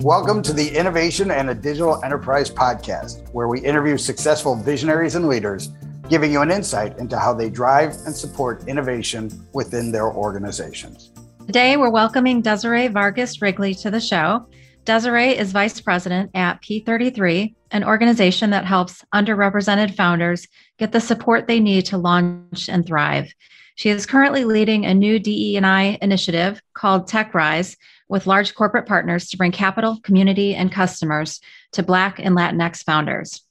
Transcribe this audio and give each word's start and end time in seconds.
Welcome 0.00 0.42
to 0.42 0.52
the 0.52 0.72
Innovation 0.72 1.30
and 1.30 1.50
a 1.50 1.54
Digital 1.54 2.02
Enterprise 2.04 2.50
podcast, 2.50 3.28
where 3.32 3.48
we 3.48 3.60
interview 3.60 3.96
successful 3.96 4.56
visionaries 4.56 5.14
and 5.14 5.28
leaders, 5.28 5.70
giving 6.08 6.32
you 6.32 6.42
an 6.42 6.50
insight 6.50 6.98
into 6.98 7.18
how 7.18 7.34
they 7.34 7.50
drive 7.50 7.90
and 8.06 8.14
support 8.14 8.66
innovation 8.66 9.30
within 9.52 9.92
their 9.92 10.12
organizations. 10.12 11.10
Today, 11.46 11.76
we're 11.76 11.90
welcoming 11.90 12.42
Desiree 12.42 12.88
Vargas 12.88 13.40
Wrigley 13.40 13.74
to 13.74 13.90
the 13.90 14.00
show. 14.00 14.48
Desiree 14.86 15.36
is 15.36 15.50
vice 15.50 15.80
president 15.80 16.30
at 16.32 16.62
P33, 16.62 17.54
an 17.72 17.82
organization 17.82 18.50
that 18.50 18.64
helps 18.64 19.04
underrepresented 19.12 19.96
founders 19.96 20.46
get 20.78 20.92
the 20.92 21.00
support 21.00 21.48
they 21.48 21.58
need 21.58 21.86
to 21.86 21.98
launch 21.98 22.68
and 22.68 22.86
thrive. 22.86 23.34
She 23.74 23.90
is 23.90 24.06
currently 24.06 24.44
leading 24.44 24.86
a 24.86 24.94
new 24.94 25.18
DE&I 25.18 25.98
initiative 26.00 26.62
called 26.72 27.08
TechRise, 27.08 27.76
with 28.08 28.28
large 28.28 28.54
corporate 28.54 28.86
partners 28.86 29.28
to 29.30 29.36
bring 29.36 29.50
capital, 29.50 29.98
community, 30.04 30.54
and 30.54 30.70
customers 30.70 31.40
to 31.72 31.82
Black 31.82 32.20
and 32.20 32.36
Latinx 32.36 32.84
founders. 32.84 33.42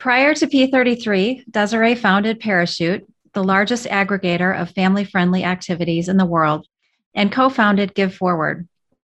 Prior 0.00 0.34
to 0.34 0.46
P33, 0.48 1.44
Desiree 1.48 1.94
founded 1.94 2.40
Parachute, 2.40 3.06
the 3.32 3.44
largest 3.44 3.86
aggregator 3.86 4.60
of 4.60 4.72
family 4.72 5.04
friendly 5.04 5.44
activities 5.44 6.08
in 6.08 6.16
the 6.16 6.26
world, 6.26 6.66
and 7.14 7.30
co 7.30 7.48
founded 7.48 7.94
Give 7.94 8.12
Forward, 8.12 8.66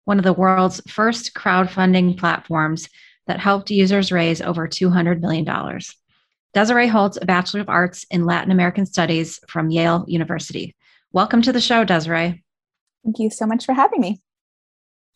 one 0.05 0.19
of 0.19 0.25
the 0.25 0.33
world's 0.33 0.81
first 0.89 1.35
crowdfunding 1.35 2.19
platforms 2.19 2.89
that 3.27 3.41
helped 3.41 3.71
users 3.71 4.13
raise 4.13 4.41
over 4.41 4.69
$200 4.69 5.21
million. 5.21 5.47
Desiree 6.53 6.89
holds 6.89 7.19
a 7.21 7.25
Bachelor 7.25 7.61
of 7.61 7.69
Arts 7.69 8.05
in 8.11 8.27
Latin 8.27 8.51
American 8.51 8.87
Studies 8.87 9.41
from 9.49 9.71
Yale 9.71 10.05
University. 10.07 10.75
Welcome 11.13 11.43
to 11.43 11.53
the 11.53 11.61
show, 11.61 11.85
Desiree. 11.85 12.45
Thank 13.03 13.19
you 13.19 13.31
so 13.31 13.47
much 13.47 13.65
for 13.65 13.73
having 13.73 14.01
me. 14.01 14.21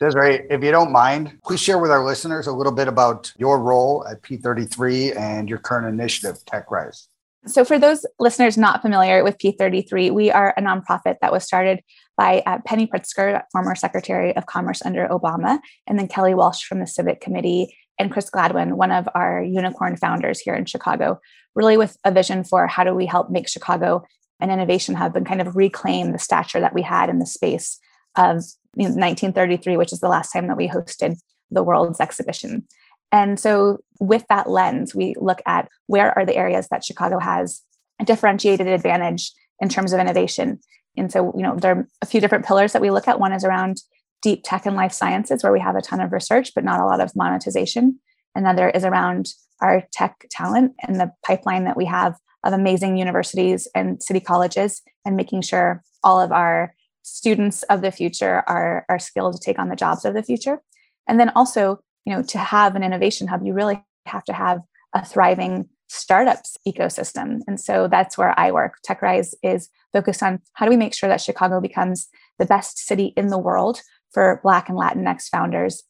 Desiree, 0.01 0.47
if 0.49 0.63
you 0.63 0.71
don't 0.71 0.93
mind, 0.93 1.39
please 1.45 1.61
share 1.61 1.79
with 1.79 1.91
our 1.91 2.05
listeners 2.05 2.47
a 2.47 2.53
little 2.53 2.73
bit 2.73 2.89
about 2.89 3.33
your 3.37 3.61
role 3.61 4.07
at 4.09 4.23
P33 4.23 5.17
and 5.17 5.49
your 5.49 5.59
current 5.59 5.89
initiative, 5.89 6.39
TechRise. 6.45 7.09
So, 7.49 7.65
for 7.65 7.79
those 7.79 8.05
listeners 8.19 8.59
not 8.59 8.83
familiar 8.83 9.25
with 9.25 9.39
P33, 9.39 10.13
we 10.13 10.31
are 10.31 10.55
a 10.57 10.63
nonprofit 10.63 11.17
that 11.21 11.33
was 11.33 11.45
started 11.45 11.81
by 12.17 12.43
uh, 12.45 12.59
Penny 12.67 12.87
Pritzker, 12.87 13.43
former 13.53 13.75
Secretary 13.75 14.37
of 14.37 14.47
Commerce 14.47 14.83
under 14.85 15.09
Obama, 15.09 15.59
and 15.87 15.99
then 15.99 16.09
Kelly 16.09 16.35
Welsh 16.35 16.65
from 16.65 16.81
the 16.81 16.87
Civic 16.87 17.21
Committee, 17.21 17.75
and 17.99 18.13
Chris 18.13 18.31
Gladwin, 18.31 18.77
one 18.77 18.93
of 18.93 19.09
our 19.15 19.43
unicorn 19.43 19.97
founders 19.97 20.41
here 20.41 20.55
in 20.55 20.67
Chicago, 20.67 21.21
really 21.55 21.77
with 21.77 21.97
a 22.05 22.13
vision 22.13 22.45
for 22.45 22.67
how 22.67 22.85
do 22.85 22.95
we 22.95 23.07
help 23.07 23.31
make 23.31 23.49
Chicago 23.49 24.05
an 24.41 24.51
innovation 24.51 24.95
hub 24.95 25.17
and 25.17 25.27
kind 25.27 25.41
of 25.41 25.57
reclaim 25.57 26.13
the 26.13 26.19
stature 26.19 26.61
that 26.61 26.75
we 26.75 26.83
had 26.83 27.09
in 27.09 27.19
the 27.19 27.27
space 27.27 27.79
of 28.17 28.45
you 28.77 28.85
know, 28.85 28.95
1933, 28.95 29.77
which 29.77 29.93
is 29.93 30.01
the 30.01 30.09
last 30.09 30.33
time 30.33 30.47
that 30.47 30.57
we 30.57 30.69
hosted 30.69 31.17
the 31.51 31.63
world's 31.63 31.99
exhibition. 32.01 32.67
And 33.11 33.39
so, 33.39 33.79
with 34.01 34.25
that 34.29 34.49
lens, 34.49 34.95
we 34.95 35.15
look 35.19 35.41
at 35.47 35.69
where 35.87 36.17
are 36.17 36.25
the 36.25 36.37
areas 36.37 36.69
that 36.69 36.85
Chicago 36.85 37.19
has 37.19 37.63
a 38.01 38.05
differentiated 38.05 38.67
advantage 38.67 39.33
in 39.61 39.69
terms 39.69 39.93
of 39.93 40.01
innovation. 40.01 40.61
And 40.97 41.11
so, 41.11 41.33
you 41.37 41.43
know, 41.43 41.57
there 41.57 41.77
are 41.77 41.89
a 42.03 42.07
few 42.07 42.21
different 42.21 42.47
pillars 42.47 42.73
that 42.73 42.83
we 42.83 42.91
look 42.91 43.09
at. 43.09 43.21
One 43.21 43.33
is 43.33 43.45
around 43.45 43.83
deep 44.23 44.43
tech 44.45 44.67
and 44.67 44.77
life 44.77 44.93
sciences, 44.93 45.43
where 45.43 45.53
we 45.53 45.61
have 45.61 45.77
a 45.77 45.81
ton 45.81 46.01
of 46.01 46.13
research, 46.13 46.53
but 46.55 46.65
not 46.65 46.81
a 46.81 46.87
lot 46.87 47.01
of 47.01 47.15
monetization. 47.17 47.99
Another 48.35 48.69
is 48.71 48.85
around 48.85 49.29
our 49.61 49.85
tech 49.93 50.27
talent 50.31 50.75
and 50.87 51.01
the 51.01 51.13
pipeline 51.25 51.65
that 51.65 51.77
we 51.77 51.85
have 51.87 52.17
of 52.45 52.53
amazing 52.53 52.97
universities 52.97 53.67
and 53.75 54.03
city 54.03 54.21
colleges, 54.21 54.83
and 55.05 55.17
making 55.17 55.43
sure 55.43 55.83
all 56.05 56.21
of 56.21 56.31
our 56.31 56.75
students 57.03 57.63
of 57.65 57.81
the 57.81 57.91
future 57.91 58.45
are, 58.47 58.85
are 58.89 58.99
skilled 58.99 59.35
to 59.35 59.41
take 59.41 59.59
on 59.59 59.69
the 59.69 59.77
jobs 59.77 60.05
of 60.05 60.15
the 60.15 60.23
future. 60.23 60.61
And 61.09 61.19
then 61.19 61.31
also, 61.31 61.81
you 62.09 62.15
know, 62.15 62.23
to 62.23 62.39
have 62.39 62.75
an 62.75 62.83
innovation 62.83 63.27
hub, 63.27 63.45
you 63.45 63.53
really 63.53 63.85
have 64.07 64.25
to 64.25 64.33
have 64.33 64.63
a 64.95 65.05
thriving 65.05 65.69
startups 65.89 66.57
ecosystem. 66.67 67.41
And 67.47 67.61
so 67.61 67.87
that's 67.87 68.17
where 68.17 68.39
I 68.41 68.51
work. 68.51 68.79
TechRise 68.89 69.35
is 69.43 69.69
focused 69.93 70.23
on 70.23 70.41
how 70.55 70.65
do 70.65 70.71
we 70.71 70.79
make 70.79 70.95
sure 70.95 71.11
that 71.11 71.21
Chicago 71.21 71.61
becomes 71.61 72.09
the 72.39 72.47
best 72.47 72.79
city 72.79 73.13
in 73.15 73.29
the 73.29 73.37
world 73.37 73.83
for 74.15 74.41
Black 74.43 74.71
and 74.71 74.79
Latinx 74.79 75.29
founders 75.29 75.83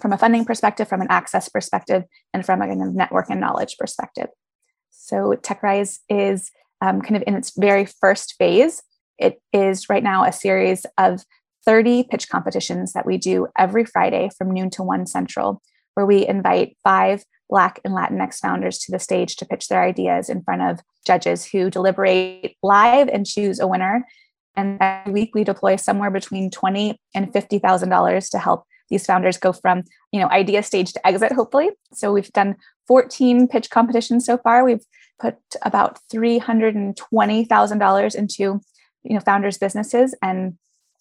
from 0.00 0.14
a 0.14 0.18
funding 0.18 0.46
perspective, 0.46 0.88
from 0.88 1.02
an 1.02 1.08
access 1.10 1.50
perspective, 1.50 2.04
and 2.32 2.46
from 2.46 2.62
a 2.62 2.66
kind 2.66 2.82
of 2.82 2.94
network 2.94 3.26
and 3.28 3.38
knowledge 3.38 3.76
perspective. 3.78 4.28
So 4.90 5.34
TechRise 5.42 5.98
is 6.08 6.50
um, 6.80 7.02
kind 7.02 7.16
of 7.16 7.24
in 7.26 7.34
its 7.34 7.52
very 7.54 7.84
first 7.84 8.34
phase 8.38 8.82
it 9.18 9.40
is 9.52 9.88
right 9.88 10.02
now 10.02 10.24
a 10.24 10.32
series 10.32 10.84
of 10.98 11.24
30 11.66 12.04
pitch 12.04 12.28
competitions 12.28 12.92
that 12.92 13.04
we 13.04 13.18
do 13.18 13.48
every 13.58 13.84
Friday 13.84 14.30
from 14.36 14.52
noon 14.52 14.70
to 14.70 14.82
1 14.82 15.06
central, 15.06 15.60
where 15.96 16.06
we 16.06 16.26
invite 16.26 16.76
five 16.84 17.24
Black 17.48 17.80
and 17.84 17.94
Latinx 17.94 18.38
founders 18.38 18.78
to 18.78 18.92
the 18.92 18.98
stage 18.98 19.36
to 19.36 19.46
pitch 19.46 19.68
their 19.68 19.82
ideas 19.82 20.28
in 20.28 20.42
front 20.42 20.62
of 20.62 20.80
judges 21.06 21.44
who 21.44 21.70
deliberate 21.70 22.56
live 22.62 23.08
and 23.08 23.24
choose 23.24 23.60
a 23.60 23.66
winner. 23.66 24.06
And 24.56 24.78
every 24.80 25.12
week 25.12 25.34
we 25.34 25.44
deploy 25.44 25.76
somewhere 25.76 26.10
between 26.10 26.50
twenty 26.50 27.00
and 27.14 27.32
fifty 27.32 27.58
thousand 27.58 27.88
dollars 27.88 28.28
to 28.30 28.38
help 28.38 28.64
these 28.88 29.06
founders 29.06 29.36
go 29.36 29.52
from 29.52 29.84
you 30.12 30.20
know 30.20 30.28
idea 30.28 30.62
stage 30.62 30.92
to 30.92 31.06
exit. 31.06 31.32
Hopefully, 31.32 31.70
so 31.92 32.12
we've 32.12 32.32
done 32.32 32.56
14 32.86 33.48
pitch 33.48 33.70
competitions 33.70 34.24
so 34.24 34.38
far. 34.38 34.64
We've 34.64 34.84
put 35.20 35.36
about 35.62 35.98
three 36.10 36.38
hundred 36.38 36.74
and 36.74 36.96
twenty 36.96 37.44
thousand 37.44 37.78
dollars 37.78 38.14
into 38.14 38.60
you 39.06 39.14
know 39.14 39.20
founders 39.20 39.58
businesses 39.58 40.14
and 40.22 40.58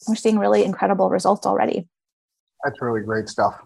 we're 0.08 0.16
seeing 0.16 0.38
really 0.38 0.64
incredible 0.64 1.10
results 1.10 1.46
already 1.46 1.88
that's 2.64 2.82
really 2.82 3.02
great 3.02 3.28
stuff 3.28 3.62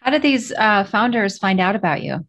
how 0.00 0.10
did 0.10 0.22
these 0.22 0.52
uh, 0.52 0.84
founders 0.84 1.38
find 1.38 1.60
out 1.60 1.76
about 1.76 2.02
you? 2.02 2.26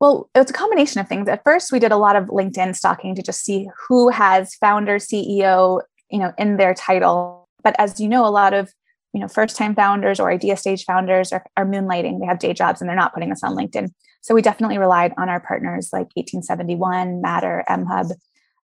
Well 0.00 0.28
it's 0.34 0.50
a 0.50 0.54
combination 0.54 1.00
of 1.00 1.08
things. 1.08 1.28
At 1.28 1.44
first 1.44 1.72
we 1.72 1.78
did 1.78 1.92
a 1.92 1.96
lot 1.96 2.16
of 2.16 2.26
linkedin 2.26 2.74
stalking 2.74 3.14
to 3.14 3.22
just 3.22 3.44
see 3.44 3.68
who 3.88 4.08
has 4.08 4.54
founder 4.56 4.96
ceo 4.96 5.80
you 6.10 6.18
know 6.18 6.32
in 6.38 6.56
their 6.56 6.74
title. 6.74 7.48
But 7.62 7.76
as 7.78 8.00
you 8.00 8.08
know 8.08 8.26
a 8.26 8.28
lot 8.28 8.54
of 8.54 8.72
you 9.12 9.20
know 9.20 9.28
first 9.28 9.56
time 9.56 9.74
founders 9.74 10.20
or 10.20 10.30
idea 10.30 10.56
stage 10.56 10.84
founders 10.84 11.32
are, 11.32 11.44
are 11.56 11.66
moonlighting. 11.66 12.20
They 12.20 12.26
have 12.26 12.38
day 12.38 12.52
jobs 12.52 12.80
and 12.80 12.88
they're 12.88 12.96
not 12.96 13.14
putting 13.14 13.32
us 13.32 13.42
on 13.42 13.56
linkedin. 13.56 13.90
So 14.20 14.34
we 14.34 14.42
definitely 14.42 14.78
relied 14.78 15.12
on 15.16 15.28
our 15.28 15.40
partners 15.40 15.90
like 15.92 16.08
1871 16.14 17.20
matter 17.20 17.64
mhub 17.68 18.12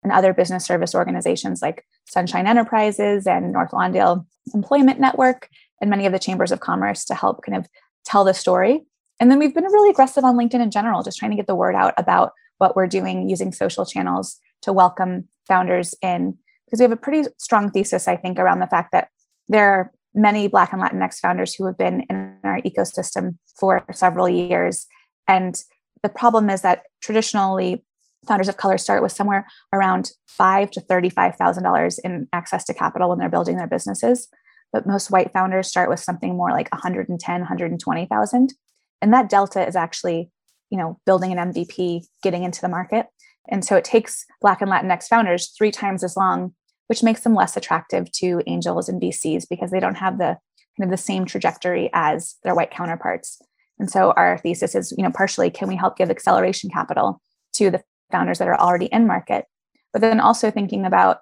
and 0.03 0.13
other 0.13 0.33
business 0.33 0.65
service 0.65 0.95
organizations 0.95 1.61
like 1.63 1.85
Sunshine 2.07 2.47
Enterprises 2.47 3.27
and 3.27 3.53
North 3.53 3.71
Lawndale 3.71 4.27
Employment 4.55 4.99
Network 4.99 5.49
and 5.81 5.91
many 5.91 6.07
of 6.07 6.13
the 6.13 6.19
chambers 6.19 6.53
of 6.53 6.61
commerce 6.61 7.05
to 7.07 7.15
help 7.15 7.43
kind 7.45 7.57
of 7.57 7.67
tell 8.05 8.25
the 8.25 8.35
story. 8.35 8.85
And 9.19 9.31
then 9.31 9.39
we've 9.39 9.55
been 9.55 9.65
really 9.65 9.91
aggressive 9.91 10.25
on 10.25 10.37
LinkedIn 10.37 10.63
in 10.63 10.71
general, 10.71 11.03
just 11.03 11.19
trying 11.19 11.31
to 11.31 11.37
get 11.37 11.47
the 11.47 11.55
word 11.55 11.75
out 11.75 11.95
about 11.97 12.33
what 12.59 12.75
we're 12.77 12.87
doing 12.87 13.29
using 13.29 13.53
social 13.53 13.85
channels 13.85 14.39
to 14.63 14.73
welcome 14.73 15.29
founders 15.47 15.95
in. 16.03 16.37
Because 16.67 16.81
we 16.81 16.85
have 16.85 16.93
a 16.93 16.97
pretty 16.97 17.29
strong 17.39 17.71
thesis, 17.71 18.09
I 18.09 18.17
think, 18.17 18.39
around 18.39 18.61
the 18.61 18.67
fact 18.67 18.93
that 18.93 19.09
there 19.49 19.69
are 19.71 19.93
many 20.15 20.49
Black 20.49 20.73
and 20.73 20.81
Latinx 20.81 21.17
founders 21.17 21.55
who 21.55 21.67
have 21.67 21.77
been 21.77 22.03
in 22.09 22.37
our 22.45 22.61
ecosystem 22.63 23.37
for 23.59 23.85
several 23.93 24.29
years. 24.29 24.87
And 25.29 25.63
the 26.03 26.09
problem 26.09 26.49
is 26.49 26.63
that 26.63 26.85
traditionally 27.01 27.85
founders 28.27 28.49
of 28.49 28.57
color 28.57 28.79
start 28.79 29.03
with 29.03 29.13
somewhere 29.13 29.47
around 29.73 30.13
five 30.27 30.71
to 30.73 30.81
thirty-five 30.81 31.37
thousand 31.37 31.63
dollars 31.65 31.99
in 31.99 32.29
access 32.33 32.65
to 32.65 32.75
capital 32.75 33.09
when 33.09 33.19
they're 33.19 33.29
building 33.29 33.57
their 33.57 33.67
businesses. 33.67 34.29
But 34.73 34.87
most 34.87 35.11
white 35.11 35.33
founders 35.33 35.69
start 35.69 35.89
with 35.89 36.01
something 36.01 36.37
more 36.37 36.51
like 36.51 36.71
110, 36.73 37.41
120,000. 37.41 38.55
And 39.03 39.13
that 39.13 39.29
delta 39.29 39.67
is 39.67 39.77
actually, 39.77 40.31
you 40.71 40.79
know, 40.79 40.99
building 41.07 41.33
an 41.33 41.53
MVP, 41.53 42.05
getting 42.23 42.45
into 42.45 42.61
the 42.61 42.69
market. 42.69 43.07
And 43.49 43.65
so 43.65 43.77
it 43.77 43.85
takes 43.85 44.25
Black 44.41 44.61
and 44.61 44.71
Latinx 44.71 45.07
founders 45.07 45.53
three 45.57 45.71
times 45.71 46.05
as 46.05 46.17
long, 46.17 46.55
which 46.87 47.03
makes 47.03 47.23
them 47.23 47.35
less 47.35 47.57
attractive 47.57 48.11
to 48.13 48.43
angels 48.47 48.89
and 48.89 49.01
VCs 49.01 49.47
because 49.49 49.71
they 49.71 49.81
don't 49.81 49.97
have 49.97 50.19
the 50.19 50.39
kind 50.79 50.85
of 50.85 50.91
the 50.91 50.97
same 50.97 51.25
trajectory 51.25 51.91
as 51.93 52.37
their 52.45 52.55
white 52.55 52.71
counterparts. 52.71 53.41
And 53.79 53.91
so 53.91 54.13
our 54.13 54.39
thesis 54.39 54.75
is, 54.75 54.93
you 54.97 55.03
know, 55.03 55.11
partially 55.11 55.51
can 55.51 55.67
we 55.67 55.77
help 55.77 55.97
give 55.97 56.11
acceleration 56.11 56.71
capital 56.71 57.21
to 57.55 57.71
the 57.71 57.83
founders 58.13 58.39
that 58.39 58.49
are 58.49 58.61
already 58.61 58.87
in 58.87 59.07
market 59.07 59.47
but 59.93 60.03
then 60.03 60.21
also 60.21 60.51
thinking 60.51 60.85
about 60.85 61.19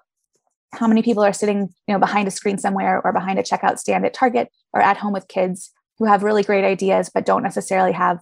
how 0.73 0.87
many 0.87 1.01
people 1.01 1.23
are 1.23 1.33
sitting 1.33 1.69
you 1.87 1.93
know 1.93 1.99
behind 1.99 2.27
a 2.27 2.31
screen 2.31 2.57
somewhere 2.57 3.01
or 3.03 3.13
behind 3.13 3.39
a 3.39 3.43
checkout 3.43 3.77
stand 3.77 4.05
at 4.05 4.13
target 4.13 4.49
or 4.73 4.81
at 4.81 4.97
home 4.97 5.13
with 5.13 5.27
kids 5.27 5.71
who 5.97 6.05
have 6.05 6.23
really 6.23 6.43
great 6.43 6.63
ideas 6.63 7.09
but 7.13 7.25
don't 7.25 7.43
necessarily 7.43 7.91
have 7.91 8.19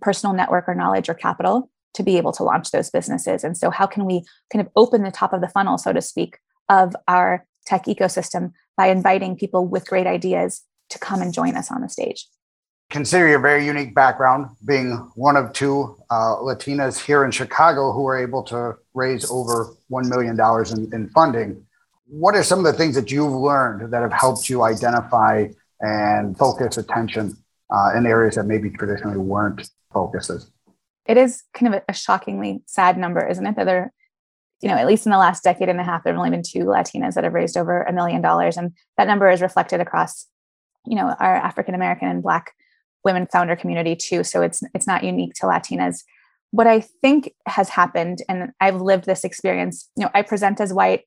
personal 0.00 0.34
network 0.34 0.68
or 0.68 0.74
knowledge 0.74 1.08
or 1.08 1.14
capital 1.14 1.70
to 1.92 2.02
be 2.02 2.16
able 2.16 2.32
to 2.32 2.44
launch 2.44 2.70
those 2.70 2.90
businesses 2.90 3.44
and 3.44 3.56
so 3.56 3.70
how 3.70 3.86
can 3.86 4.04
we 4.04 4.24
kind 4.52 4.64
of 4.64 4.72
open 4.76 5.02
the 5.02 5.10
top 5.10 5.32
of 5.32 5.40
the 5.40 5.48
funnel 5.48 5.78
so 5.78 5.92
to 5.92 6.00
speak 6.00 6.38
of 6.68 6.94
our 7.08 7.44
tech 7.66 7.84
ecosystem 7.84 8.52
by 8.76 8.86
inviting 8.86 9.36
people 9.36 9.66
with 9.66 9.88
great 9.88 10.06
ideas 10.06 10.62
to 10.88 10.98
come 10.98 11.20
and 11.20 11.34
join 11.34 11.56
us 11.56 11.70
on 11.70 11.82
the 11.82 11.88
stage 11.88 12.26
consider 12.90 13.28
your 13.28 13.38
very 13.38 13.64
unique 13.64 13.94
background, 13.94 14.48
being 14.64 14.90
one 15.14 15.36
of 15.36 15.52
two 15.52 15.96
uh, 16.10 16.36
Latinas 16.36 16.98
here 16.98 17.24
in 17.24 17.30
Chicago 17.30 17.92
who 17.92 18.02
were 18.02 18.18
able 18.18 18.42
to 18.42 18.76
raise 18.94 19.30
over 19.30 19.74
$1 19.90 20.08
million 20.08 20.38
in, 20.72 20.92
in 20.92 21.08
funding. 21.10 21.64
What 22.10 22.34
are 22.34 22.42
some 22.42 22.58
of 22.58 22.64
the 22.64 22.72
things 22.72 22.96
that 22.96 23.12
you've 23.12 23.32
learned 23.32 23.92
that 23.92 24.02
have 24.02 24.12
helped 24.12 24.48
you 24.48 24.64
identify 24.64 25.46
and 25.80 26.36
focus 26.36 26.76
attention 26.76 27.36
uh, 27.70 27.96
in 27.96 28.04
areas 28.04 28.34
that 28.34 28.44
maybe 28.44 28.68
traditionally 28.70 29.18
weren't 29.18 29.70
focuses? 29.92 30.50
It 31.06 31.16
is 31.16 31.44
kind 31.54 31.72
of 31.72 31.82
a 31.88 31.92
shockingly 31.92 32.62
sad 32.66 32.98
number, 32.98 33.24
isn't 33.26 33.46
it? 33.46 33.54
That 33.56 33.64
there, 33.64 33.92
you 34.60 34.68
know, 34.68 34.74
at 34.74 34.86
least 34.86 35.06
in 35.06 35.12
the 35.12 35.18
last 35.18 35.44
decade 35.44 35.68
and 35.68 35.80
a 35.80 35.84
half, 35.84 36.02
there 36.02 36.12
have 36.12 36.18
only 36.18 36.30
been 36.30 36.42
two 36.42 36.64
Latinas 36.64 37.14
that 37.14 37.24
have 37.24 37.32
raised 37.32 37.56
over 37.56 37.82
a 37.82 37.92
million 37.92 38.20
dollars. 38.20 38.56
And 38.56 38.72
that 38.96 39.06
number 39.06 39.30
is 39.30 39.40
reflected 39.40 39.80
across, 39.80 40.26
you 40.86 40.96
know, 40.96 41.14
our 41.18 41.36
African 41.36 41.74
American 41.74 42.08
and 42.08 42.22
Black 42.22 42.52
women 43.04 43.26
founder 43.32 43.56
community 43.56 43.96
too. 43.96 44.24
So 44.24 44.42
it's 44.42 44.62
it's 44.74 44.86
not 44.86 45.04
unique 45.04 45.34
to 45.34 45.46
Latinas. 45.46 46.02
What 46.50 46.66
I 46.66 46.80
think 46.80 47.32
has 47.46 47.68
happened, 47.68 48.22
and 48.28 48.50
I've 48.60 48.80
lived 48.80 49.06
this 49.06 49.24
experience, 49.24 49.88
you 49.96 50.04
know, 50.04 50.10
I 50.12 50.22
present 50.22 50.60
as 50.60 50.72
white. 50.72 51.02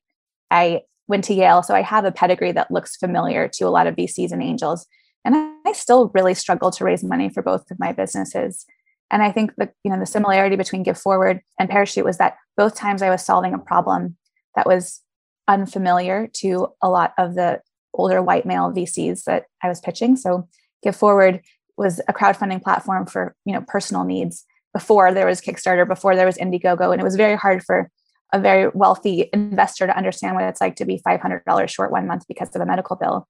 I 0.50 0.82
went 1.08 1.24
to 1.24 1.34
Yale, 1.34 1.62
so 1.62 1.74
I 1.74 1.82
have 1.82 2.04
a 2.04 2.12
pedigree 2.12 2.52
that 2.52 2.70
looks 2.70 2.96
familiar 2.96 3.48
to 3.54 3.64
a 3.64 3.70
lot 3.70 3.86
of 3.86 3.96
VCs 3.96 4.32
and 4.32 4.42
angels. 4.42 4.86
And 5.24 5.34
I 5.66 5.72
still 5.72 6.10
really 6.14 6.34
struggle 6.34 6.70
to 6.70 6.84
raise 6.84 7.02
money 7.02 7.28
for 7.28 7.42
both 7.42 7.70
of 7.70 7.78
my 7.78 7.92
businesses. 7.92 8.66
And 9.10 9.22
I 9.22 9.32
think 9.32 9.52
that 9.56 9.72
you 9.84 9.90
know 9.90 9.98
the 9.98 10.06
similarity 10.06 10.56
between 10.56 10.82
Give 10.82 10.98
Forward 10.98 11.40
and 11.58 11.68
Parachute 11.68 12.04
was 12.04 12.18
that 12.18 12.36
both 12.56 12.74
times 12.74 13.02
I 13.02 13.10
was 13.10 13.24
solving 13.24 13.54
a 13.54 13.58
problem 13.58 14.16
that 14.54 14.66
was 14.66 15.02
unfamiliar 15.48 16.28
to 16.34 16.68
a 16.82 16.88
lot 16.88 17.12
of 17.18 17.34
the 17.34 17.60
older 17.92 18.22
white 18.22 18.46
male 18.46 18.72
VCs 18.72 19.24
that 19.24 19.44
I 19.62 19.68
was 19.68 19.80
pitching. 19.80 20.16
So 20.16 20.48
Give 20.82 20.96
Forward 20.96 21.42
was 21.76 22.00
a 22.08 22.12
crowdfunding 22.12 22.62
platform 22.62 23.06
for 23.06 23.34
you 23.44 23.54
know 23.54 23.64
personal 23.66 24.04
needs 24.04 24.44
before 24.72 25.14
there 25.14 25.26
was 25.26 25.40
Kickstarter, 25.40 25.86
before 25.86 26.16
there 26.16 26.26
was 26.26 26.36
Indiegogo, 26.36 26.92
and 26.92 27.00
it 27.00 27.04
was 27.04 27.16
very 27.16 27.36
hard 27.36 27.62
for 27.62 27.90
a 28.32 28.40
very 28.40 28.70
wealthy 28.74 29.28
investor 29.32 29.86
to 29.86 29.96
understand 29.96 30.34
what 30.34 30.44
it's 30.44 30.60
like 30.60 30.76
to 30.76 30.84
be 30.84 31.00
$500 31.06 31.68
short 31.68 31.92
one 31.92 32.06
month 32.06 32.24
because 32.26 32.54
of 32.54 32.60
a 32.60 32.66
medical 32.66 32.96
bill. 32.96 33.28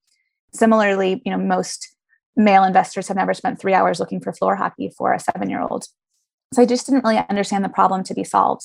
Similarly, 0.52 1.20
you 1.24 1.32
know 1.32 1.38
most 1.38 1.94
male 2.36 2.64
investors 2.64 3.08
have 3.08 3.16
never 3.16 3.34
spent 3.34 3.60
three 3.60 3.74
hours 3.74 4.00
looking 4.00 4.20
for 4.20 4.32
floor 4.32 4.56
hockey 4.56 4.90
for 4.96 5.12
a 5.12 5.20
seven-year-old. 5.20 5.84
So 6.52 6.62
I 6.62 6.66
just 6.66 6.86
didn't 6.86 7.04
really 7.04 7.18
understand 7.28 7.64
the 7.64 7.68
problem 7.68 8.02
to 8.04 8.14
be 8.14 8.24
solved. 8.24 8.62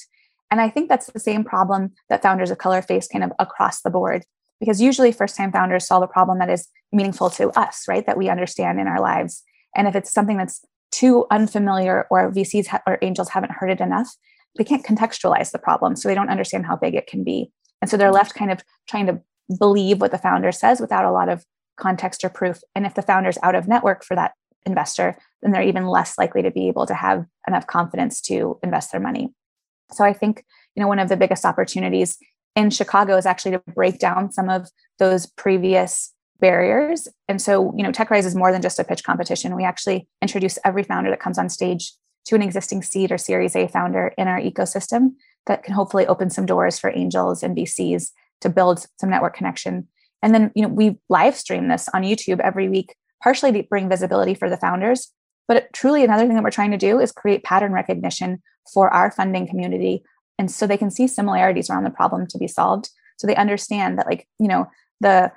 And 0.51 0.59
I 0.59 0.69
think 0.69 0.89
that's 0.89 1.07
the 1.07 1.19
same 1.19 1.43
problem 1.43 1.91
that 2.09 2.21
founders 2.21 2.51
of 2.51 2.57
color 2.57 2.81
face 2.81 3.07
kind 3.07 3.23
of 3.23 3.31
across 3.39 3.81
the 3.81 3.89
board. 3.89 4.23
Because 4.59 4.81
usually 4.81 5.11
first 5.11 5.37
time 5.37 5.51
founders 5.51 5.87
solve 5.87 6.03
a 6.03 6.07
problem 6.07 6.39
that 6.39 6.49
is 6.49 6.67
meaningful 6.91 7.29
to 7.31 7.49
us, 7.51 7.85
right? 7.87 8.05
That 8.05 8.17
we 8.17 8.29
understand 8.29 8.79
in 8.79 8.87
our 8.87 8.99
lives. 8.99 9.43
And 9.75 9.87
if 9.87 9.95
it's 9.95 10.11
something 10.11 10.37
that's 10.37 10.65
too 10.91 11.25
unfamiliar 11.31 12.07
or 12.09 12.31
VCs 12.31 12.67
ha- 12.67 12.81
or 12.87 12.97
angels 13.01 13.29
haven't 13.29 13.51
heard 13.51 13.69
it 13.69 13.79
enough, 13.79 14.09
they 14.57 14.63
can't 14.63 14.85
contextualize 14.85 15.51
the 15.51 15.59
problem. 15.59 15.95
So 15.95 16.07
they 16.07 16.15
don't 16.15 16.29
understand 16.29 16.65
how 16.65 16.75
big 16.75 16.95
it 16.95 17.07
can 17.07 17.23
be. 17.23 17.51
And 17.81 17.89
so 17.89 17.97
they're 17.97 18.11
left 18.11 18.35
kind 18.35 18.51
of 18.51 18.61
trying 18.87 19.07
to 19.07 19.21
believe 19.57 20.01
what 20.01 20.11
the 20.11 20.17
founder 20.17 20.51
says 20.51 20.79
without 20.79 21.05
a 21.05 21.11
lot 21.11 21.29
of 21.29 21.45
context 21.77 22.23
or 22.23 22.29
proof. 22.29 22.59
And 22.75 22.85
if 22.85 22.93
the 22.93 23.01
founder's 23.01 23.37
out 23.41 23.55
of 23.55 23.67
network 23.67 24.03
for 24.03 24.15
that 24.15 24.33
investor, 24.65 25.17
then 25.41 25.51
they're 25.51 25.61
even 25.61 25.87
less 25.87 26.17
likely 26.17 26.41
to 26.41 26.51
be 26.51 26.67
able 26.67 26.85
to 26.85 26.93
have 26.93 27.25
enough 27.47 27.67
confidence 27.67 28.21
to 28.21 28.59
invest 28.63 28.91
their 28.91 29.01
money. 29.01 29.33
So 29.91 30.03
I 30.03 30.13
think, 30.13 30.43
you 30.75 30.81
know, 30.81 30.87
one 30.87 30.99
of 30.99 31.09
the 31.09 31.17
biggest 31.17 31.45
opportunities 31.45 32.17
in 32.55 32.69
Chicago 32.69 33.15
is 33.17 33.25
actually 33.25 33.51
to 33.51 33.63
break 33.73 33.99
down 33.99 34.31
some 34.31 34.49
of 34.49 34.67
those 34.99 35.25
previous 35.25 36.13
barriers. 36.39 37.07
And 37.27 37.41
so, 37.41 37.73
you 37.75 37.83
know, 37.83 37.91
TechRise 37.91 38.25
is 38.25 38.35
more 38.35 38.51
than 38.51 38.61
just 38.61 38.79
a 38.79 38.83
pitch 38.83 39.03
competition. 39.03 39.55
We 39.55 39.63
actually 39.63 40.07
introduce 40.21 40.59
every 40.63 40.83
founder 40.83 41.09
that 41.09 41.19
comes 41.19 41.37
on 41.37 41.49
stage 41.49 41.93
to 42.29 42.35
an 42.35 42.43
existing 42.43 42.83
seed 42.83 43.11
or 43.11 43.17
series 43.17 43.55
A 43.55 43.67
founder 43.67 44.13
in 44.15 44.27
our 44.27 44.39
ecosystem 44.39 45.13
that 45.47 45.63
can 45.63 45.73
hopefully 45.73 46.05
open 46.05 46.29
some 46.29 46.45
doors 46.45 46.77
for 46.77 46.95
angels 46.95 47.41
and 47.41 47.57
VCs 47.57 48.11
to 48.41 48.49
build 48.49 48.85
some 48.99 49.09
network 49.09 49.35
connection. 49.35 49.87
And 50.21 50.35
then, 50.35 50.51
you 50.53 50.61
know, 50.61 50.67
we 50.67 50.99
live 51.09 51.35
stream 51.35 51.69
this 51.69 51.89
on 51.91 52.03
YouTube 52.03 52.39
every 52.39 52.69
week, 52.69 52.95
partially 53.23 53.51
to 53.53 53.63
bring 53.63 53.89
visibility 53.89 54.35
for 54.35 54.47
the 54.47 54.57
founders. 54.57 55.11
But 55.47 55.73
truly, 55.73 56.03
another 56.03 56.27
thing 56.27 56.35
that 56.35 56.43
we're 56.43 56.51
trying 56.51 56.69
to 56.69 56.77
do 56.77 56.99
is 56.99 57.11
create 57.11 57.43
pattern 57.43 57.73
recognition 57.73 58.43
for 58.71 58.93
our 58.93 59.09
funding 59.09 59.47
community. 59.47 60.03
And 60.37 60.51
so 60.51 60.67
they 60.67 60.77
can 60.77 60.91
see 60.91 61.07
similarities 61.07 61.67
around 61.67 61.83
the 61.83 61.89
problem 61.89 62.27
to 62.27 62.37
be 62.37 62.47
solved. 62.47 62.91
So 63.17 63.25
they 63.25 63.35
understand 63.35 63.97
that, 63.97 64.05
like, 64.05 64.27
you 64.37 64.47
know, 64.47 64.67
the 65.01 65.31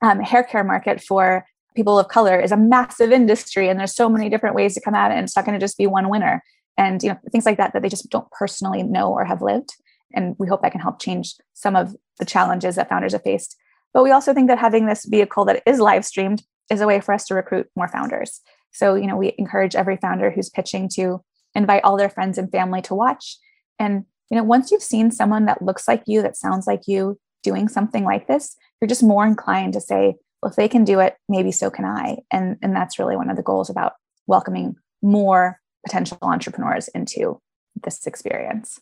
um, 0.00 0.20
hair 0.20 0.42
care 0.42 0.64
market 0.64 1.02
for 1.02 1.44
people 1.74 1.98
of 1.98 2.08
color 2.08 2.38
is 2.40 2.52
a 2.52 2.56
massive 2.56 3.12
industry 3.12 3.68
and 3.68 3.78
there's 3.78 3.94
so 3.94 4.08
many 4.08 4.28
different 4.28 4.54
ways 4.54 4.74
to 4.74 4.80
come 4.80 4.94
at 4.94 5.10
it 5.10 5.14
and 5.14 5.24
it's 5.24 5.36
not 5.36 5.44
going 5.44 5.58
to 5.58 5.64
just 5.64 5.78
be 5.78 5.86
one 5.86 6.08
winner. 6.08 6.42
And 6.76 7.02
you 7.02 7.10
know 7.10 7.18
things 7.30 7.46
like 7.46 7.58
that 7.58 7.72
that 7.72 7.82
they 7.82 7.88
just 7.88 8.08
don't 8.10 8.30
personally 8.30 8.82
know 8.82 9.12
or 9.12 9.24
have 9.24 9.42
lived. 9.42 9.70
And 10.14 10.34
we 10.38 10.48
hope 10.48 10.62
that 10.62 10.72
can 10.72 10.80
help 10.80 11.00
change 11.00 11.34
some 11.54 11.76
of 11.76 11.94
the 12.18 12.24
challenges 12.24 12.76
that 12.76 12.88
founders 12.88 13.12
have 13.12 13.22
faced. 13.22 13.56
But 13.92 14.02
we 14.02 14.10
also 14.10 14.32
think 14.32 14.48
that 14.48 14.58
having 14.58 14.86
this 14.86 15.04
vehicle 15.04 15.44
that 15.46 15.62
is 15.66 15.78
live 15.78 16.04
streamed 16.04 16.42
is 16.70 16.80
a 16.80 16.86
way 16.86 17.00
for 17.00 17.12
us 17.12 17.26
to 17.26 17.34
recruit 17.34 17.68
more 17.76 17.88
founders. 17.88 18.40
So 18.72 18.94
you 18.94 19.06
know 19.06 19.16
we 19.16 19.34
encourage 19.38 19.76
every 19.76 19.96
founder 19.96 20.30
who's 20.30 20.50
pitching 20.50 20.88
to 20.94 21.22
invite 21.54 21.84
all 21.84 21.96
their 21.96 22.10
friends 22.10 22.38
and 22.38 22.50
family 22.50 22.82
to 22.82 22.94
watch. 22.94 23.36
And 23.78 24.04
you 24.30 24.36
know 24.36 24.44
once 24.44 24.70
you've 24.70 24.82
seen 24.82 25.10
someone 25.10 25.46
that 25.46 25.62
looks 25.62 25.86
like 25.86 26.02
you 26.06 26.22
that 26.22 26.36
sounds 26.36 26.66
like 26.66 26.82
you 26.86 27.18
doing 27.42 27.68
something 27.68 28.04
like 28.04 28.26
this 28.26 28.56
you're 28.80 28.88
just 28.88 29.02
more 29.02 29.26
inclined 29.26 29.74
to 29.74 29.80
say, 29.80 30.14
if 30.44 30.56
they 30.56 30.68
can 30.68 30.84
do 30.84 31.00
it, 31.00 31.16
maybe 31.28 31.52
so 31.52 31.70
can 31.70 31.84
I. 31.84 32.18
And, 32.32 32.56
and 32.62 32.74
that's 32.74 32.98
really 32.98 33.16
one 33.16 33.30
of 33.30 33.36
the 33.36 33.42
goals 33.42 33.70
about 33.70 33.94
welcoming 34.26 34.76
more 35.02 35.60
potential 35.84 36.18
entrepreneurs 36.22 36.88
into 36.88 37.40
this 37.82 38.06
experience. 38.06 38.80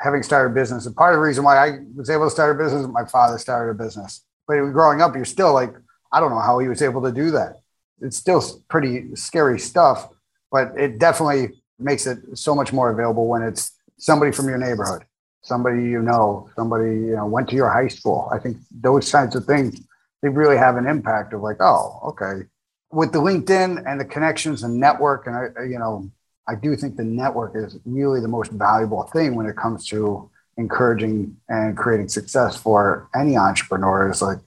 Having 0.00 0.22
started 0.22 0.52
a 0.52 0.54
business, 0.54 0.86
and 0.86 0.94
part 0.94 1.14
of 1.14 1.18
the 1.18 1.26
reason 1.26 1.44
why 1.44 1.56
I 1.56 1.78
was 1.96 2.08
able 2.08 2.26
to 2.26 2.30
start 2.30 2.54
a 2.54 2.62
business, 2.62 2.86
my 2.86 3.04
father 3.04 3.38
started 3.38 3.72
a 3.72 3.74
business. 3.74 4.24
But 4.46 4.60
growing 4.72 5.02
up, 5.02 5.14
you're 5.16 5.24
still 5.24 5.52
like, 5.52 5.74
I 6.12 6.20
don't 6.20 6.30
know 6.30 6.40
how 6.40 6.58
he 6.60 6.68
was 6.68 6.82
able 6.82 7.02
to 7.02 7.12
do 7.12 7.32
that. 7.32 7.56
It's 8.00 8.16
still 8.16 8.42
pretty 8.68 9.16
scary 9.16 9.58
stuff, 9.58 10.08
but 10.52 10.72
it 10.78 10.98
definitely 10.98 11.60
makes 11.78 12.06
it 12.06 12.18
so 12.34 12.54
much 12.54 12.72
more 12.72 12.90
available 12.90 13.26
when 13.26 13.42
it's 13.42 13.72
somebody 13.98 14.30
from 14.30 14.48
your 14.48 14.58
neighborhood 14.58 15.04
somebody 15.42 15.82
you 15.82 16.02
know, 16.02 16.48
somebody 16.56 16.90
you 16.90 17.16
know 17.16 17.26
went 17.26 17.48
to 17.48 17.56
your 17.56 17.70
high 17.70 17.88
school. 17.88 18.28
I 18.32 18.38
think 18.38 18.58
those 18.70 19.10
kinds 19.10 19.34
of 19.34 19.44
things 19.44 19.80
they 20.22 20.28
really 20.28 20.56
have 20.56 20.76
an 20.76 20.86
impact 20.86 21.32
of 21.32 21.40
like, 21.40 21.58
oh, 21.60 22.00
okay. 22.08 22.46
With 22.90 23.12
the 23.12 23.20
LinkedIn 23.20 23.84
and 23.86 24.00
the 24.00 24.04
connections 24.04 24.62
and 24.62 24.78
network, 24.78 25.26
and 25.26 25.36
I, 25.36 25.64
you 25.64 25.78
know, 25.78 26.10
I 26.48 26.54
do 26.54 26.74
think 26.76 26.96
the 26.96 27.04
network 27.04 27.52
is 27.54 27.78
really 27.84 28.20
the 28.20 28.28
most 28.28 28.50
valuable 28.50 29.02
thing 29.04 29.34
when 29.34 29.46
it 29.46 29.56
comes 29.56 29.86
to 29.88 30.30
encouraging 30.56 31.36
and 31.48 31.76
creating 31.76 32.08
success 32.08 32.56
for 32.56 33.08
any 33.14 33.36
entrepreneur. 33.36 34.10
Is 34.10 34.22
like 34.22 34.38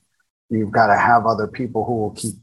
you've 0.49 0.71
got 0.71 0.87
to 0.87 0.97
have 0.97 1.25
other 1.25 1.47
people 1.47 1.85
who 1.85 1.93
will 1.93 2.11
keep 2.11 2.33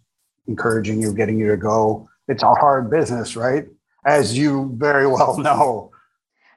encouraging 0.46 1.02
you, 1.02 1.12
getting 1.12 1.38
you 1.38 1.48
to 1.48 1.56
go. 1.56 2.08
It's 2.28 2.42
a 2.42 2.54
hard 2.54 2.90
business, 2.90 3.36
right? 3.36 3.66
As 4.04 4.38
you 4.38 4.72
very 4.76 5.06
well 5.06 5.38
know. 5.42 5.90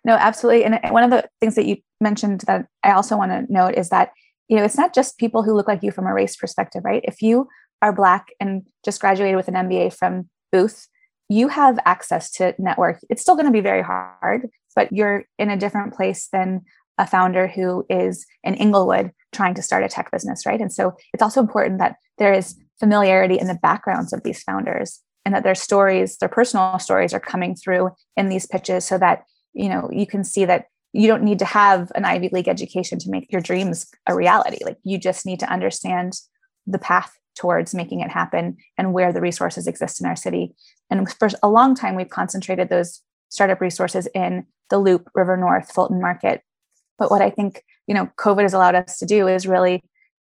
No, 0.04 0.16
absolutely. 0.16 0.66
And 0.66 0.80
one 0.92 1.04
of 1.04 1.12
the 1.12 1.28
things 1.40 1.56
that 1.56 1.66
you 1.66 1.78
mentioned 2.00 2.42
that 2.48 2.68
I 2.84 2.94
also 2.94 3.18
want 3.18 3.32
to 3.32 3.52
note 3.52 3.76
is 3.76 3.90
that, 3.90 4.12
you 4.52 4.58
know, 4.58 4.66
it's 4.66 4.78
not 4.78 4.94
just 4.94 5.18
people 5.18 5.44
who 5.44 5.56
look 5.56 5.70
like 5.70 5.82
you 5.82 5.92
from 5.92 6.06
a 6.06 6.14
race 6.14 6.36
perspective, 6.36 6.84
right? 6.84 7.02
If 7.06 7.22
you 7.22 7.48
are 7.82 7.94
Black 7.94 8.28
and 8.38 8.68
just 8.84 9.00
graduated 9.00 9.38
with 9.38 9.48
an 9.48 9.54
MBA 9.54 9.96
from 9.96 10.30
Booth, 10.52 10.90
you 11.30 11.48
have 11.48 11.80
access 11.86 12.30
to 12.32 12.54
network. 12.60 13.00
It's 13.10 13.22
still 13.22 13.36
going 13.36 13.46
to 13.46 13.52
be 13.54 13.62
very 13.62 13.82
hard, 13.82 14.50
but 14.76 14.92
you're 14.92 15.24
in 15.40 15.50
a 15.50 15.56
different 15.56 15.94
place 15.94 16.28
than 16.34 16.64
a 16.98 17.08
founder 17.08 17.48
who 17.48 17.86
is 17.90 18.26
in 18.44 18.56
Inglewood 18.56 19.12
trying 19.32 19.54
to 19.54 19.62
start 19.62 19.86
a 19.86 19.88
tech 19.88 20.12
business, 20.12 20.46
right? 20.46 20.60
And 20.60 20.72
so 20.72 20.98
it's 21.14 21.24
also 21.24 21.40
important 21.40 21.80
that 21.80 21.96
there 22.18 22.34
is 22.34 22.58
familiarity 22.78 23.40
in 23.40 23.48
the 23.48 23.58
backgrounds 23.64 24.12
of 24.12 24.24
these 24.24 24.44
founders 24.44 25.00
and 25.24 25.34
that 25.34 25.44
their 25.44 25.56
stories, 25.56 26.18
their 26.18 26.28
personal 26.28 26.78
stories 26.78 27.14
are 27.14 27.22
coming 27.22 27.56
through 27.56 27.92
in 28.18 28.28
these 28.28 28.48
pitches 28.48 28.84
so 28.84 28.98
that 28.98 29.24
you 29.54 29.70
know 29.70 29.90
you 29.92 30.06
can 30.06 30.26
see 30.26 30.44
that 30.44 30.66
you 30.94 31.08
don't 31.08 31.24
need 31.24 31.40
to 31.40 31.46
have 31.46 31.92
an 31.96 32.06
ivy 32.06 32.30
league 32.32 32.48
education 32.48 33.00
to 33.00 33.10
make 33.10 33.32
your 33.32 33.42
dreams 33.42 33.88
a 34.08 34.16
reality. 34.16 34.58
Like 34.64 34.78
you 34.84 34.98
just 34.98 35.26
need 35.26 35.40
to 35.40 35.52
understand 35.52 36.14
the 36.68 36.80
path 36.80 37.18
towards 37.36 37.74
making 37.74 38.02
it 38.02 38.12
happen 38.12 38.58
and 38.78 38.94
where 38.94 39.14
the 39.14 39.22
resources 39.22 39.68
exist 39.68 40.02
in 40.02 40.08
our 40.08 40.16
city. 40.16 40.54
And 40.90 41.12
for 41.14 41.30
a 41.42 41.50
long 41.50 41.76
time 41.76 41.96
we've 41.96 42.10
concentrated 42.10 42.70
those 42.70 43.02
startup 43.30 43.62
resources 43.62 44.08
in 44.14 44.46
the 44.70 44.78
loop 44.78 45.10
river 45.16 45.38
north 45.38 45.72
fulton 45.72 46.02
market. 46.02 46.42
But 47.00 47.10
what 47.10 47.22
i 47.22 47.30
think 47.30 47.64
you 47.88 47.96
know 47.96 48.10
covid 48.18 48.44
has 48.44 48.54
allowed 48.54 48.76
us 48.76 49.00
to 49.00 49.06
do 49.06 49.28
is 49.28 49.48
really 49.48 49.82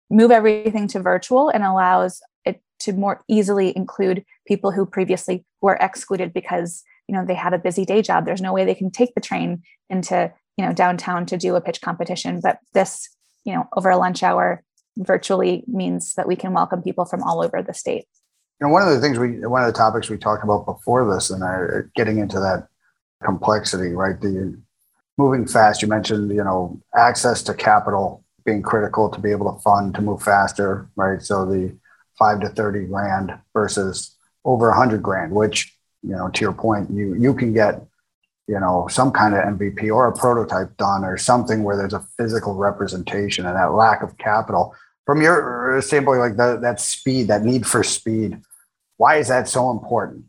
move 0.10 0.32
everything 0.32 0.88
to 0.90 1.00
virtual 1.00 1.50
and 1.50 1.64
allows 1.64 2.22
it 2.46 2.62
to 2.80 2.94
more 2.94 3.24
easily 3.28 3.76
include 3.76 4.24
people 4.46 4.72
who 4.72 4.86
previously 4.86 5.46
were 5.62 5.78
excluded 5.82 6.34
because 6.34 6.84
you 7.08 7.16
know 7.16 7.26
they 7.26 7.34
had 7.34 7.54
a 7.54 7.58
busy 7.58 7.86
day 7.86 8.02
job. 8.02 8.26
There's 8.26 8.42
no 8.42 8.54
way 8.54 8.66
they 8.66 8.76
can 8.76 8.92
take 8.92 9.16
the 9.16 9.22
train 9.22 9.64
into 9.90 10.32
you 10.58 10.66
know 10.66 10.74
downtown 10.74 11.26
to 11.26 11.38
do 11.38 11.56
a 11.56 11.62
pitch 11.62 11.82
competition 11.82 12.40
but 12.42 12.60
this 12.74 13.10
you 13.46 13.54
know 13.54 13.68
over 13.76 13.90
a 13.90 13.98
lunch 13.98 14.24
hour 14.24 14.64
virtually 14.98 15.64
means 15.68 16.16
that 16.16 16.28
we 16.28 16.36
can 16.36 16.54
welcome 16.54 16.82
people 16.82 17.06
from 17.06 17.22
all 17.24 17.44
over 17.44 17.62
the 17.62 17.74
state 17.74 18.06
you 18.60 18.66
know, 18.66 18.74
one 18.74 18.82
of 18.82 18.90
the 18.90 19.00
things 19.00 19.20
we, 19.20 19.46
one 19.46 19.62
of 19.62 19.68
the 19.68 19.78
topics 19.78 20.10
we 20.10 20.18
talked 20.18 20.44
about 20.44 20.66
before 20.66 21.14
this, 21.14 21.30
and 21.30 21.44
are 21.44 21.92
getting 21.96 22.18
into 22.18 22.40
that 22.40 22.68
complexity, 23.24 23.90
right? 23.90 24.20
The 24.20 24.60
moving 25.18 25.46
fast. 25.46 25.82
You 25.82 25.88
mentioned, 25.88 26.32
you 26.32 26.44
know, 26.44 26.82
access 26.96 27.44
to 27.44 27.54
capital 27.54 28.24
being 28.46 28.64
critical 28.64 29.10
to 29.10 29.20
be 29.20 29.32
able 29.32 29.54
to 29.54 29.60
fund 29.60 29.94
to 29.96 30.02
move 30.02 30.24
faster, 30.24 30.90
right? 30.96 31.22
So 31.22 31.46
the 31.46 31.76
five 32.18 32.42
to 32.42 32.50
thirty 32.50 32.86
grand 32.86 33.32
versus 33.54 34.16
over 34.44 34.70
a 34.70 34.76
hundred 34.76 35.04
grand, 35.04 35.34
which 35.34 35.76
you 36.02 36.16
know, 36.16 36.30
to 36.30 36.42
your 36.42 36.54
point, 36.54 36.90
you 36.90 37.14
you 37.14 37.36
can 37.36 37.54
get 37.54 37.86
you 38.48 38.60
know 38.60 38.88
some 38.90 39.12
kind 39.12 39.36
of 39.36 39.44
MVP 39.44 39.94
or 39.94 40.08
a 40.08 40.14
prototype 40.14 40.76
done 40.78 41.04
or 41.04 41.18
something 41.18 41.64
where 41.64 41.78
there's 41.78 41.94
a 41.94 42.06
physical 42.18 42.56
representation 42.56 43.46
and 43.46 43.56
that 43.56 43.74
lack 43.74 44.02
of 44.02 44.18
capital 44.18 44.76
from 45.08 45.22
your 45.22 45.82
standpoint, 45.82 46.20
like 46.20 46.36
the, 46.36 46.60
that 46.62 46.80
speed, 46.82 47.30
that 47.30 47.42
need 47.42 47.66
for 47.66 47.82
speed. 47.82 48.42
Why 48.98 49.16
is 49.16 49.30
that 49.30 49.48
so 49.48 49.72
important? 49.72 50.26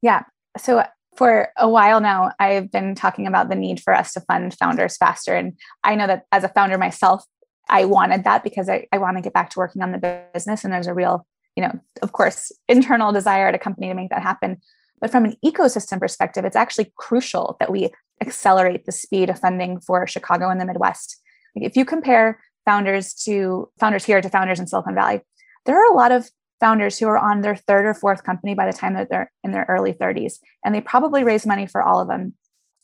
Yeah. 0.00 0.22
So 0.56 0.82
for 1.14 1.50
a 1.58 1.68
while 1.68 2.00
now, 2.00 2.32
I've 2.40 2.72
been 2.72 2.94
talking 2.94 3.26
about 3.26 3.50
the 3.50 3.54
need 3.54 3.80
for 3.80 3.94
us 3.94 4.14
to 4.14 4.20
fund 4.22 4.56
founders 4.58 4.96
faster. 4.96 5.34
And 5.34 5.58
I 5.84 5.94
know 5.94 6.06
that 6.06 6.24
as 6.32 6.42
a 6.42 6.48
founder 6.48 6.78
myself, 6.78 7.22
I 7.68 7.84
wanted 7.84 8.24
that 8.24 8.42
because 8.42 8.70
I, 8.70 8.86
I 8.92 8.98
want 8.98 9.18
to 9.18 9.22
get 9.22 9.34
back 9.34 9.50
to 9.50 9.58
working 9.58 9.82
on 9.82 9.92
the 9.92 10.26
business. 10.32 10.64
And 10.64 10.72
there's 10.72 10.86
a 10.86 10.94
real, 10.94 11.26
you 11.54 11.62
know, 11.62 11.78
of 12.00 12.12
course, 12.12 12.50
internal 12.66 13.12
desire 13.12 13.48
at 13.48 13.54
a 13.54 13.58
company 13.58 13.88
to 13.88 13.94
make 13.94 14.08
that 14.08 14.22
happen. 14.22 14.62
But 15.00 15.10
from 15.10 15.24
an 15.24 15.36
ecosystem 15.44 15.98
perspective, 15.98 16.44
it's 16.44 16.56
actually 16.56 16.92
crucial 16.96 17.56
that 17.60 17.70
we 17.70 17.90
accelerate 18.20 18.84
the 18.84 18.92
speed 18.92 19.30
of 19.30 19.38
funding 19.38 19.80
for 19.80 20.06
Chicago 20.06 20.48
and 20.48 20.60
the 20.60 20.66
Midwest. 20.66 21.20
If 21.54 21.76
you 21.76 21.84
compare 21.84 22.40
founders 22.64 23.14
to 23.24 23.70
founders 23.78 24.04
here 24.04 24.20
to 24.20 24.28
founders 24.28 24.60
in 24.60 24.66
Silicon 24.66 24.94
Valley, 24.94 25.20
there 25.66 25.76
are 25.76 25.92
a 25.92 25.96
lot 25.96 26.12
of 26.12 26.30
founders 26.60 26.98
who 26.98 27.06
are 27.06 27.18
on 27.18 27.40
their 27.40 27.56
third 27.56 27.86
or 27.86 27.94
fourth 27.94 28.24
company 28.24 28.54
by 28.54 28.66
the 28.66 28.76
time 28.76 28.94
that 28.94 29.08
they're 29.10 29.30
in 29.44 29.52
their 29.52 29.66
early 29.68 29.92
30s, 29.92 30.38
and 30.64 30.74
they 30.74 30.80
probably 30.80 31.22
raise 31.22 31.46
money 31.46 31.66
for 31.66 31.82
all 31.82 32.00
of 32.00 32.08
them. 32.08 32.34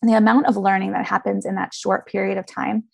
And 0.01 0.11
the 0.11 0.17
amount 0.17 0.47
of 0.47 0.57
learning 0.57 0.93
that 0.93 1.07
happens 1.07 1.45
in 1.45 1.57
that 1.57 1.75
short 1.75 2.07
period 2.07 2.39
of 2.39 2.47
time 2.47 2.85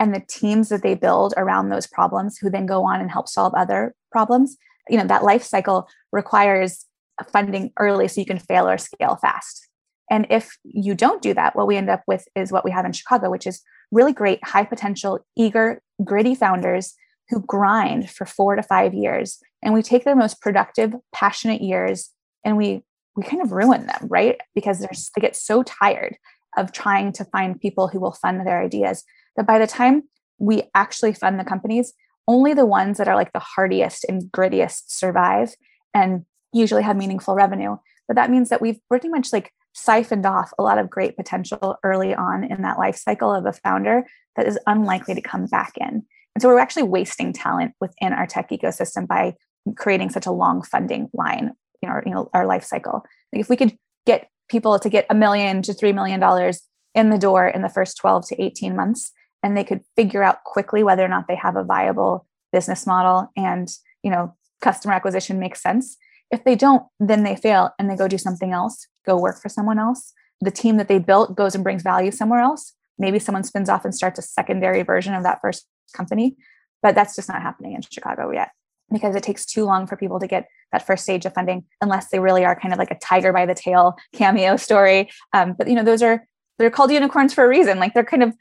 and 0.00 0.14
the 0.14 0.24
teams 0.28 0.68
that 0.70 0.82
they 0.82 0.94
build 0.94 1.34
around 1.36 1.68
those 1.68 1.86
problems 1.86 2.38
who 2.38 2.48
then 2.48 2.66
go 2.66 2.84
on 2.84 3.00
and 3.00 3.10
help 3.10 3.28
solve 3.28 3.52
other 3.54 3.94
problems 4.10 4.56
you 4.88 4.98
know 4.98 5.06
that 5.06 5.24
life 5.24 5.42
cycle 5.42 5.88
requires 6.12 6.86
funding 7.32 7.72
early 7.78 8.08
so 8.08 8.20
you 8.20 8.26
can 8.26 8.38
fail 8.38 8.68
or 8.68 8.78
scale 8.78 9.16
fast. 9.16 9.68
And 10.10 10.26
if 10.30 10.56
you 10.64 10.94
don't 10.94 11.22
do 11.22 11.34
that 11.34 11.56
what 11.56 11.66
we 11.66 11.76
end 11.76 11.88
up 11.88 12.02
with 12.06 12.26
is 12.34 12.52
what 12.52 12.64
we 12.64 12.70
have 12.70 12.84
in 12.84 12.92
chicago 12.92 13.30
which 13.30 13.46
is 13.46 13.62
really 13.90 14.12
great 14.12 14.44
high 14.44 14.64
potential 14.64 15.20
eager 15.36 15.80
gritty 16.04 16.34
founders 16.34 16.94
who 17.28 17.40
grind 17.40 18.10
for 18.10 18.26
four 18.26 18.56
to 18.56 18.62
five 18.62 18.94
years. 18.94 19.38
And 19.62 19.72
we 19.72 19.82
take 19.82 20.04
their 20.04 20.16
most 20.16 20.40
productive 20.40 20.94
passionate 21.12 21.62
years 21.62 22.10
and 22.44 22.56
we 22.56 22.82
we 23.16 23.22
kind 23.22 23.42
of 23.42 23.52
ruin 23.52 23.86
them 23.86 24.06
right? 24.08 24.40
Because 24.54 24.80
they're 24.80 24.90
they 25.14 25.20
get 25.20 25.36
so 25.36 25.62
tired 25.62 26.16
of 26.56 26.72
trying 26.72 27.12
to 27.12 27.24
find 27.26 27.60
people 27.60 27.88
who 27.88 28.00
will 28.00 28.12
fund 28.12 28.46
their 28.46 28.60
ideas 28.60 29.04
that 29.36 29.46
by 29.46 29.58
the 29.58 29.66
time 29.66 30.02
we 30.38 30.64
actually 30.74 31.14
fund 31.14 31.38
the 31.38 31.44
companies 31.44 31.94
only 32.28 32.54
the 32.54 32.66
ones 32.66 32.98
that 32.98 33.08
are 33.08 33.16
like 33.16 33.32
the 33.32 33.38
hardiest 33.38 34.04
and 34.04 34.30
grittiest 34.30 34.82
survive 34.88 35.54
and 35.94 36.24
usually 36.52 36.82
have 36.82 36.96
meaningful 36.96 37.34
revenue 37.34 37.76
but 38.08 38.16
that 38.16 38.30
means 38.30 38.48
that 38.48 38.60
we've 38.60 38.80
pretty 38.88 39.08
much 39.08 39.32
like 39.32 39.52
siphoned 39.74 40.26
off 40.26 40.52
a 40.58 40.62
lot 40.62 40.78
of 40.78 40.90
great 40.90 41.16
potential 41.16 41.76
early 41.82 42.14
on 42.14 42.44
in 42.44 42.62
that 42.62 42.78
life 42.78 42.96
cycle 42.96 43.32
of 43.32 43.46
a 43.46 43.52
founder 43.52 44.04
that 44.36 44.46
is 44.46 44.58
unlikely 44.66 45.14
to 45.14 45.20
come 45.20 45.46
back 45.46 45.72
in 45.78 46.02
and 46.34 46.42
so 46.42 46.48
we're 46.48 46.58
actually 46.58 46.84
wasting 46.84 47.32
talent 47.32 47.74
within 47.80 48.12
our 48.12 48.26
tech 48.26 48.50
ecosystem 48.50 49.06
by 49.06 49.34
creating 49.76 50.10
such 50.10 50.26
a 50.26 50.32
long 50.32 50.62
funding 50.62 51.08
line, 51.12 51.52
you 51.82 51.88
know, 51.88 51.94
our, 51.94 52.02
you 52.06 52.12
know, 52.12 52.30
our 52.32 52.46
life 52.46 52.64
cycle. 52.64 53.04
Like 53.32 53.40
if 53.40 53.48
we 53.48 53.56
could 53.56 53.76
get 54.06 54.28
people 54.48 54.78
to 54.78 54.88
get 54.88 55.06
a 55.10 55.14
million 55.14 55.62
to 55.62 55.74
three 55.74 55.92
million 55.92 56.20
dollars 56.20 56.62
in 56.94 57.10
the 57.10 57.18
door 57.18 57.46
in 57.46 57.62
the 57.62 57.68
first 57.68 57.96
12 57.98 58.28
to 58.28 58.42
18 58.42 58.76
months, 58.76 59.12
and 59.42 59.56
they 59.56 59.64
could 59.64 59.80
figure 59.96 60.22
out 60.22 60.44
quickly 60.44 60.82
whether 60.82 61.04
or 61.04 61.08
not 61.08 61.26
they 61.28 61.36
have 61.36 61.56
a 61.56 61.64
viable 61.64 62.26
business 62.52 62.86
model 62.86 63.30
and 63.36 63.68
you 64.02 64.10
know 64.10 64.34
customer 64.60 64.94
acquisition 64.94 65.38
makes 65.38 65.62
sense. 65.62 65.96
If 66.32 66.44
they 66.44 66.56
don't, 66.56 66.82
then 66.98 67.22
they 67.22 67.36
fail 67.36 67.70
and 67.78 67.88
they 67.88 67.94
go 67.94 68.08
do 68.08 68.18
something 68.18 68.52
else, 68.52 68.88
go 69.06 69.16
work 69.16 69.40
for 69.40 69.48
someone 69.48 69.78
else. 69.78 70.12
The 70.40 70.50
team 70.50 70.78
that 70.78 70.88
they 70.88 70.98
built 70.98 71.36
goes 71.36 71.54
and 71.54 71.62
brings 71.62 71.82
value 71.82 72.10
somewhere 72.10 72.40
else. 72.40 72.72
Maybe 72.98 73.18
someone 73.18 73.44
spins 73.44 73.68
off 73.68 73.84
and 73.84 73.94
starts 73.94 74.18
a 74.18 74.22
secondary 74.22 74.82
version 74.82 75.14
of 75.14 75.22
that 75.22 75.40
first 75.40 75.66
company, 75.94 76.36
but 76.82 76.94
that's 76.94 77.14
just 77.14 77.28
not 77.28 77.42
happening 77.42 77.74
in 77.74 77.82
Chicago 77.82 78.32
yet 78.32 78.50
because 78.92 79.14
it 79.14 79.22
takes 79.22 79.46
too 79.46 79.64
long 79.64 79.86
for 79.86 79.96
people 79.96 80.20
to 80.20 80.26
get 80.26 80.48
that 80.70 80.86
first 80.86 81.04
stage 81.04 81.24
of 81.24 81.34
funding 81.34 81.64
unless 81.80 82.08
they 82.08 82.18
really 82.18 82.44
are 82.44 82.58
kind 82.58 82.72
of 82.72 82.78
like 82.78 82.90
a 82.90 82.98
tiger 82.98 83.32
by 83.32 83.46
the 83.46 83.54
tail 83.54 83.96
cameo 84.12 84.56
story 84.56 85.10
um, 85.32 85.54
but 85.56 85.68
you 85.68 85.74
know 85.74 85.84
those 85.84 86.02
are 86.02 86.26
they're 86.58 86.70
called 86.70 86.90
unicorns 86.90 87.32
for 87.32 87.44
a 87.44 87.48
reason 87.48 87.78
like 87.78 87.94
they're 87.94 88.04
kind 88.04 88.22
of 88.22 88.34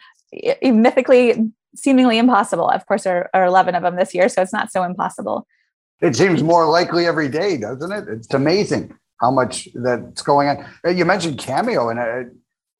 mythically 0.61 1.51
seemingly 1.75 2.17
impossible 2.17 2.69
of 2.69 2.85
course 2.85 3.03
there 3.03 3.29
are 3.33 3.45
11 3.45 3.75
of 3.75 3.83
them 3.83 3.95
this 3.95 4.13
year 4.13 4.27
so 4.29 4.41
it's 4.41 4.53
not 4.53 4.71
so 4.71 4.83
impossible 4.83 5.47
it 6.01 6.15
seems 6.15 6.43
more 6.43 6.67
likely 6.67 7.05
every 7.05 7.29
day 7.29 7.57
doesn't 7.57 7.91
it? 7.91 8.07
It's 8.07 8.33
amazing 8.33 8.93
how 9.19 9.31
much 9.31 9.69
that's 9.75 10.21
going 10.21 10.49
on. 10.49 10.95
You 10.95 11.05
mentioned 11.05 11.37
cameo 11.37 11.89
and 11.89 11.99
uh, 11.99 12.29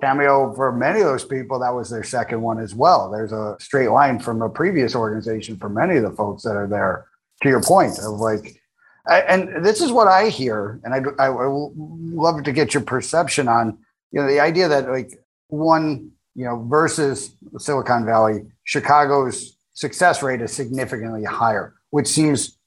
cameo 0.01 0.53
for 0.55 0.71
many 0.71 1.01
of 1.01 1.05
those 1.05 1.23
people 1.23 1.59
that 1.59 1.69
was 1.69 1.89
their 1.89 2.03
second 2.03 2.41
one 2.41 2.59
as 2.59 2.73
well. 2.73 3.11
There's 3.11 3.31
a 3.31 3.55
straight 3.59 3.89
line 3.89 4.19
from 4.19 4.41
a 4.41 4.49
previous 4.49 4.95
organization 4.95 5.57
for 5.57 5.69
many 5.69 5.97
of 5.97 6.03
the 6.03 6.11
folks 6.11 6.43
that 6.43 6.55
are 6.55 6.67
there 6.67 7.05
to 7.41 7.49
your 7.49 7.61
point 7.61 7.97
of 7.99 8.19
like 8.19 8.61
and 9.09 9.65
this 9.65 9.81
is 9.81 9.91
what 9.91 10.07
i 10.07 10.29
hear 10.29 10.79
and 10.83 10.93
I, 10.93 11.23
I 11.23 11.29
love 11.29 12.43
to 12.43 12.51
get 12.51 12.73
your 12.73 12.83
perception 12.83 13.47
on 13.47 13.77
you 14.11 14.21
know 14.21 14.27
the 14.27 14.39
idea 14.39 14.67
that 14.67 14.89
like 14.89 15.11
one 15.47 16.11
you 16.35 16.45
know 16.45 16.65
versus 16.69 17.35
silicon 17.57 18.05
valley 18.05 18.45
chicago's 18.63 19.57
success 19.73 20.21
rate 20.21 20.41
is 20.41 20.53
significantly 20.53 21.23
higher 21.23 21.73
which 21.89 22.07
seems 22.07 22.57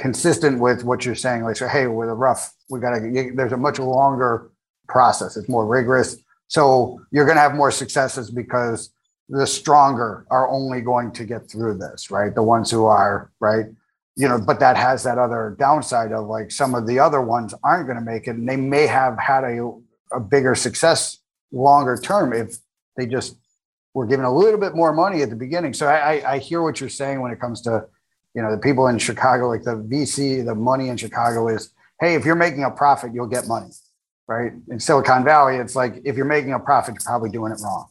consistent 0.00 0.58
with 0.58 0.82
what 0.82 1.04
you're 1.04 1.14
saying 1.14 1.44
like 1.44 1.56
so 1.56 1.68
hey 1.68 1.86
with 1.86 2.08
a 2.08 2.14
rough 2.14 2.54
we 2.70 2.80
got 2.80 2.98
to 2.98 3.32
there's 3.36 3.52
a 3.52 3.56
much 3.56 3.78
longer 3.78 4.50
process. 4.90 5.36
It's 5.36 5.48
more 5.48 5.66
rigorous. 5.66 6.16
So 6.48 7.00
you're 7.10 7.24
going 7.24 7.36
to 7.36 7.42
have 7.42 7.54
more 7.54 7.70
successes 7.70 8.30
because 8.30 8.90
the 9.28 9.46
stronger 9.46 10.26
are 10.30 10.50
only 10.50 10.80
going 10.80 11.12
to 11.12 11.24
get 11.24 11.48
through 11.48 11.78
this 11.78 12.10
right? 12.10 12.34
The 12.34 12.42
ones 12.42 12.70
who 12.70 12.84
are 12.84 13.30
right? 13.40 13.66
You 14.16 14.28
know, 14.28 14.38
but 14.38 14.60
that 14.60 14.76
has 14.76 15.04
that 15.04 15.16
other 15.16 15.56
downside 15.58 16.12
of 16.12 16.26
like 16.26 16.50
some 16.50 16.74
of 16.74 16.86
the 16.86 16.98
other 16.98 17.22
ones 17.22 17.54
aren't 17.62 17.86
going 17.86 17.98
to 17.98 18.04
make 18.04 18.26
it, 18.26 18.30
and 18.30 18.46
they 18.46 18.56
may 18.56 18.86
have 18.86 19.18
had 19.18 19.44
a 19.44 19.72
a 20.12 20.18
bigger 20.18 20.56
success 20.56 21.18
longer 21.52 21.96
term 21.96 22.32
if 22.32 22.56
they 22.96 23.06
just 23.06 23.36
were 23.94 24.06
given 24.06 24.24
a 24.24 24.34
little 24.34 24.58
bit 24.58 24.74
more 24.74 24.92
money 24.92 25.22
at 25.22 25.30
the 25.30 25.36
beginning. 25.36 25.72
So 25.72 25.86
I, 25.86 26.14
I, 26.14 26.32
I 26.32 26.38
hear 26.38 26.60
what 26.60 26.80
you're 26.80 26.88
saying 26.88 27.20
when 27.20 27.30
it 27.30 27.40
comes 27.40 27.62
to, 27.62 27.86
you 28.34 28.42
know, 28.42 28.50
the 28.50 28.58
people 28.58 28.86
in 28.86 28.98
Chicago, 28.98 29.48
like 29.48 29.64
the 29.64 29.76
VC, 29.76 30.44
the 30.44 30.54
money 30.54 30.88
in 30.88 30.96
Chicago 30.96 31.48
is, 31.48 31.72
hey, 32.00 32.14
if 32.14 32.24
you're 32.24 32.36
making 32.36 32.64
a 32.64 32.70
profit, 32.70 33.12
you'll 33.12 33.26
get 33.26 33.46
money, 33.46 33.70
right? 34.28 34.52
In 34.68 34.80
Silicon 34.80 35.24
Valley, 35.24 35.56
it's 35.56 35.76
like 35.76 36.00
if 36.04 36.16
you're 36.16 36.24
making 36.24 36.52
a 36.52 36.60
profit, 36.60 36.94
you're 36.94 37.02
probably 37.04 37.30
doing 37.30 37.52
it 37.52 37.60
wrong. 37.62 37.88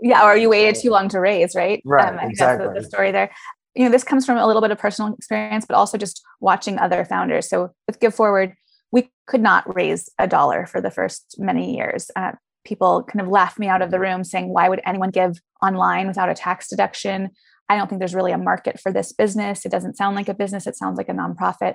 Yeah, 0.00 0.26
or 0.26 0.36
you 0.36 0.50
waited 0.50 0.80
too 0.80 0.90
long 0.90 1.08
to 1.08 1.20
raise, 1.20 1.54
right? 1.54 1.80
Right, 1.84 2.12
um, 2.12 2.30
exactly. 2.30 2.66
That's 2.66 2.76
the, 2.76 2.80
the 2.82 2.86
story 2.86 3.12
there 3.12 3.30
you 3.76 3.84
know 3.84 3.90
this 3.90 4.04
comes 4.04 4.24
from 4.24 4.38
a 4.38 4.46
little 4.46 4.62
bit 4.62 4.70
of 4.70 4.78
personal 4.78 5.12
experience 5.12 5.66
but 5.66 5.76
also 5.76 5.98
just 5.98 6.24
watching 6.40 6.78
other 6.78 7.04
founders 7.04 7.48
so 7.48 7.70
with 7.86 8.00
give 8.00 8.14
forward 8.14 8.54
we 8.90 9.10
could 9.26 9.42
not 9.42 9.72
raise 9.74 10.10
a 10.18 10.26
dollar 10.26 10.66
for 10.66 10.80
the 10.80 10.90
first 10.90 11.36
many 11.38 11.76
years 11.76 12.10
uh, 12.16 12.32
people 12.64 13.04
kind 13.04 13.20
of 13.20 13.28
laughed 13.28 13.58
me 13.58 13.68
out 13.68 13.82
of 13.82 13.90
the 13.90 14.00
room 14.00 14.24
saying 14.24 14.48
why 14.48 14.68
would 14.68 14.80
anyone 14.84 15.10
give 15.10 15.38
online 15.62 16.08
without 16.08 16.30
a 16.30 16.34
tax 16.34 16.68
deduction 16.68 17.30
i 17.68 17.76
don't 17.76 17.88
think 17.88 17.98
there's 17.98 18.14
really 18.14 18.32
a 18.32 18.38
market 18.38 18.80
for 18.80 18.92
this 18.92 19.12
business. 19.12 19.64
It 19.64 19.72
doesn't 19.72 19.96
sound 19.96 20.16
like 20.16 20.28
a 20.28 20.34
business. 20.34 20.66
It 20.66 20.76
sounds 20.76 20.96
like 20.96 21.08
a 21.08 21.12
nonprofit. 21.12 21.74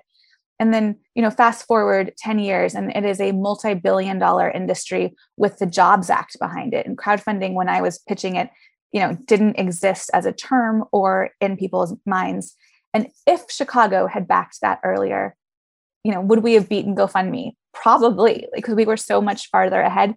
And 0.59 0.73
then 0.73 0.97
you 1.15 1.21
know 1.21 1.31
fast 1.31 1.65
forward 1.65 2.13
10 2.17 2.39
years 2.39 2.75
and 2.75 2.95
it 2.95 3.05
is 3.05 3.19
a 3.19 3.31
multi-billion 3.31 4.19
dollar 4.19 4.49
industry 4.49 5.15
with 5.37 5.57
the 5.57 5.65
jobs 5.65 6.09
act 6.09 6.37
behind 6.39 6.73
it. 6.73 6.85
And 6.85 6.97
crowdfunding 6.97 7.53
when 7.53 7.69
i 7.69 7.81
was 7.81 7.99
pitching 8.07 8.35
it 8.35 8.49
you 8.91 8.99
know 8.99 9.17
didn't 9.25 9.59
exist 9.59 10.09
as 10.13 10.25
a 10.25 10.33
term 10.33 10.85
or 10.91 11.31
in 11.39 11.57
people's 11.57 11.95
minds. 12.05 12.55
And 12.93 13.07
if 13.25 13.45
chicago 13.49 14.07
had 14.07 14.27
backed 14.27 14.59
that 14.61 14.79
earlier 14.83 15.35
you 16.03 16.11
know 16.11 16.21
would 16.21 16.43
we 16.43 16.53
have 16.53 16.69
beaten 16.69 16.95
gofundme? 16.95 17.53
Probably 17.73 18.47
because 18.53 18.75
we 18.75 18.85
were 18.85 18.97
so 18.97 19.21
much 19.21 19.49
farther 19.49 19.81
ahead 19.81 20.15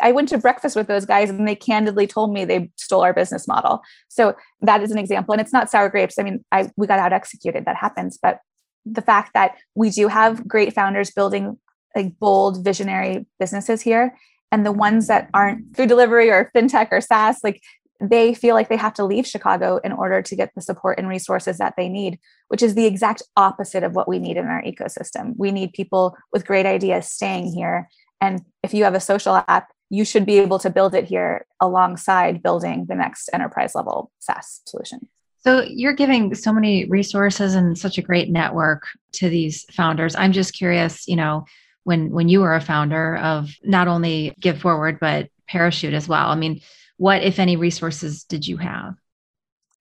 i 0.00 0.12
went 0.12 0.28
to 0.28 0.38
breakfast 0.38 0.76
with 0.76 0.86
those 0.86 1.04
guys 1.04 1.30
and 1.30 1.46
they 1.46 1.54
candidly 1.54 2.06
told 2.06 2.32
me 2.32 2.44
they 2.44 2.70
stole 2.76 3.02
our 3.02 3.12
business 3.12 3.46
model 3.46 3.80
so 4.08 4.34
that 4.60 4.82
is 4.82 4.90
an 4.90 4.98
example 4.98 5.32
and 5.32 5.40
it's 5.40 5.52
not 5.52 5.70
sour 5.70 5.88
grapes 5.88 6.18
i 6.18 6.22
mean 6.22 6.44
i 6.52 6.70
we 6.76 6.86
got 6.86 6.98
out 6.98 7.12
executed 7.12 7.64
that 7.64 7.76
happens 7.76 8.18
but 8.20 8.40
the 8.84 9.02
fact 9.02 9.32
that 9.34 9.56
we 9.74 9.90
do 9.90 10.08
have 10.08 10.46
great 10.48 10.74
founders 10.74 11.10
building 11.10 11.58
like 11.94 12.18
bold 12.18 12.64
visionary 12.64 13.26
businesses 13.38 13.82
here 13.82 14.16
and 14.52 14.66
the 14.66 14.72
ones 14.72 15.06
that 15.06 15.30
aren't 15.32 15.74
food 15.74 15.88
delivery 15.88 16.30
or 16.30 16.50
fintech 16.54 16.88
or 16.92 17.00
SaaS, 17.00 17.40
like 17.42 17.62
they 18.00 18.34
feel 18.34 18.54
like 18.54 18.68
they 18.68 18.76
have 18.76 18.94
to 18.94 19.04
leave 19.04 19.26
Chicago 19.26 19.80
in 19.82 19.92
order 19.92 20.20
to 20.20 20.36
get 20.36 20.50
the 20.54 20.60
support 20.60 20.98
and 20.98 21.08
resources 21.08 21.58
that 21.58 21.74
they 21.76 21.88
need, 21.88 22.18
which 22.48 22.62
is 22.62 22.74
the 22.74 22.84
exact 22.84 23.22
opposite 23.36 23.82
of 23.82 23.94
what 23.94 24.08
we 24.08 24.18
need 24.18 24.36
in 24.36 24.46
our 24.46 24.62
ecosystem. 24.62 25.32
We 25.36 25.52
need 25.52 25.72
people 25.72 26.16
with 26.32 26.46
great 26.46 26.66
ideas 26.66 27.08
staying 27.08 27.52
here. 27.54 27.88
And 28.20 28.42
if 28.62 28.74
you 28.74 28.84
have 28.84 28.94
a 28.94 29.00
social 29.00 29.42
app, 29.48 29.68
you 29.92 30.06
should 30.06 30.24
be 30.24 30.38
able 30.38 30.58
to 30.58 30.70
build 30.70 30.94
it 30.94 31.04
here 31.04 31.44
alongside 31.60 32.42
building 32.42 32.86
the 32.88 32.94
next 32.94 33.28
enterprise 33.34 33.74
level 33.74 34.10
SaaS 34.20 34.62
solution. 34.66 35.06
So 35.40 35.62
you're 35.68 35.92
giving 35.92 36.34
so 36.34 36.50
many 36.50 36.86
resources 36.86 37.54
and 37.54 37.76
such 37.76 37.98
a 37.98 38.02
great 38.02 38.30
network 38.30 38.86
to 39.14 39.28
these 39.28 39.66
founders. 39.70 40.16
I'm 40.16 40.32
just 40.32 40.54
curious, 40.54 41.06
you 41.06 41.16
know, 41.16 41.44
when 41.84 42.10
when 42.10 42.30
you 42.30 42.40
were 42.40 42.54
a 42.54 42.60
founder 42.60 43.16
of 43.18 43.50
not 43.64 43.86
only 43.86 44.34
Give 44.40 44.58
Forward 44.58 44.98
but 44.98 45.28
Parachute 45.46 45.92
as 45.92 46.08
well. 46.08 46.28
I 46.28 46.36
mean, 46.36 46.62
what 46.96 47.22
if 47.22 47.38
any 47.38 47.56
resources 47.56 48.24
did 48.24 48.46
you 48.46 48.56
have? 48.56 48.94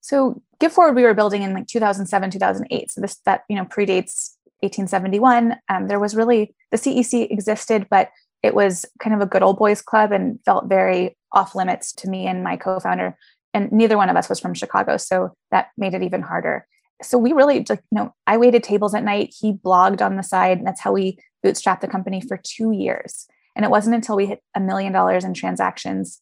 So 0.01 0.41
Give 0.59 0.73
Forward 0.73 0.97
we 0.97 1.03
were 1.03 1.13
building 1.13 1.43
in 1.43 1.53
like 1.53 1.67
2007, 1.67 2.31
2008. 2.31 2.91
So 2.91 2.99
this 2.99 3.15
that, 3.23 3.45
you 3.47 3.55
know, 3.55 3.63
predates 3.63 4.31
1871. 4.59 5.55
Um, 5.69 5.87
there 5.87 5.99
was 6.01 6.17
really 6.17 6.53
the 6.69 6.77
CEC 6.77 7.31
existed, 7.31 7.87
but 7.89 8.09
it 8.43 8.55
was 8.55 8.85
kind 8.99 9.13
of 9.13 9.21
a 9.21 9.29
good 9.29 9.43
old 9.43 9.57
boys 9.57 9.81
club 9.81 10.11
and 10.11 10.39
felt 10.45 10.67
very 10.67 11.17
off 11.31 11.55
limits 11.55 11.93
to 11.93 12.09
me 12.09 12.27
and 12.27 12.43
my 12.43 12.57
co-founder. 12.57 13.17
And 13.53 13.71
neither 13.71 13.97
one 13.97 14.09
of 14.09 14.15
us 14.15 14.29
was 14.29 14.39
from 14.39 14.53
chicago 14.53 14.97
so 14.97 15.33
that 15.51 15.69
made 15.77 15.93
it 15.93 16.03
even 16.03 16.21
harder. 16.21 16.65
So 17.03 17.17
we 17.17 17.33
really 17.33 17.65
like 17.67 17.83
you 17.91 17.97
know 17.97 18.13
i 18.27 18.37
waited 18.37 18.63
tables 18.63 18.93
at 18.93 19.03
night. 19.03 19.33
He 19.37 19.53
blogged 19.53 20.01
on 20.01 20.15
the 20.15 20.23
side 20.23 20.57
and 20.57 20.67
that's 20.67 20.81
how 20.81 20.91
we 20.91 21.17
bootstrapped 21.45 21.81
the 21.81 21.87
company 21.87 22.21
for 22.21 22.39
two 22.41 22.71
years. 22.71 23.27
And 23.55 23.65
it 23.65 23.71
wasn't 23.71 23.95
until 23.95 24.15
we 24.15 24.27
hit 24.27 24.41
a 24.55 24.59
million 24.59 24.93
dollars 24.93 25.23
in 25.23 25.33
transactions 25.33 26.21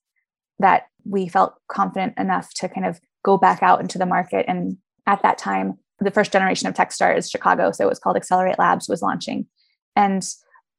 that 0.58 0.88
we 1.06 1.28
felt 1.28 1.56
confident 1.68 2.18
enough 2.18 2.54
to 2.56 2.68
kind 2.68 2.86
of 2.86 3.00
go 3.24 3.38
back 3.38 3.62
out 3.62 3.82
into 3.82 3.98
the 3.98 4.06
market. 4.06 4.46
And 4.48 4.78
at 5.06 5.22
that 5.24 5.38
time 5.38 5.78
the 6.00 6.12
first 6.12 6.32
generation 6.32 6.68
of 6.68 6.74
techstars 6.74 7.30
chicago 7.30 7.72
so 7.72 7.86
it 7.86 7.90
was 7.90 8.00
called 8.00 8.16
Excelerate 8.16 8.60
Labs 8.60 8.88
was 8.90 9.02
launching. 9.02 9.48
And 9.96 10.28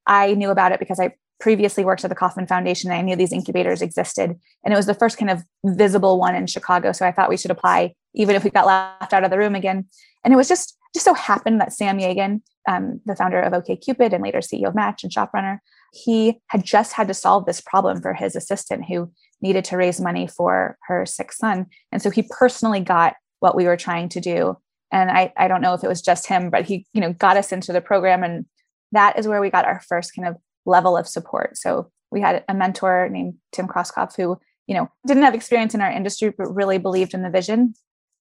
i 0.07 0.35
knew 0.35 0.51
about 0.51 0.73
it 0.73 0.81
because 0.81 0.99
i 0.99 1.13
previously 1.41 1.85
worked 1.85 2.05
at 2.05 2.11
the 2.11 2.17
Kauffman 2.17 2.47
Foundation. 2.47 2.91
And 2.91 2.99
I 2.99 3.03
knew 3.03 3.17
these 3.17 3.33
incubators 3.33 3.83
existed. 3.83 4.39
And 4.65 4.73
it 4.73 4.77
was 4.77 4.87
the 4.87 4.95
first 4.95 5.19
kind 5.19 5.31
of 5.31 5.43
visible 5.65 6.19
one 6.19 6.35
in 6.35 6.47
Chicago. 6.47 6.93
So 6.93 7.07
I 7.07 7.13
thought 7.13 7.31
we 7.31 7.37
should 7.37 7.51
apply, 7.51 7.95
even 8.15 8.37
if 8.37 8.45
we 8.45 8.51
got 8.51 8.67
laughed 8.67 9.13
out 9.13 9.25
of 9.25 9.31
the 9.31 9.39
room 9.39 9.55
again. 9.55 9.87
And 10.23 10.33
it 10.33 10.37
was 10.37 10.49
just, 10.49 10.77
just 10.95 11.05
so 11.05 11.15
happened 11.15 11.61
that 11.61 11.73
Sam 11.73 11.99
Yagan, 11.99 12.43
um, 12.69 13.01
the 13.07 13.17
founder 13.17 13.41
of 13.41 13.53
OKCupid 13.53 14.13
and 14.13 14.23
later 14.23 14.39
CEO 14.39 14.69
of 14.69 14.75
Match 14.75 15.03
and 15.03 15.13
ShopRunner, 15.13 15.59
he 15.93 16.41
had 16.49 16.65
just 16.65 16.93
had 16.93 17.09
to 17.09 17.15
solve 17.15 17.47
this 17.47 17.61
problem 17.61 18.01
for 18.01 18.15
his 18.15 18.37
assistant 18.37 18.85
who 18.87 19.11
needed 19.41 19.65
to 19.65 19.77
raise 19.77 20.01
money 20.01 20.27
for 20.27 20.77
her 20.83 21.07
sick 21.07 21.33
son. 21.33 21.67
And 21.91 22.03
so 22.03 22.11
he 22.11 22.29
personally 22.39 22.81
got 22.81 23.17
what 23.41 23.57
we 23.57 23.65
were 23.65 23.77
trying 23.77 24.11
to 24.11 24.21
do. 24.21 24.59
And 24.93 25.11
I, 25.11 25.33
I 25.37 25.49
don't 25.49 25.63
know 25.63 25.75
if 25.75 25.83
it 25.83 25.89
was 25.89 26.03
just 26.03 26.27
him, 26.27 26.51
but 26.51 26.67
he, 26.67 26.87
you 26.93 27.01
know, 27.01 27.13
got 27.13 27.37
us 27.37 27.53
into 27.53 27.73
the 27.73 27.81
program. 27.81 28.23
And 28.23 28.45
that 28.93 29.19
is 29.19 29.27
where 29.27 29.41
we 29.41 29.51
got 29.51 29.65
our 29.65 29.81
first 29.89 30.15
kind 30.15 30.29
of 30.29 30.37
level 30.67 30.97
of 30.97 31.09
support. 31.09 31.57
So 31.57 31.91
we 32.11 32.21
had 32.21 32.45
a 32.49 32.55
mentor 32.55 33.09
named 33.11 33.35
Tim 33.53 33.67
Krauskopf 33.67 34.17
who, 34.17 34.39
you 34.67 34.75
know, 34.75 34.89
didn't 35.07 35.23
have 35.23 35.35
experience 35.35 35.75
in 35.75 35.81
our 35.81 35.91
industry, 35.91 36.33
but 36.37 36.55
really 36.55 36.79
believed 36.79 37.15
in 37.15 37.23
the 37.23 37.31
vision. 37.31 37.75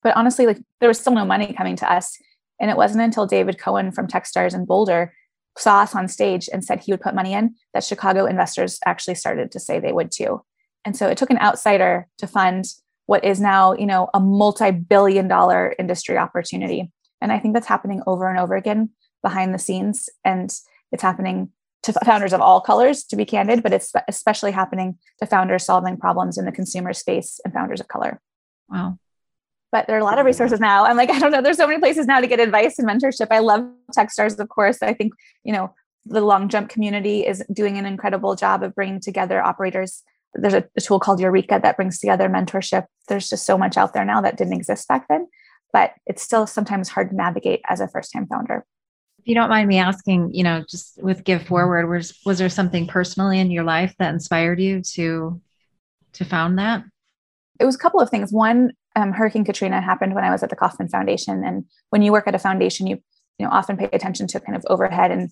But 0.03 0.15
honestly, 0.15 0.45
like 0.45 0.59
there 0.79 0.89
was 0.89 0.99
still 0.99 1.13
no 1.13 1.25
money 1.25 1.53
coming 1.53 1.75
to 1.77 1.91
us. 1.91 2.17
And 2.59 2.69
it 2.69 2.77
wasn't 2.77 3.03
until 3.03 3.25
David 3.25 3.57
Cohen 3.57 3.91
from 3.91 4.07
Techstars 4.07 4.53
in 4.53 4.65
Boulder 4.65 5.13
saw 5.57 5.81
us 5.81 5.95
on 5.95 6.07
stage 6.07 6.49
and 6.51 6.63
said 6.63 6.79
he 6.79 6.91
would 6.91 7.01
put 7.01 7.15
money 7.15 7.33
in 7.33 7.55
that 7.73 7.83
Chicago 7.83 8.25
investors 8.25 8.79
actually 8.85 9.15
started 9.15 9.51
to 9.51 9.59
say 9.59 9.79
they 9.79 9.91
would 9.91 10.11
too. 10.11 10.41
And 10.85 10.95
so 10.95 11.07
it 11.07 11.17
took 11.17 11.29
an 11.29 11.39
outsider 11.39 12.07
to 12.19 12.27
fund 12.27 12.65
what 13.07 13.25
is 13.25 13.41
now, 13.41 13.73
you 13.73 13.85
know, 13.85 14.09
a 14.13 14.19
multi-billion 14.19 15.27
dollar 15.27 15.75
industry 15.79 16.17
opportunity. 16.17 16.91
And 17.21 17.31
I 17.31 17.39
think 17.39 17.53
that's 17.53 17.67
happening 17.67 18.01
over 18.07 18.29
and 18.29 18.39
over 18.39 18.55
again 18.55 18.91
behind 19.21 19.53
the 19.53 19.59
scenes. 19.59 20.09
And 20.23 20.53
it's 20.91 21.03
happening 21.03 21.49
to 21.83 21.93
founders 22.05 22.33
of 22.33 22.41
all 22.41 22.61
colors, 22.61 23.03
to 23.05 23.15
be 23.15 23.25
candid, 23.25 23.63
but 23.63 23.73
it's 23.73 23.93
especially 24.07 24.51
happening 24.51 24.97
to 25.19 25.25
founders 25.25 25.65
solving 25.65 25.97
problems 25.97 26.37
in 26.37 26.45
the 26.45 26.51
consumer 26.51 26.93
space 26.93 27.39
and 27.45 27.53
founders 27.53 27.79
of 27.79 27.87
color. 27.87 28.19
Wow. 28.69 28.97
But 29.71 29.87
there 29.87 29.95
are 29.95 29.99
a 29.99 30.03
lot 30.03 30.19
of 30.19 30.25
resources 30.25 30.59
now. 30.59 30.85
I'm 30.85 30.97
like, 30.97 31.11
I 31.11 31.19
don't 31.19 31.31
know. 31.31 31.41
There's 31.41 31.57
so 31.57 31.67
many 31.67 31.79
places 31.79 32.07
now 32.07 32.19
to 32.19 32.27
get 32.27 32.39
advice 32.39 32.79
and 32.79 32.87
mentorship. 32.87 33.27
I 33.29 33.39
love 33.39 33.67
Techstars, 33.95 34.37
of 34.39 34.49
course. 34.49 34.81
I 34.81 34.93
think, 34.93 35.13
you 35.43 35.53
know, 35.53 35.73
the 36.05 36.21
long 36.21 36.49
jump 36.49 36.69
community 36.69 37.25
is 37.25 37.43
doing 37.53 37.77
an 37.77 37.85
incredible 37.85 38.35
job 38.35 38.63
of 38.63 38.73
bringing 38.73 38.99
together 38.99 39.41
operators. 39.41 40.03
There's 40.33 40.55
a, 40.55 40.65
a 40.75 40.81
tool 40.81 40.99
called 40.99 41.19
Eureka 41.19 41.59
that 41.61 41.77
brings 41.77 41.99
together 41.99 42.29
mentorship. 42.29 42.85
There's 43.07 43.29
just 43.29 43.45
so 43.45 43.57
much 43.57 43.77
out 43.77 43.93
there 43.93 44.05
now 44.05 44.21
that 44.21 44.37
didn't 44.37 44.53
exist 44.53 44.87
back 44.87 45.07
then, 45.07 45.27
but 45.71 45.93
it's 46.07 46.23
still 46.23 46.47
sometimes 46.47 46.89
hard 46.89 47.11
to 47.11 47.15
navigate 47.15 47.61
as 47.69 47.79
a 47.79 47.87
first 47.87 48.11
time 48.11 48.27
founder. 48.27 48.65
If 49.19 49.27
you 49.27 49.35
don't 49.35 49.49
mind 49.49 49.67
me 49.67 49.77
asking, 49.77 50.33
you 50.33 50.43
know, 50.43 50.63
just 50.69 51.01
with 51.03 51.25
Give 51.25 51.43
Forward, 51.43 51.89
was 51.89 52.17
was 52.25 52.39
there 52.39 52.49
something 52.49 52.87
personally 52.87 53.39
in 53.39 53.51
your 53.51 53.65
life 53.65 53.93
that 53.99 54.13
inspired 54.13 54.59
you 54.59 54.81
to 54.93 55.41
to 56.13 56.25
found 56.25 56.57
that? 56.57 56.83
It 57.59 57.65
was 57.65 57.75
a 57.75 57.79
couple 57.79 57.99
of 57.99 58.09
things. 58.09 58.31
One, 58.31 58.71
um, 58.95 59.11
Hurricane 59.11 59.43
Katrina 59.43 59.81
happened 59.81 60.15
when 60.15 60.23
I 60.23 60.31
was 60.31 60.41
at 60.41 60.49
the 60.49 60.55
Kauffman 60.55 60.87
Foundation, 60.87 61.43
and 61.43 61.65
when 61.89 62.01
you 62.01 62.13
work 62.13 62.27
at 62.27 62.35
a 62.35 62.39
foundation, 62.39 62.87
you 62.87 63.01
you 63.37 63.45
know 63.45 63.51
often 63.51 63.75
pay 63.75 63.89
attention 63.91 64.25
to 64.27 64.39
kind 64.39 64.55
of 64.55 64.65
overhead 64.69 65.11
and 65.11 65.29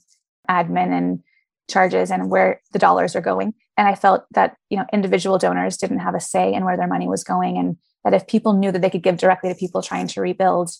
admin 0.50 0.92
and 0.92 1.24
charges 1.70 2.12
and 2.12 2.30
where 2.30 2.62
the 2.74 2.80
dollars 2.80 3.16
are 3.16 3.22
going. 3.22 3.54
And 3.78 3.88
I 3.88 3.96
felt 3.96 4.26
that 4.32 4.58
you 4.70 4.78
know 4.78 4.86
individual 4.92 5.38
donors 5.38 5.78
didn't 5.78 6.00
have 6.00 6.14
a 6.14 6.20
say 6.20 6.54
in 6.54 6.66
where 6.66 6.76
their 6.76 6.88
money 6.88 7.08
was 7.08 7.24
going, 7.24 7.58
and 7.58 7.78
that 8.04 8.14
if 8.14 8.28
people 8.28 8.52
knew 8.52 8.74
that 8.74 8.82
they 8.82 8.90
could 8.90 9.04
give 9.04 9.18
directly 9.18 9.50
to 9.50 9.56
people 9.56 9.82
trying 9.82 10.08
to 10.08 10.22
rebuild 10.22 10.72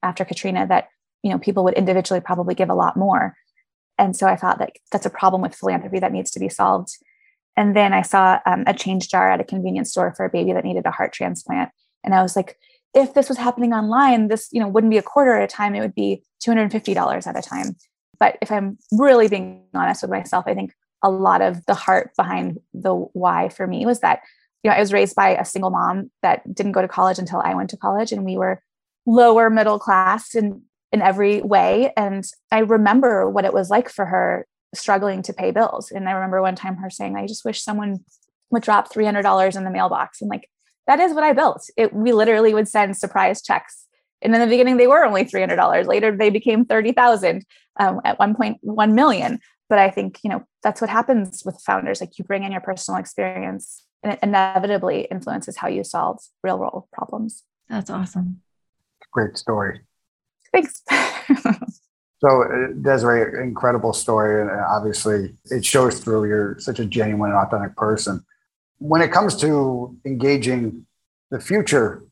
after 0.00 0.24
Katrina, 0.24 0.64
that 0.68 0.88
you 1.22 1.30
know 1.30 1.38
people 1.38 1.64
would 1.64 1.74
individually 1.74 2.20
probably 2.20 2.54
give 2.54 2.70
a 2.70 2.74
lot 2.74 2.96
more. 2.96 3.34
And 3.98 4.16
so 4.16 4.26
i 4.26 4.36
thought 4.36 4.58
that 4.58 4.72
that's 4.90 5.06
a 5.06 5.10
problem 5.10 5.42
with 5.42 5.54
philanthropy 5.54 5.98
that 6.00 6.12
needs 6.12 6.30
to 6.32 6.40
be 6.40 6.48
solved. 6.48 6.90
And 7.56 7.76
then 7.76 7.92
i 7.92 8.02
saw 8.02 8.40
um, 8.46 8.64
a 8.66 8.74
change 8.74 9.08
jar 9.08 9.30
at 9.30 9.40
a 9.40 9.44
convenience 9.44 9.90
store 9.90 10.14
for 10.16 10.24
a 10.24 10.30
baby 10.30 10.52
that 10.52 10.64
needed 10.64 10.86
a 10.86 10.90
heart 10.90 11.12
transplant. 11.12 11.70
And 12.04 12.14
i 12.14 12.22
was 12.22 12.36
like 12.36 12.58
if 12.94 13.14
this 13.14 13.28
was 13.28 13.38
happening 13.38 13.72
online 13.72 14.28
this 14.28 14.48
you 14.52 14.60
know 14.60 14.68
wouldn't 14.68 14.90
be 14.90 14.98
a 14.98 15.02
quarter 15.02 15.34
at 15.34 15.44
a 15.44 15.54
time. 15.54 15.74
It 15.74 15.80
would 15.80 15.94
be 15.94 16.22
$250 16.46 17.26
at 17.26 17.38
a 17.38 17.42
time. 17.42 17.76
But 18.18 18.38
if 18.42 18.50
i'm 18.50 18.78
really 18.92 19.28
being 19.28 19.64
honest 19.74 20.02
with 20.02 20.10
myself 20.10 20.44
i 20.46 20.54
think 20.54 20.72
a 21.04 21.10
lot 21.10 21.42
of 21.42 21.64
the 21.66 21.74
heart 21.74 22.12
behind 22.16 22.60
the 22.72 22.94
why 22.94 23.48
for 23.48 23.66
me 23.66 23.84
was 23.84 24.00
that 24.00 24.20
you 24.62 24.70
know 24.70 24.76
i 24.76 24.80
was 24.80 24.92
raised 24.92 25.16
by 25.16 25.30
a 25.30 25.44
single 25.44 25.70
mom 25.70 26.10
that 26.22 26.42
didn't 26.54 26.72
go 26.72 26.82
to 26.82 26.88
college 26.88 27.18
until 27.18 27.40
i 27.40 27.54
went 27.54 27.70
to 27.70 27.76
college. 27.76 28.12
And 28.12 28.24
we 28.24 28.36
were 28.36 28.62
lower 29.06 29.50
middle 29.50 29.78
class 29.78 30.34
and 30.34 30.62
in 30.92 31.02
every 31.02 31.40
way. 31.40 31.92
And 31.96 32.24
I 32.50 32.60
remember 32.60 33.28
what 33.28 33.44
it 33.44 33.54
was 33.54 33.70
like 33.70 33.88
for 33.88 34.04
her 34.06 34.46
struggling 34.74 35.22
to 35.22 35.32
pay 35.32 35.50
bills. 35.50 35.90
And 35.90 36.08
I 36.08 36.12
remember 36.12 36.40
one 36.40 36.54
time 36.54 36.76
her 36.76 36.90
saying, 36.90 37.16
I 37.16 37.26
just 37.26 37.44
wish 37.44 37.62
someone 37.62 38.04
would 38.50 38.62
drop 38.62 38.92
$300 38.92 39.56
in 39.56 39.64
the 39.64 39.70
mailbox. 39.70 40.20
And 40.20 40.30
like, 40.30 40.48
that 40.86 41.00
is 41.00 41.14
what 41.14 41.24
I 41.24 41.32
built. 41.32 41.68
It, 41.76 41.92
we 41.92 42.12
literally 42.12 42.54
would 42.54 42.68
send 42.68 42.96
surprise 42.96 43.42
checks. 43.42 43.86
And 44.20 44.34
in 44.34 44.40
the 44.40 44.46
beginning, 44.46 44.76
they 44.76 44.86
were 44.86 45.04
only 45.04 45.24
$300. 45.24 45.86
Later, 45.86 46.16
they 46.16 46.30
became 46.30 46.64
30,000 46.64 47.44
um, 47.80 48.00
at 48.04 48.18
1.1 48.18 48.92
million. 48.92 49.40
But 49.68 49.78
I 49.78 49.90
think, 49.90 50.18
you 50.22 50.30
know, 50.30 50.44
that's 50.62 50.80
what 50.80 50.90
happens 50.90 51.42
with 51.44 51.60
founders. 51.64 52.00
Like 52.00 52.18
you 52.18 52.24
bring 52.24 52.44
in 52.44 52.52
your 52.52 52.60
personal 52.60 53.00
experience 53.00 53.84
and 54.02 54.12
it 54.12 54.18
inevitably 54.22 55.08
influences 55.10 55.56
how 55.56 55.68
you 55.68 55.82
solve 55.82 56.20
real 56.42 56.58
world 56.58 56.84
problems. 56.92 57.44
That's 57.68 57.90
awesome. 57.90 58.42
Great 59.12 59.38
story. 59.38 59.80
Thanks. 60.52 60.82
so, 62.20 62.42
uh, 62.42 62.72
Desiree, 62.80 63.42
incredible 63.42 63.92
story. 63.92 64.42
And 64.42 64.50
obviously, 64.50 65.34
it 65.50 65.64
shows 65.64 66.00
through 66.00 66.28
you're 66.28 66.58
such 66.58 66.78
a 66.78 66.84
genuine 66.84 67.30
and 67.30 67.38
authentic 67.38 67.76
person. 67.76 68.24
When 68.78 69.00
it 69.00 69.12
comes 69.12 69.36
to 69.36 69.96
engaging 70.04 70.86
the 71.30 71.40
future 71.40 72.04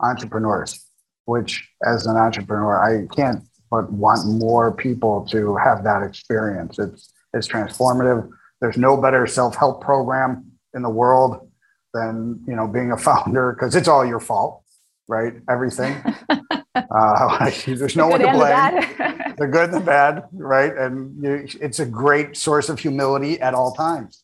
entrepreneurs, 0.00 0.84
which 1.26 1.68
as 1.84 2.06
an 2.06 2.16
entrepreneur, 2.16 2.82
I 2.82 3.06
can't 3.14 3.44
but 3.70 3.92
want 3.92 4.26
more 4.26 4.72
people 4.72 5.26
to 5.26 5.56
have 5.56 5.84
that 5.84 6.02
experience. 6.02 6.78
It's, 6.78 7.12
it's 7.34 7.46
transformative. 7.46 8.28
There's 8.60 8.78
no 8.78 8.96
better 8.96 9.26
self-help 9.26 9.82
program 9.82 10.50
in 10.74 10.82
the 10.82 10.88
world 10.88 11.48
than 11.94 12.42
you 12.46 12.54
know 12.54 12.66
being 12.66 12.92
a 12.92 12.96
founder 12.96 13.52
because 13.52 13.74
it's 13.74 13.88
all 13.88 14.04
your 14.04 14.20
fault 14.20 14.62
right 15.08 15.34
everything 15.48 15.96
Uh, 16.90 17.50
there's 17.66 17.96
no 17.96 18.08
one 18.08 18.20
to 18.20 18.30
blame. 18.32 19.34
the 19.38 19.46
good 19.46 19.70
and 19.70 19.74
the 19.74 19.80
bad, 19.80 20.24
right? 20.32 20.76
And 20.76 21.22
you, 21.22 21.46
it's 21.60 21.80
a 21.80 21.86
great 21.86 22.36
source 22.36 22.68
of 22.68 22.78
humility 22.78 23.40
at 23.40 23.54
all 23.54 23.72
times. 23.72 24.22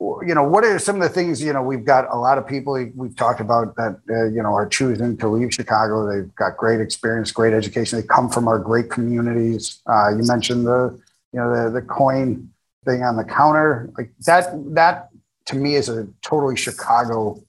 You 0.00 0.34
know, 0.34 0.42
what 0.42 0.64
are 0.64 0.78
some 0.78 0.96
of 0.96 1.02
the 1.02 1.08
things, 1.08 1.42
you 1.42 1.52
know, 1.52 1.62
we've 1.62 1.84
got 1.84 2.12
a 2.12 2.16
lot 2.16 2.36
of 2.36 2.46
people 2.46 2.74
we've 2.94 3.16
talked 3.16 3.40
about 3.40 3.74
that, 3.76 4.00
uh, 4.10 4.24
you 4.24 4.42
know, 4.42 4.52
are 4.52 4.68
choosing 4.68 5.16
to 5.18 5.28
leave 5.28 5.54
Chicago. 5.54 6.06
They've 6.06 6.34
got 6.34 6.56
great 6.56 6.80
experience, 6.80 7.30
great 7.32 7.54
education. 7.54 8.00
They 8.00 8.06
come 8.06 8.28
from 8.28 8.48
our 8.48 8.58
great 8.58 8.90
communities. 8.90 9.80
Uh, 9.86 10.10
you 10.10 10.24
mentioned 10.24 10.66
the, 10.66 11.00
you 11.32 11.40
know, 11.40 11.64
the, 11.64 11.80
the 11.80 11.82
coin 11.82 12.50
thing 12.84 13.02
on 13.02 13.16
the 13.16 13.24
counter. 13.24 13.90
Like 13.96 14.12
that, 14.26 14.50
that 14.74 15.08
to 15.46 15.56
me 15.56 15.76
is 15.76 15.88
a 15.88 16.08
totally 16.20 16.56
Chicago 16.56 17.42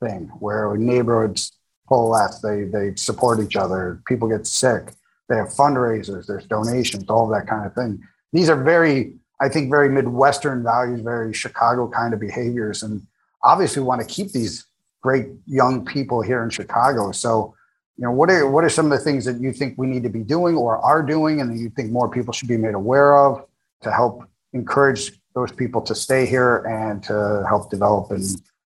thing 0.00 0.30
where 0.38 0.76
neighborhoods 0.76 1.57
coalesce, 1.88 2.40
they 2.40 2.64
they 2.64 2.94
support 2.96 3.40
each 3.40 3.56
other, 3.56 4.00
people 4.06 4.28
get 4.28 4.46
sick, 4.46 4.92
they 5.28 5.36
have 5.36 5.48
fundraisers, 5.48 6.26
there's 6.26 6.46
donations, 6.46 7.04
all 7.08 7.28
that 7.28 7.46
kind 7.46 7.66
of 7.66 7.74
thing. 7.74 8.02
These 8.32 8.50
are 8.50 8.62
very, 8.62 9.14
I 9.40 9.48
think, 9.48 9.70
very 9.70 9.88
Midwestern 9.88 10.62
values, 10.62 11.00
very 11.00 11.32
Chicago 11.32 11.88
kind 11.88 12.12
of 12.14 12.20
behaviors. 12.20 12.82
And 12.82 13.06
obviously 13.42 13.82
want 13.82 14.00
to 14.00 14.06
keep 14.06 14.32
these 14.32 14.66
great 15.02 15.28
young 15.46 15.84
people 15.84 16.22
here 16.22 16.42
in 16.42 16.50
Chicago. 16.50 17.12
So, 17.12 17.54
you 17.96 18.04
know, 18.04 18.10
what 18.10 18.30
are 18.30 18.48
what 18.48 18.64
are 18.64 18.70
some 18.70 18.86
of 18.86 18.98
the 18.98 19.04
things 19.04 19.24
that 19.24 19.40
you 19.40 19.52
think 19.52 19.76
we 19.76 19.86
need 19.86 20.02
to 20.02 20.08
be 20.08 20.22
doing 20.22 20.56
or 20.56 20.78
are 20.78 21.02
doing 21.02 21.40
and 21.40 21.50
that 21.50 21.60
you 21.60 21.70
think 21.70 21.90
more 21.90 22.08
people 22.10 22.32
should 22.32 22.48
be 22.48 22.56
made 22.56 22.74
aware 22.74 23.16
of 23.16 23.44
to 23.82 23.92
help 23.92 24.24
encourage 24.52 25.12
those 25.34 25.52
people 25.52 25.80
to 25.82 25.94
stay 25.94 26.26
here 26.26 26.58
and 26.64 27.02
to 27.04 27.44
help 27.48 27.70
develop 27.70 28.10
and, 28.10 28.24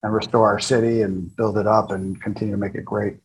and 0.07 0.15
restore 0.15 0.49
our 0.49 0.59
city 0.59 1.03
and 1.03 1.35
build 1.37 1.59
it 1.59 1.67
up 1.67 1.91
and 1.91 2.21
continue 2.23 2.55
to 2.55 2.59
make 2.59 2.75
it 2.75 2.85
great? 2.85 3.17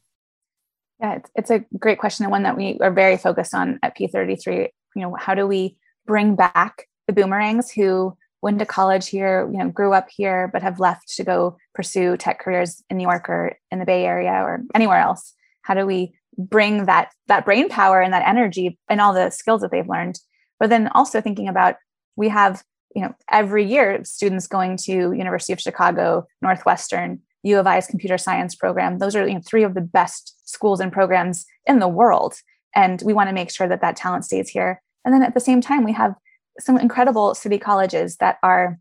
Yeah, 0.99 1.15
it's, 1.15 1.31
it's 1.35 1.51
a 1.51 1.65
great 1.79 1.99
question 1.99 2.25
and 2.25 2.31
one 2.31 2.43
that 2.43 2.57
we 2.57 2.77
are 2.79 2.91
very 2.91 3.17
focused 3.17 3.55
on 3.55 3.79
at 3.81 3.97
P33. 3.97 4.67
You 4.95 5.01
know, 5.01 5.15
how 5.17 5.33
do 5.33 5.47
we 5.47 5.77
bring 6.05 6.35
back 6.35 6.87
the 7.07 7.13
boomerangs 7.13 7.71
who 7.71 8.15
went 8.41 8.59
to 8.59 8.65
college 8.65 9.07
here, 9.07 9.49
you 9.51 9.57
know, 9.57 9.69
grew 9.69 9.93
up 9.93 10.09
here, 10.09 10.49
but 10.51 10.61
have 10.61 10.79
left 10.79 11.07
to 11.15 11.23
go 11.23 11.57
pursue 11.73 12.17
tech 12.17 12.39
careers 12.39 12.83
in 12.89 12.97
New 12.97 13.03
York 13.03 13.29
or 13.29 13.57
in 13.71 13.79
the 13.79 13.85
Bay 13.85 14.05
Area 14.05 14.31
or 14.31 14.61
anywhere 14.75 14.99
else? 14.99 15.33
How 15.61 15.73
do 15.73 15.85
we 15.85 16.13
bring 16.37 16.85
that 16.85 17.11
that 17.27 17.45
brain 17.45 17.69
power 17.69 18.01
and 18.01 18.13
that 18.13 18.27
energy 18.27 18.77
and 18.89 18.99
all 18.99 19.13
the 19.13 19.29
skills 19.29 19.61
that 19.61 19.71
they've 19.71 19.87
learned? 19.87 20.19
But 20.59 20.69
then 20.69 20.89
also 20.89 21.21
thinking 21.21 21.47
about 21.47 21.75
we 22.15 22.29
have, 22.29 22.63
you 22.95 23.01
know, 23.01 23.13
every 23.31 23.65
year 23.65 24.03
students 24.03 24.47
going 24.47 24.77
to 24.77 25.13
University 25.13 25.53
of 25.53 25.61
Chicago, 25.61 26.27
Northwestern, 26.41 27.21
U 27.43 27.59
of 27.59 27.67
I's 27.67 27.87
computer 27.87 28.17
science 28.17 28.55
program. 28.55 28.99
Those 28.99 29.15
are 29.15 29.27
you 29.27 29.35
know, 29.35 29.41
three 29.45 29.63
of 29.63 29.73
the 29.73 29.81
best 29.81 30.37
schools 30.47 30.79
and 30.79 30.91
programs 30.91 31.45
in 31.65 31.79
the 31.79 31.87
world. 31.87 32.35
And 32.75 33.01
we 33.05 33.13
want 33.13 33.29
to 33.29 33.33
make 33.33 33.51
sure 33.51 33.67
that 33.67 33.81
that 33.81 33.95
talent 33.95 34.25
stays 34.25 34.49
here. 34.49 34.81
And 35.03 35.13
then 35.13 35.23
at 35.23 35.33
the 35.33 35.39
same 35.39 35.61
time, 35.61 35.83
we 35.83 35.93
have 35.93 36.13
some 36.59 36.77
incredible 36.77 37.33
city 37.33 37.57
colleges 37.57 38.17
that 38.17 38.37
are 38.43 38.79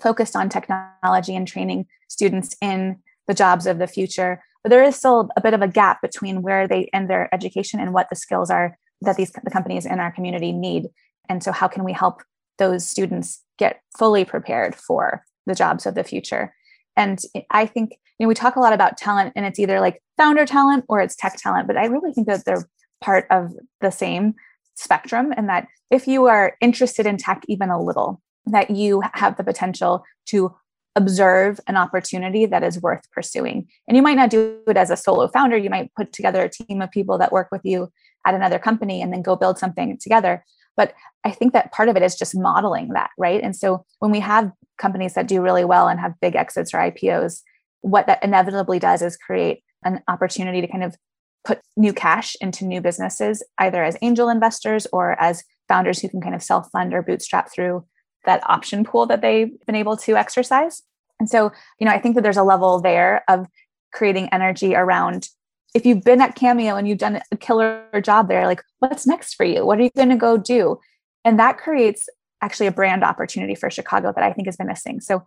focused 0.00 0.34
on 0.34 0.48
technology 0.48 1.36
and 1.36 1.46
training 1.46 1.86
students 2.08 2.56
in 2.60 2.98
the 3.28 3.34
jobs 3.34 3.66
of 3.66 3.78
the 3.78 3.86
future. 3.86 4.42
But 4.62 4.70
there 4.70 4.82
is 4.82 4.96
still 4.96 5.28
a 5.36 5.40
bit 5.40 5.54
of 5.54 5.62
a 5.62 5.68
gap 5.68 6.02
between 6.02 6.42
where 6.42 6.66
they 6.66 6.88
end 6.92 7.08
their 7.08 7.32
education 7.32 7.80
and 7.80 7.92
what 7.92 8.08
the 8.10 8.16
skills 8.16 8.50
are 8.50 8.76
that 9.02 9.16
these 9.16 9.32
the 9.32 9.50
companies 9.50 9.86
in 9.86 10.00
our 10.00 10.12
community 10.12 10.52
need. 10.52 10.88
And 11.28 11.42
so 11.42 11.52
how 11.52 11.68
can 11.68 11.84
we 11.84 11.92
help 11.92 12.22
those 12.62 12.88
students 12.88 13.42
get 13.58 13.80
fully 13.98 14.24
prepared 14.24 14.76
for 14.76 15.24
the 15.46 15.54
jobs 15.54 15.84
of 15.84 15.96
the 15.96 16.04
future? 16.04 16.54
And 16.96 17.18
I 17.50 17.66
think, 17.66 17.90
you 18.18 18.24
know, 18.24 18.28
we 18.28 18.34
talk 18.34 18.54
a 18.54 18.60
lot 18.60 18.72
about 18.72 18.96
talent 18.96 19.32
and 19.34 19.44
it's 19.44 19.58
either 19.58 19.80
like 19.80 20.00
founder 20.16 20.46
talent 20.46 20.84
or 20.88 21.00
it's 21.00 21.16
tech 21.16 21.36
talent, 21.36 21.66
but 21.66 21.76
I 21.76 21.86
really 21.86 22.12
think 22.12 22.28
that 22.28 22.44
they're 22.44 22.68
part 23.00 23.26
of 23.30 23.52
the 23.80 23.90
same 23.90 24.34
spectrum 24.76 25.32
and 25.36 25.48
that 25.48 25.66
if 25.90 26.06
you 26.06 26.26
are 26.26 26.56
interested 26.60 27.06
in 27.06 27.16
tech 27.16 27.42
even 27.48 27.70
a 27.70 27.82
little, 27.82 28.22
that 28.46 28.70
you 28.70 29.02
have 29.14 29.36
the 29.36 29.44
potential 29.44 30.04
to 30.26 30.54
observe 30.94 31.58
an 31.66 31.76
opportunity 31.76 32.46
that 32.46 32.62
is 32.62 32.80
worth 32.80 33.10
pursuing. 33.12 33.66
And 33.88 33.96
you 33.96 34.02
might 34.02 34.16
not 34.16 34.30
do 34.30 34.58
it 34.66 34.76
as 34.76 34.90
a 34.90 34.96
solo 34.96 35.28
founder, 35.28 35.56
you 35.56 35.70
might 35.70 35.92
put 35.94 36.12
together 36.12 36.42
a 36.42 36.50
team 36.50 36.82
of 36.82 36.90
people 36.90 37.18
that 37.18 37.32
work 37.32 37.48
with 37.50 37.62
you 37.64 37.90
at 38.26 38.34
another 38.34 38.58
company 38.58 39.02
and 39.02 39.12
then 39.12 39.22
go 39.22 39.34
build 39.34 39.58
something 39.58 39.98
together. 39.98 40.44
But 40.76 40.94
I 41.24 41.30
think 41.30 41.52
that 41.52 41.72
part 41.72 41.88
of 41.88 41.96
it 41.96 42.02
is 42.02 42.16
just 42.16 42.36
modeling 42.36 42.88
that, 42.90 43.10
right? 43.18 43.42
And 43.42 43.54
so 43.54 43.84
when 43.98 44.10
we 44.10 44.20
have 44.20 44.50
companies 44.78 45.14
that 45.14 45.28
do 45.28 45.42
really 45.42 45.64
well 45.64 45.88
and 45.88 46.00
have 46.00 46.20
big 46.20 46.34
exits 46.34 46.72
or 46.72 46.78
IPOs, 46.78 47.40
what 47.82 48.06
that 48.06 48.22
inevitably 48.22 48.78
does 48.78 49.02
is 49.02 49.16
create 49.16 49.62
an 49.84 50.00
opportunity 50.08 50.60
to 50.60 50.68
kind 50.68 50.84
of 50.84 50.96
put 51.44 51.60
new 51.76 51.92
cash 51.92 52.36
into 52.40 52.64
new 52.64 52.80
businesses, 52.80 53.44
either 53.58 53.82
as 53.82 53.96
angel 54.00 54.28
investors 54.28 54.86
or 54.92 55.20
as 55.20 55.42
founders 55.68 56.00
who 56.00 56.08
can 56.08 56.20
kind 56.20 56.34
of 56.34 56.42
self 56.42 56.68
fund 56.70 56.94
or 56.94 57.02
bootstrap 57.02 57.52
through 57.52 57.84
that 58.24 58.48
option 58.48 58.84
pool 58.84 59.06
that 59.06 59.20
they've 59.20 59.50
been 59.66 59.74
able 59.74 59.96
to 59.96 60.16
exercise. 60.16 60.82
And 61.18 61.28
so, 61.28 61.50
you 61.78 61.86
know, 61.86 61.92
I 61.92 61.98
think 61.98 62.14
that 62.14 62.22
there's 62.22 62.36
a 62.36 62.42
level 62.42 62.80
there 62.80 63.24
of 63.28 63.46
creating 63.92 64.28
energy 64.32 64.74
around 64.74 65.28
if 65.74 65.86
you've 65.86 66.04
been 66.04 66.20
at 66.20 66.34
Cameo 66.34 66.76
and 66.76 66.86
you've 66.86 66.98
done 66.98 67.20
a 67.30 67.36
killer 67.36 67.84
job 68.02 68.28
there, 68.28 68.46
like 68.46 68.62
what's 68.80 69.06
next 69.06 69.34
for 69.34 69.44
you? 69.44 69.64
What 69.64 69.78
are 69.78 69.82
you 69.82 69.90
going 69.96 70.10
to 70.10 70.16
go 70.16 70.36
do? 70.36 70.78
And 71.24 71.38
that 71.38 71.58
creates 71.58 72.08
actually 72.42 72.66
a 72.66 72.72
brand 72.72 73.04
opportunity 73.04 73.54
for 73.54 73.70
Chicago 73.70 74.12
that 74.14 74.24
I 74.24 74.32
think 74.32 74.48
has 74.48 74.56
been 74.56 74.66
missing. 74.66 75.00
So, 75.00 75.24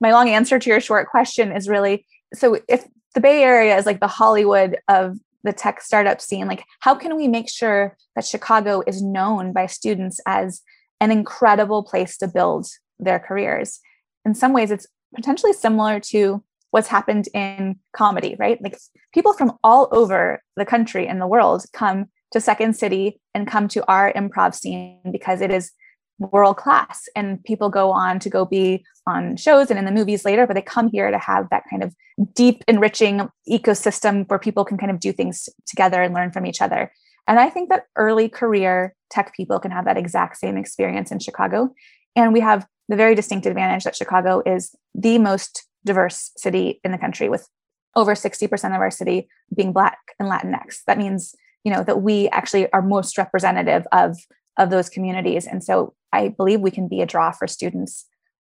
my 0.00 0.12
long 0.12 0.28
answer 0.28 0.60
to 0.60 0.70
your 0.70 0.80
short 0.80 1.08
question 1.08 1.50
is 1.50 1.68
really 1.68 2.06
so 2.34 2.60
if 2.68 2.86
the 3.14 3.20
Bay 3.20 3.42
Area 3.42 3.76
is 3.76 3.86
like 3.86 4.00
the 4.00 4.06
Hollywood 4.06 4.78
of 4.88 5.18
the 5.44 5.52
tech 5.52 5.80
startup 5.80 6.20
scene, 6.20 6.46
like 6.46 6.64
how 6.80 6.94
can 6.94 7.16
we 7.16 7.26
make 7.26 7.48
sure 7.48 7.96
that 8.14 8.24
Chicago 8.24 8.82
is 8.86 9.02
known 9.02 9.52
by 9.52 9.66
students 9.66 10.20
as 10.26 10.62
an 11.00 11.10
incredible 11.10 11.82
place 11.82 12.16
to 12.18 12.28
build 12.28 12.66
their 12.98 13.18
careers? 13.18 13.80
In 14.24 14.34
some 14.34 14.52
ways, 14.52 14.70
it's 14.70 14.86
potentially 15.14 15.52
similar 15.52 16.00
to 16.00 16.42
what's 16.70 16.88
happened 16.88 17.28
in 17.34 17.76
comedy, 17.92 18.36
right? 18.38 18.60
Like 18.62 18.78
people 19.12 19.32
from 19.32 19.52
all 19.64 19.88
over 19.92 20.42
the 20.56 20.66
country 20.66 21.06
and 21.06 21.20
the 21.20 21.26
world 21.26 21.64
come 21.72 22.06
to 22.32 22.40
Second 22.40 22.76
City 22.76 23.20
and 23.34 23.46
come 23.46 23.68
to 23.68 23.84
our 23.90 24.12
improv 24.12 24.54
scene 24.54 25.00
because 25.10 25.40
it 25.40 25.50
is 25.50 25.72
world 26.18 26.56
class. 26.56 27.08
And 27.16 27.42
people 27.44 27.70
go 27.70 27.90
on 27.90 28.18
to 28.20 28.30
go 28.30 28.44
be 28.44 28.84
on 29.06 29.36
shows 29.36 29.70
and 29.70 29.78
in 29.78 29.86
the 29.86 29.92
movies 29.92 30.24
later 30.24 30.46
but 30.46 30.54
they 30.54 30.62
come 30.62 30.90
here 30.90 31.10
to 31.10 31.18
have 31.18 31.48
that 31.50 31.62
kind 31.70 31.82
of 31.82 31.94
deep 32.34 32.62
enriching 32.68 33.26
ecosystem 33.48 34.28
where 34.28 34.38
people 34.38 34.64
can 34.64 34.76
kind 34.76 34.90
of 34.90 35.00
do 35.00 35.12
things 35.12 35.48
together 35.66 36.02
and 36.02 36.14
learn 36.14 36.30
from 36.30 36.44
each 36.44 36.60
other. 36.60 36.92
And 37.26 37.38
i 37.38 37.48
think 37.48 37.70
that 37.70 37.84
early 37.96 38.28
career 38.28 38.94
tech 39.10 39.34
people 39.34 39.58
can 39.58 39.70
have 39.70 39.86
that 39.86 39.96
exact 39.96 40.36
same 40.36 40.56
experience 40.58 41.10
in 41.10 41.18
chicago. 41.20 41.72
And 42.16 42.32
we 42.32 42.40
have 42.40 42.66
the 42.88 42.96
very 42.96 43.14
distinct 43.14 43.46
advantage 43.46 43.84
that 43.84 43.96
chicago 43.96 44.42
is 44.44 44.74
the 44.94 45.18
most 45.18 45.67
diverse 45.84 46.30
city 46.36 46.80
in 46.84 46.92
the 46.92 46.98
country 46.98 47.28
with 47.28 47.48
over 47.96 48.14
60% 48.14 48.74
of 48.74 48.80
our 48.80 48.90
city 48.90 49.28
being 49.54 49.72
black 49.72 49.98
and 50.18 50.30
latinx. 50.30 50.82
That 50.86 50.98
means 50.98 51.34
you 51.64 51.72
know 51.72 51.82
that 51.82 52.02
we 52.02 52.28
actually 52.28 52.70
are 52.72 52.82
most 52.82 53.18
representative 53.18 53.86
of 53.92 54.16
of 54.56 54.70
those 54.70 54.88
communities. 54.88 55.46
And 55.46 55.62
so 55.62 55.94
i 56.12 56.28
believe 56.28 56.60
we 56.60 56.70
can 56.70 56.88
be 56.88 57.02
a 57.02 57.06
draw 57.06 57.30
for 57.30 57.46
students 57.46 58.06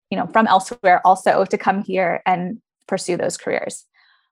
you 0.10 0.18
know 0.18 0.26
from 0.28 0.48
elsewhere 0.48 1.00
also 1.06 1.46
to 1.46 1.58
come 1.58 1.84
here 1.84 2.24
and 2.26 2.62
pursue 2.88 3.18
those 3.18 3.38
careers. 3.38 3.86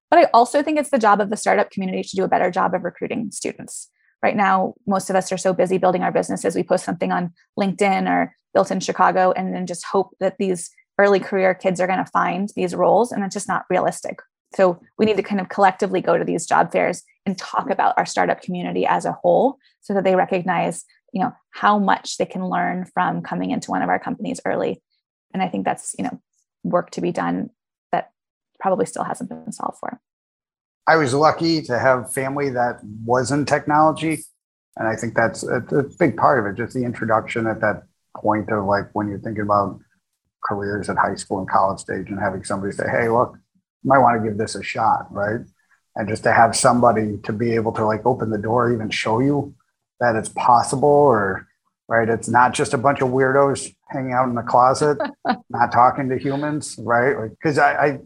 But 0.10 0.20
i 0.20 0.24
also 0.34 0.64
think 0.64 0.80
it's 0.80 0.90
the 0.90 1.06
job 1.08 1.22
of 1.22 1.30
the 1.30 1.38
startup 1.38 1.70
community 1.72 2.04
to 2.04 2.16
do 2.16 2.24
a 2.24 2.28
better 2.28 2.50
job 2.50 2.74
of 2.74 2.84
recruiting 2.84 3.32
students. 3.32 3.90
Right 4.24 4.36
now 4.36 4.74
most 4.88 5.10
of 5.10 5.16
us 5.16 5.32
are 5.32 5.38
so 5.38 5.54
busy 5.54 5.78
building 5.78 6.04
our 6.04 6.12
businesses 6.12 6.56
we 6.56 6.64
post 6.64 6.86
something 6.86 7.12
on 7.12 7.34
linkedin 7.60 8.10
or 8.10 8.36
built 8.54 8.72
in 8.72 8.80
chicago 8.80 9.32
and 9.32 9.54
then 9.54 9.68
just 9.68 9.86
hope 9.86 10.10
that 10.20 10.38
these 10.40 10.72
early 11.00 11.20
career 11.20 11.56
kids 11.56 11.80
are 11.80 11.88
going 11.88 12.04
to 12.04 12.12
find 12.12 12.50
these 12.56 12.76
roles 12.76 13.12
and 13.12 13.24
it's 13.24 13.34
just 13.34 13.48
not 13.48 13.66
realistic. 13.70 14.20
So 14.56 14.82
we 14.98 15.06
need 15.06 15.18
to 15.18 15.24
kind 15.24 15.40
of 15.40 15.50
collectively 15.50 16.02
go 16.02 16.18
to 16.18 16.26
these 16.26 16.46
job 16.46 16.72
fairs 16.72 17.04
and 17.26 17.38
talk 17.38 17.62
mm-hmm. 17.62 17.72
about 17.72 17.96
our 17.98 18.06
startup 18.06 18.42
community 18.42 18.86
as 18.86 19.06
a 19.06 19.14
whole 19.14 19.58
so 19.82 19.94
that 19.94 20.04
they 20.04 20.16
recognize 20.16 20.86
you 21.14 21.22
know 21.22 21.32
how 21.52 21.80
much 21.80 22.18
they 22.18 22.26
can 22.26 22.48
learn 22.48 22.86
from 22.94 23.24
coming 23.24 23.50
into 23.50 23.72
one 23.72 23.82
of 23.82 23.90
our 23.90 23.98
companies 23.98 24.40
early. 24.46 24.82
And 25.34 25.42
i 25.42 25.48
think 25.48 25.66
that's 25.66 25.96
you 25.98 26.04
know 26.04 26.22
work 26.64 26.92
to 26.92 27.02
be 27.02 27.12
done 27.12 27.50
that 27.92 28.12
probably 28.60 28.86
still 28.86 29.04
hasn't 29.04 29.30
been 29.30 29.52
solved 29.52 29.78
for. 29.80 30.00
I 30.88 30.98
was 30.98 31.14
lucky 31.14 31.62
to 31.64 31.80
have 31.80 32.14
family 32.14 32.50
that 32.50 32.80
was 33.06 33.32
in 33.32 33.46
technology 33.46 34.24
and 34.78 34.88
i 34.88 34.96
think 34.96 35.16
that's 35.16 35.44
a, 35.44 35.58
a 35.58 35.84
big 36.00 36.18
part 36.18 36.40
of 36.40 36.46
it 36.46 36.58
just 36.58 36.74
the 36.74 36.84
introduction 36.84 37.46
at 37.46 37.62
that 37.62 37.84
point 38.18 38.52
of 38.52 38.66
like 38.66 38.86
when 38.94 39.08
you're 39.08 39.20
thinking 39.20 39.44
about 39.44 39.80
careers 40.44 40.90
at 40.90 40.98
high 40.98 41.16
school 41.16 41.40
and 41.40 41.50
college 41.50 41.80
stage 41.80 42.10
and 42.10 42.20
having 42.20 42.44
somebody 42.44 42.72
say 42.72 42.86
hey 42.90 43.10
look 43.10 43.34
you 43.84 43.90
might 43.90 44.00
want 44.00 44.22
to 44.22 44.28
give 44.28 44.38
this 44.38 44.56
a 44.56 44.64
shot 44.64 45.08
right? 45.12 45.42
And 45.96 46.08
just 46.08 46.24
to 46.24 46.32
have 46.32 46.56
somebody 46.56 47.18
to 47.24 47.34
be 47.34 47.56
able 47.56 47.74
to 47.74 47.86
like 47.86 48.06
open 48.06 48.30
the 48.30 48.38
door 48.38 48.72
even 48.72 48.90
show 48.90 49.20
you 49.20 49.54
that 50.00 50.16
it's 50.16 50.30
possible 50.30 50.88
or 50.88 51.48
right 51.88 52.08
it's 52.08 52.30
not 52.30 52.54
just 52.54 52.74
a 52.74 52.78
bunch 52.78 53.02
of 53.02 53.10
weirdos 53.10 53.74
hanging 53.90 54.14
out 54.14 54.30
in 54.30 54.36
the 54.36 54.44
closet 54.44 54.98
not 55.50 55.72
talking 55.72 56.10
to 56.10 56.18
humans 56.18 56.76
right? 56.80 57.30
Because 57.30 57.58
I, 57.58 57.86
I, 57.86 58.00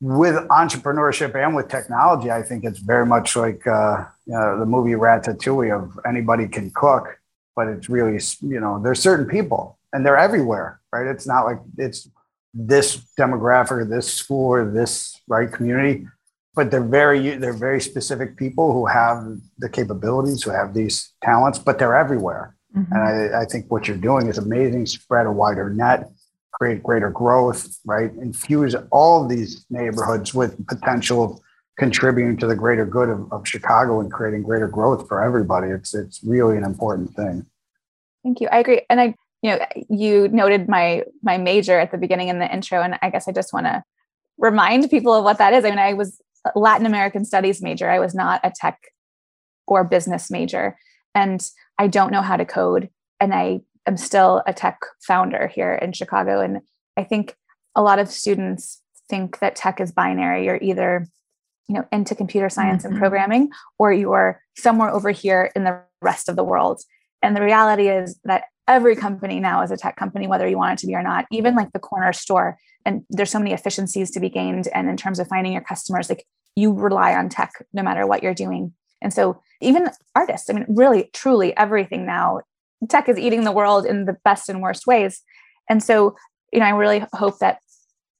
with 0.00 0.36
entrepreneurship 0.48 1.34
and 1.34 1.56
with 1.56 1.68
technology 1.68 2.30
i 2.30 2.42
think 2.42 2.64
it's 2.64 2.80
very 2.80 3.06
much 3.06 3.34
like 3.34 3.66
uh, 3.66 4.04
you 4.26 4.34
know, 4.34 4.58
the 4.58 4.66
movie 4.66 4.90
ratatouille 4.90 5.74
of 5.74 5.98
anybody 6.06 6.46
can 6.46 6.70
cook 6.70 7.18
but 7.54 7.66
it's 7.66 7.88
really 7.88 8.20
you 8.42 8.60
know 8.60 8.80
there's 8.82 9.00
certain 9.00 9.26
people 9.26 9.75
and 9.92 10.04
they're 10.04 10.18
everywhere 10.18 10.80
right 10.92 11.06
it's 11.06 11.26
not 11.26 11.44
like 11.44 11.58
it's 11.78 12.08
this 12.54 13.04
demographic 13.18 13.72
or 13.72 13.84
this 13.84 14.12
school 14.12 14.48
or 14.48 14.70
this 14.70 15.20
right 15.28 15.52
community 15.52 16.06
but 16.56 16.70
they're 16.70 16.82
very 16.82 17.36
they're 17.36 17.52
very 17.52 17.80
specific 17.80 18.36
people 18.36 18.72
who 18.72 18.86
have 18.86 19.38
the 19.58 19.68
capabilities, 19.68 20.42
who 20.42 20.50
have 20.50 20.72
these 20.72 21.12
talents, 21.22 21.58
but 21.58 21.78
they're 21.78 21.94
everywhere. 21.94 22.56
Mm-hmm. 22.74 22.92
And 22.92 23.02
I, 23.02 23.42
I, 23.42 23.44
think 23.44 23.70
what 23.70 23.86
you're 23.86 23.96
doing 23.96 24.26
is 24.26 24.38
amazing. 24.38 24.86
Spread 24.86 25.26
a 25.26 25.30
wider 25.30 25.68
net, 25.70 26.10
create 26.52 26.82
greater 26.82 27.10
growth, 27.10 27.78
right? 27.84 28.10
Infuse 28.14 28.74
all 28.90 29.22
of 29.22 29.28
these 29.28 29.66
neighborhoods 29.70 30.34
with 30.34 30.66
potential 30.66 31.42
contributing 31.78 32.38
to 32.38 32.46
the 32.46 32.56
greater 32.56 32.86
good 32.86 33.10
of, 33.10 33.30
of 33.32 33.46
Chicago 33.46 34.00
and 34.00 34.10
creating 34.10 34.42
greater 34.42 34.66
growth 34.66 35.06
for 35.08 35.22
everybody. 35.22 35.68
It's 35.68 35.94
it's 35.94 36.24
really 36.24 36.56
an 36.56 36.64
important 36.64 37.14
thing. 37.14 37.44
Thank 38.24 38.40
you. 38.40 38.48
I 38.50 38.58
agree. 38.58 38.80
And 38.88 38.98
I, 38.98 39.14
you 39.42 39.50
know, 39.50 39.66
you 39.88 40.28
noted 40.28 40.68
my 40.68 41.04
my 41.22 41.38
major 41.38 41.78
at 41.78 41.90
the 41.90 41.98
beginning 41.98 42.28
in 42.28 42.38
the 42.38 42.52
intro, 42.52 42.82
and 42.82 42.98
I 43.02 43.10
guess 43.10 43.28
I 43.28 43.32
just 43.32 43.52
want 43.52 43.66
to 43.66 43.82
remind 44.38 44.90
people 44.90 45.14
of 45.14 45.24
what 45.24 45.38
that 45.38 45.52
is. 45.52 45.64
I 45.64 45.70
mean, 45.70 45.78
I 45.78 45.94
was 45.94 46.20
Latin 46.54 46.86
American 46.86 47.24
studies 47.24 47.62
major. 47.62 47.90
I 47.90 47.98
was 47.98 48.14
not 48.14 48.40
a 48.44 48.52
tech 48.54 48.78
or 49.66 49.84
business 49.84 50.30
major. 50.30 50.78
And 51.14 51.44
I 51.78 51.88
don't 51.88 52.12
know 52.12 52.22
how 52.22 52.36
to 52.36 52.44
code. 52.44 52.90
And 53.20 53.34
I 53.34 53.60
am 53.86 53.96
still 53.96 54.42
a 54.46 54.52
tech 54.52 54.78
founder 55.00 55.46
here 55.48 55.74
in 55.74 55.92
Chicago. 55.92 56.40
And 56.40 56.60
I 56.96 57.04
think 57.04 57.36
a 57.74 57.82
lot 57.82 57.98
of 57.98 58.10
students 58.10 58.82
think 59.08 59.38
that 59.40 59.56
tech 59.56 59.80
is 59.80 59.92
binary. 59.92 60.44
You're 60.44 60.58
either, 60.60 61.06
you 61.68 61.76
know, 61.76 61.86
into 61.92 62.14
computer 62.14 62.48
science 62.48 62.84
mm-hmm. 62.84 62.92
and 62.92 63.00
programming, 63.00 63.50
or 63.78 63.92
you're 63.92 64.42
somewhere 64.56 64.90
over 64.90 65.10
here 65.10 65.50
in 65.56 65.64
the 65.64 65.80
rest 66.02 66.28
of 66.28 66.36
the 66.36 66.44
world. 66.44 66.80
And 67.22 67.36
the 67.36 67.42
reality 67.42 67.88
is 67.88 68.18
that 68.24 68.44
every 68.68 68.96
company 68.96 69.40
now 69.40 69.62
is 69.62 69.70
a 69.70 69.76
tech 69.76 69.96
company, 69.96 70.26
whether 70.26 70.48
you 70.48 70.56
want 70.56 70.74
it 70.74 70.78
to 70.80 70.86
be 70.86 70.94
or 70.94 71.02
not, 71.02 71.26
even 71.30 71.54
like 71.54 71.72
the 71.72 71.78
corner 71.78 72.12
store. 72.12 72.56
And 72.84 73.02
there's 73.10 73.30
so 73.30 73.38
many 73.38 73.52
efficiencies 73.52 74.10
to 74.12 74.20
be 74.20 74.28
gained. 74.28 74.68
And 74.74 74.88
in 74.88 74.96
terms 74.96 75.18
of 75.18 75.28
finding 75.28 75.52
your 75.52 75.62
customers, 75.62 76.08
like 76.08 76.24
you 76.56 76.72
rely 76.72 77.14
on 77.14 77.28
tech 77.28 77.52
no 77.72 77.82
matter 77.82 78.06
what 78.06 78.22
you're 78.22 78.34
doing. 78.34 78.72
And 79.02 79.12
so 79.12 79.40
even 79.60 79.90
artists, 80.14 80.48
I 80.50 80.54
mean, 80.54 80.66
really, 80.68 81.10
truly 81.12 81.56
everything 81.56 82.06
now, 82.06 82.40
tech 82.88 83.08
is 83.08 83.18
eating 83.18 83.44
the 83.44 83.52
world 83.52 83.86
in 83.86 84.04
the 84.04 84.16
best 84.24 84.48
and 84.48 84.62
worst 84.62 84.86
ways. 84.86 85.22
And 85.68 85.82
so, 85.82 86.16
you 86.52 86.60
know, 86.60 86.66
I 86.66 86.70
really 86.70 87.04
hope 87.12 87.38
that 87.38 87.58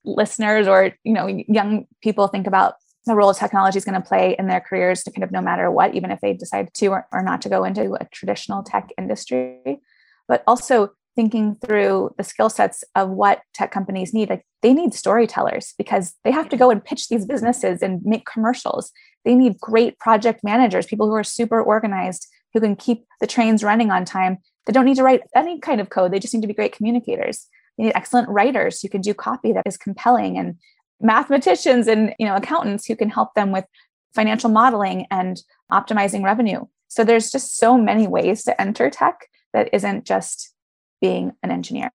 listeners 0.05 0.67
or, 0.67 0.93
you 1.03 1.13
know, 1.13 1.27
young 1.27 1.85
people 2.01 2.27
think 2.27 2.47
about 2.47 2.75
the 3.05 3.15
role 3.15 3.33
technology 3.33 3.77
is 3.77 3.85
going 3.85 3.99
to 3.99 4.07
play 4.07 4.35
in 4.37 4.47
their 4.47 4.59
careers 4.59 5.03
to 5.03 5.11
kind 5.11 5.23
of 5.23 5.31
no 5.31 5.41
matter 5.41 5.71
what, 5.71 5.95
even 5.95 6.11
if 6.11 6.19
they 6.21 6.33
decide 6.33 6.73
to 6.73 6.87
or, 6.87 7.07
or 7.11 7.23
not 7.23 7.41
to 7.41 7.49
go 7.49 7.63
into 7.63 7.95
a 7.99 8.05
traditional 8.11 8.63
tech 8.63 8.89
industry. 8.97 9.79
But 10.27 10.43
also 10.47 10.91
thinking 11.17 11.55
through 11.55 12.13
the 12.17 12.23
skill 12.23 12.49
sets 12.49 12.83
of 12.95 13.09
what 13.09 13.41
tech 13.53 13.71
companies 13.71 14.13
need. 14.13 14.29
Like 14.29 14.45
they 14.61 14.71
need 14.71 14.93
storytellers 14.93 15.73
because 15.77 16.13
they 16.23 16.31
have 16.31 16.47
to 16.49 16.57
go 16.57 16.69
and 16.69 16.83
pitch 16.83 17.09
these 17.09 17.25
businesses 17.25 17.81
and 17.81 18.01
make 18.05 18.25
commercials. 18.25 18.91
They 19.25 19.33
need 19.33 19.59
great 19.59 19.97
project 19.97 20.43
managers 20.43 20.85
people 20.85 21.07
who 21.07 21.15
are 21.15 21.23
super 21.23 21.61
organized 21.61 22.27
who 22.53 22.61
can 22.61 22.75
keep 22.75 23.05
the 23.19 23.27
trains 23.27 23.63
running 23.63 23.91
on 23.91 24.05
time. 24.05 24.37
They 24.65 24.73
don't 24.73 24.85
need 24.85 24.97
to 24.97 25.03
write 25.03 25.21
any 25.35 25.59
kind 25.59 25.81
of 25.81 25.89
code. 25.89 26.11
They 26.11 26.19
just 26.19 26.33
need 26.33 26.41
to 26.41 26.47
be 26.47 26.53
great 26.53 26.75
communicators. 26.75 27.47
They 27.77 27.85
need 27.85 27.93
excellent 27.95 28.29
writers 28.29 28.79
who 28.79 28.87
can 28.87 29.01
do 29.01 29.13
copy 29.13 29.51
that 29.53 29.65
is 29.65 29.75
compelling 29.75 30.37
and 30.37 30.55
mathematicians 31.01 31.87
and 31.87 32.13
you 32.19 32.25
know 32.25 32.35
accountants 32.35 32.85
who 32.85 32.95
can 32.95 33.09
help 33.09 33.33
them 33.33 33.51
with 33.51 33.65
financial 34.13 34.49
modeling 34.49 35.07
and 35.09 35.41
optimizing 35.71 36.23
revenue. 36.23 36.65
So 36.89 37.03
there's 37.03 37.31
just 37.31 37.57
so 37.57 37.77
many 37.77 38.07
ways 38.07 38.43
to 38.43 38.59
enter 38.61 38.89
tech 38.89 39.27
that 39.53 39.69
isn't 39.73 40.05
just 40.05 40.53
being 41.01 41.33
an 41.43 41.51
engineer. 41.51 41.91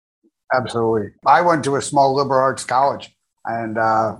Absolutely. 0.55 1.11
I 1.27 1.41
went 1.41 1.65
to 1.65 1.77
a 1.77 1.83
small 1.83 2.15
liberal 2.15 2.41
arts 2.41 2.65
college 2.65 3.15
and 3.45 3.79
uh, 3.79 4.17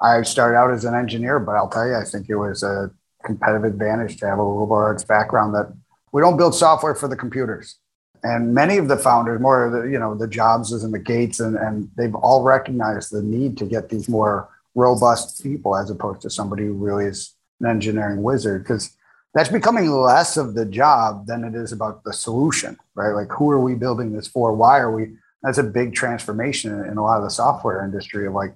I 0.00 0.22
started 0.22 0.56
out 0.56 0.70
as 0.70 0.84
an 0.84 0.94
engineer, 0.94 1.38
but 1.38 1.52
I'll 1.52 1.68
tell 1.68 1.86
you, 1.86 1.96
I 1.96 2.04
think 2.04 2.28
it 2.28 2.36
was 2.36 2.62
a 2.62 2.90
competitive 3.24 3.64
advantage 3.64 4.18
to 4.18 4.26
have 4.26 4.38
a 4.38 4.42
liberal 4.42 4.78
arts 4.78 5.04
background 5.04 5.54
that 5.54 5.72
we 6.12 6.20
don't 6.20 6.36
build 6.36 6.54
software 6.54 6.94
for 6.94 7.08
the 7.08 7.16
computers. 7.16 7.76
And 8.22 8.54
many 8.54 8.78
of 8.78 8.88
the 8.88 8.96
founders, 8.96 9.40
more 9.40 9.66
of 9.66 9.72
the, 9.72 9.90
you 9.90 9.98
know, 9.98 10.14
the 10.14 10.28
Jobses 10.28 10.82
and 10.82 10.94
the 10.94 10.98
Gates, 10.98 11.40
and, 11.40 11.56
and 11.56 11.90
they've 11.96 12.14
all 12.14 12.42
recognized 12.42 13.12
the 13.12 13.22
need 13.22 13.58
to 13.58 13.66
get 13.66 13.90
these 13.90 14.08
more 14.08 14.48
robust 14.74 15.42
people 15.42 15.76
as 15.76 15.90
opposed 15.90 16.22
to 16.22 16.30
somebody 16.30 16.64
who 16.64 16.72
really 16.72 17.04
is 17.04 17.34
an 17.60 17.66
engineering 17.66 18.22
wizard. 18.22 18.62
Because 18.62 18.96
that's 19.34 19.48
becoming 19.48 19.90
less 19.90 20.36
of 20.36 20.54
the 20.54 20.64
job 20.64 21.26
than 21.26 21.42
it 21.44 21.54
is 21.56 21.72
about 21.72 22.04
the 22.04 22.12
solution, 22.12 22.78
right? 22.94 23.10
Like, 23.10 23.30
who 23.32 23.50
are 23.50 23.58
we 23.58 23.74
building 23.74 24.12
this 24.12 24.28
for? 24.28 24.52
Why 24.52 24.78
are 24.78 24.92
we? 24.92 25.16
That's 25.42 25.58
a 25.58 25.64
big 25.64 25.92
transformation 25.92 26.72
in 26.84 26.96
a 26.96 27.02
lot 27.02 27.18
of 27.18 27.24
the 27.24 27.30
software 27.30 27.84
industry 27.84 28.26
of 28.26 28.32
like, 28.32 28.54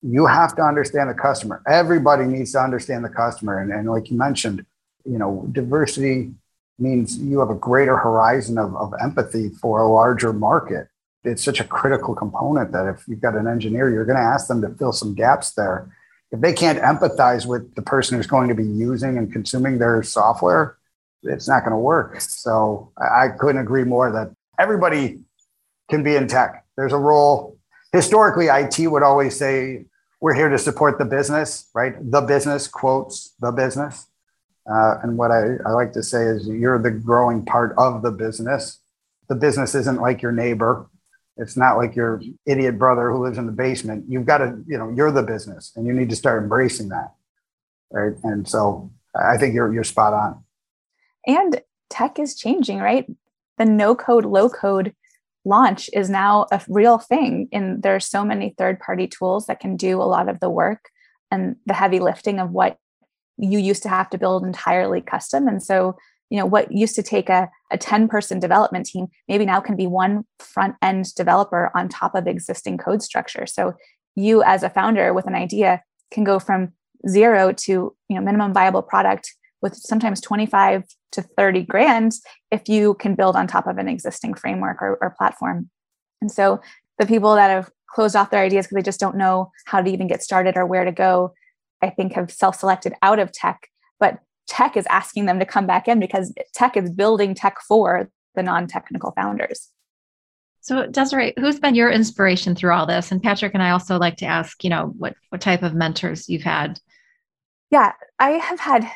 you 0.00 0.26
have 0.26 0.56
to 0.56 0.62
understand 0.62 1.10
the 1.10 1.14
customer. 1.14 1.62
Everybody 1.66 2.24
needs 2.24 2.52
to 2.52 2.60
understand 2.60 3.04
the 3.04 3.08
customer. 3.08 3.60
And, 3.60 3.72
and 3.72 3.90
like 3.90 4.10
you 4.10 4.16
mentioned, 4.16 4.64
you 5.04 5.18
know, 5.18 5.46
diversity 5.52 6.32
means 6.78 7.18
you 7.18 7.40
have 7.40 7.50
a 7.50 7.54
greater 7.54 7.96
horizon 7.96 8.58
of, 8.58 8.74
of 8.76 8.94
empathy 9.00 9.48
for 9.48 9.80
a 9.80 9.88
larger 9.88 10.32
market. 10.32 10.88
It's 11.24 11.44
such 11.44 11.60
a 11.60 11.64
critical 11.64 12.14
component 12.14 12.72
that 12.72 12.88
if 12.88 13.06
you've 13.06 13.20
got 13.20 13.36
an 13.36 13.46
engineer, 13.46 13.90
you're 13.90 14.04
going 14.04 14.18
to 14.18 14.24
ask 14.24 14.48
them 14.48 14.60
to 14.62 14.70
fill 14.70 14.92
some 14.92 15.14
gaps 15.14 15.52
there 15.52 15.94
if 16.32 16.40
they 16.40 16.52
can't 16.52 16.78
empathize 16.78 17.46
with 17.46 17.74
the 17.74 17.82
person 17.82 18.16
who's 18.16 18.26
going 18.26 18.48
to 18.48 18.54
be 18.54 18.64
using 18.64 19.18
and 19.18 19.30
consuming 19.30 19.78
their 19.78 20.02
software, 20.02 20.78
it's 21.22 21.46
not 21.46 21.60
going 21.60 21.72
to 21.72 21.78
work. 21.78 22.20
So 22.20 22.90
I 22.98 23.28
couldn't 23.28 23.60
agree 23.60 23.84
more 23.84 24.10
that 24.10 24.34
everybody 24.58 25.20
can 25.90 26.02
be 26.02 26.16
in 26.16 26.26
tech. 26.26 26.64
There's 26.76 26.92
a 26.92 26.98
role. 26.98 27.58
Historically, 27.92 28.46
IT 28.46 28.78
would 28.90 29.02
always 29.02 29.36
say, 29.36 29.84
we're 30.20 30.34
here 30.34 30.48
to 30.48 30.58
support 30.58 30.98
the 30.98 31.04
business, 31.04 31.68
right? 31.74 31.94
The 32.10 32.22
business 32.22 32.66
quotes 32.66 33.34
the 33.40 33.50
business. 33.50 34.06
Uh, 34.70 34.98
and 35.02 35.18
what 35.18 35.30
I, 35.30 35.56
I 35.66 35.72
like 35.72 35.92
to 35.94 36.02
say 36.02 36.22
is 36.22 36.46
you're 36.46 36.80
the 36.80 36.92
growing 36.92 37.44
part 37.44 37.74
of 37.76 38.02
the 38.02 38.10
business. 38.10 38.78
The 39.28 39.34
business 39.34 39.74
isn't 39.74 40.00
like 40.00 40.22
your 40.22 40.32
neighbor. 40.32 40.86
It's 41.36 41.56
not 41.56 41.76
like 41.76 41.96
your 41.96 42.20
idiot 42.46 42.78
brother 42.78 43.10
who 43.10 43.24
lives 43.24 43.38
in 43.38 43.46
the 43.46 43.52
basement. 43.52 44.04
You've 44.08 44.26
got 44.26 44.38
to, 44.38 44.62
you 44.66 44.76
know, 44.76 44.92
you're 44.94 45.10
the 45.10 45.22
business 45.22 45.72
and 45.76 45.86
you 45.86 45.92
need 45.92 46.10
to 46.10 46.16
start 46.16 46.42
embracing 46.42 46.90
that. 46.90 47.14
Right. 47.90 48.12
And 48.22 48.46
so 48.46 48.90
I 49.14 49.36
think 49.38 49.54
you're 49.54 49.72
you're 49.72 49.84
spot 49.84 50.12
on. 50.12 50.44
And 51.26 51.60
tech 51.90 52.18
is 52.18 52.34
changing, 52.34 52.78
right? 52.78 53.06
The 53.58 53.64
no 53.64 53.94
code, 53.94 54.24
low 54.24 54.48
code 54.48 54.94
launch 55.44 55.90
is 55.92 56.08
now 56.08 56.46
a 56.50 56.60
real 56.68 56.98
thing. 56.98 57.48
And 57.52 57.82
there 57.82 57.94
are 57.94 58.00
so 58.00 58.24
many 58.24 58.54
third 58.56 58.80
party 58.80 59.06
tools 59.06 59.46
that 59.46 59.60
can 59.60 59.76
do 59.76 60.00
a 60.00 60.04
lot 60.04 60.28
of 60.28 60.40
the 60.40 60.50
work 60.50 60.88
and 61.30 61.56
the 61.66 61.74
heavy 61.74 61.98
lifting 61.98 62.38
of 62.38 62.50
what 62.50 62.78
you 63.38 63.58
used 63.58 63.82
to 63.84 63.88
have 63.88 64.10
to 64.10 64.18
build 64.18 64.44
entirely 64.44 65.00
custom. 65.00 65.48
And 65.48 65.62
so 65.62 65.96
you 66.32 66.38
know 66.38 66.46
what 66.46 66.72
used 66.72 66.94
to 66.94 67.02
take 67.02 67.28
a, 67.28 67.50
a 67.70 67.76
10 67.76 68.08
person 68.08 68.40
development 68.40 68.86
team 68.86 69.08
maybe 69.28 69.44
now 69.44 69.60
can 69.60 69.76
be 69.76 69.86
one 69.86 70.24
front 70.38 70.76
end 70.80 71.14
developer 71.14 71.70
on 71.74 71.90
top 71.90 72.14
of 72.14 72.26
existing 72.26 72.78
code 72.78 73.02
structure. 73.02 73.44
So 73.44 73.74
you 74.16 74.42
as 74.42 74.62
a 74.62 74.70
founder 74.70 75.12
with 75.12 75.26
an 75.26 75.34
idea 75.34 75.82
can 76.10 76.24
go 76.24 76.38
from 76.38 76.72
zero 77.06 77.52
to 77.52 77.72
you 78.08 78.16
know 78.16 78.22
minimum 78.22 78.54
viable 78.54 78.80
product 78.80 79.30
with 79.60 79.76
sometimes 79.76 80.22
25 80.22 80.84
to 81.12 81.20
30 81.20 81.64
grand 81.64 82.12
if 82.50 82.66
you 82.66 82.94
can 82.94 83.14
build 83.14 83.36
on 83.36 83.46
top 83.46 83.66
of 83.66 83.76
an 83.76 83.86
existing 83.86 84.32
framework 84.32 84.80
or, 84.80 84.98
or 85.02 85.14
platform. 85.18 85.68
And 86.22 86.32
so 86.32 86.62
the 86.98 87.04
people 87.04 87.34
that 87.34 87.50
have 87.50 87.70
closed 87.88 88.16
off 88.16 88.30
their 88.30 88.42
ideas 88.42 88.64
because 88.64 88.76
they 88.76 88.82
just 88.82 89.00
don't 89.00 89.18
know 89.18 89.50
how 89.66 89.82
to 89.82 89.90
even 89.90 90.08
get 90.08 90.22
started 90.22 90.56
or 90.56 90.64
where 90.64 90.86
to 90.86 90.92
go 90.92 91.34
i 91.82 91.90
think 91.90 92.14
have 92.14 92.30
self-selected 92.30 92.94
out 93.02 93.18
of 93.18 93.30
tech 93.32 93.68
but 94.00 94.20
tech 94.52 94.76
is 94.76 94.86
asking 94.90 95.24
them 95.24 95.38
to 95.38 95.46
come 95.46 95.66
back 95.66 95.88
in 95.88 95.98
because 95.98 96.32
tech 96.52 96.76
is 96.76 96.90
building 96.90 97.34
tech 97.34 97.56
for 97.66 98.10
the 98.34 98.42
non-technical 98.42 99.12
founders. 99.12 99.70
So 100.60 100.86
Desiree, 100.86 101.32
who's 101.38 101.58
been 101.58 101.74
your 101.74 101.90
inspiration 101.90 102.54
through 102.54 102.74
all 102.74 102.86
this? 102.86 103.10
And 103.10 103.22
Patrick 103.22 103.54
and 103.54 103.62
I 103.62 103.70
also 103.70 103.98
like 103.98 104.16
to 104.18 104.26
ask, 104.26 104.62
you 104.62 104.68
know, 104.68 104.92
what 104.98 105.14
what 105.30 105.40
type 105.40 105.62
of 105.62 105.74
mentors 105.74 106.28
you've 106.28 106.42
had. 106.42 106.78
Yeah, 107.70 107.92
I 108.18 108.32
have 108.32 108.60
had 108.60 108.86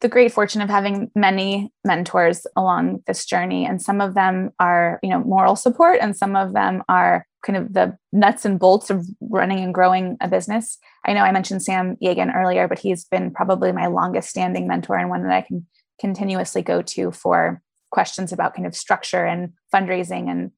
the 0.00 0.08
great 0.08 0.32
fortune 0.32 0.60
of 0.60 0.68
having 0.68 1.12
many 1.14 1.72
mentors 1.84 2.44
along 2.56 3.04
this 3.06 3.24
journey 3.24 3.64
and 3.64 3.80
some 3.80 4.00
of 4.00 4.14
them 4.14 4.50
are 4.58 4.98
you 5.02 5.08
know 5.08 5.20
moral 5.20 5.56
support 5.56 5.98
and 6.02 6.14
some 6.14 6.36
of 6.36 6.52
them 6.52 6.82
are 6.88 7.24
kind 7.44 7.56
of 7.56 7.72
the 7.72 7.96
nuts 8.12 8.44
and 8.44 8.58
bolts 8.58 8.90
of 8.90 9.06
running 9.20 9.58
and 9.62 9.74
growing 9.74 10.16
a 10.20 10.28
business 10.28 10.78
i 11.04 11.12
know 11.12 11.22
i 11.22 11.32
mentioned 11.32 11.62
sam 11.62 11.96
yagan 12.02 12.34
earlier 12.34 12.66
but 12.68 12.78
he's 12.78 13.04
been 13.04 13.30
probably 13.30 13.72
my 13.72 13.86
longest 13.86 14.28
standing 14.28 14.66
mentor 14.66 14.96
and 14.96 15.10
one 15.10 15.22
that 15.22 15.32
i 15.32 15.42
can 15.42 15.66
continuously 16.00 16.62
go 16.62 16.82
to 16.82 17.10
for 17.10 17.60
questions 17.90 18.32
about 18.32 18.54
kind 18.54 18.66
of 18.66 18.74
structure 18.74 19.24
and 19.24 19.52
fundraising 19.72 20.28
and 20.30 20.50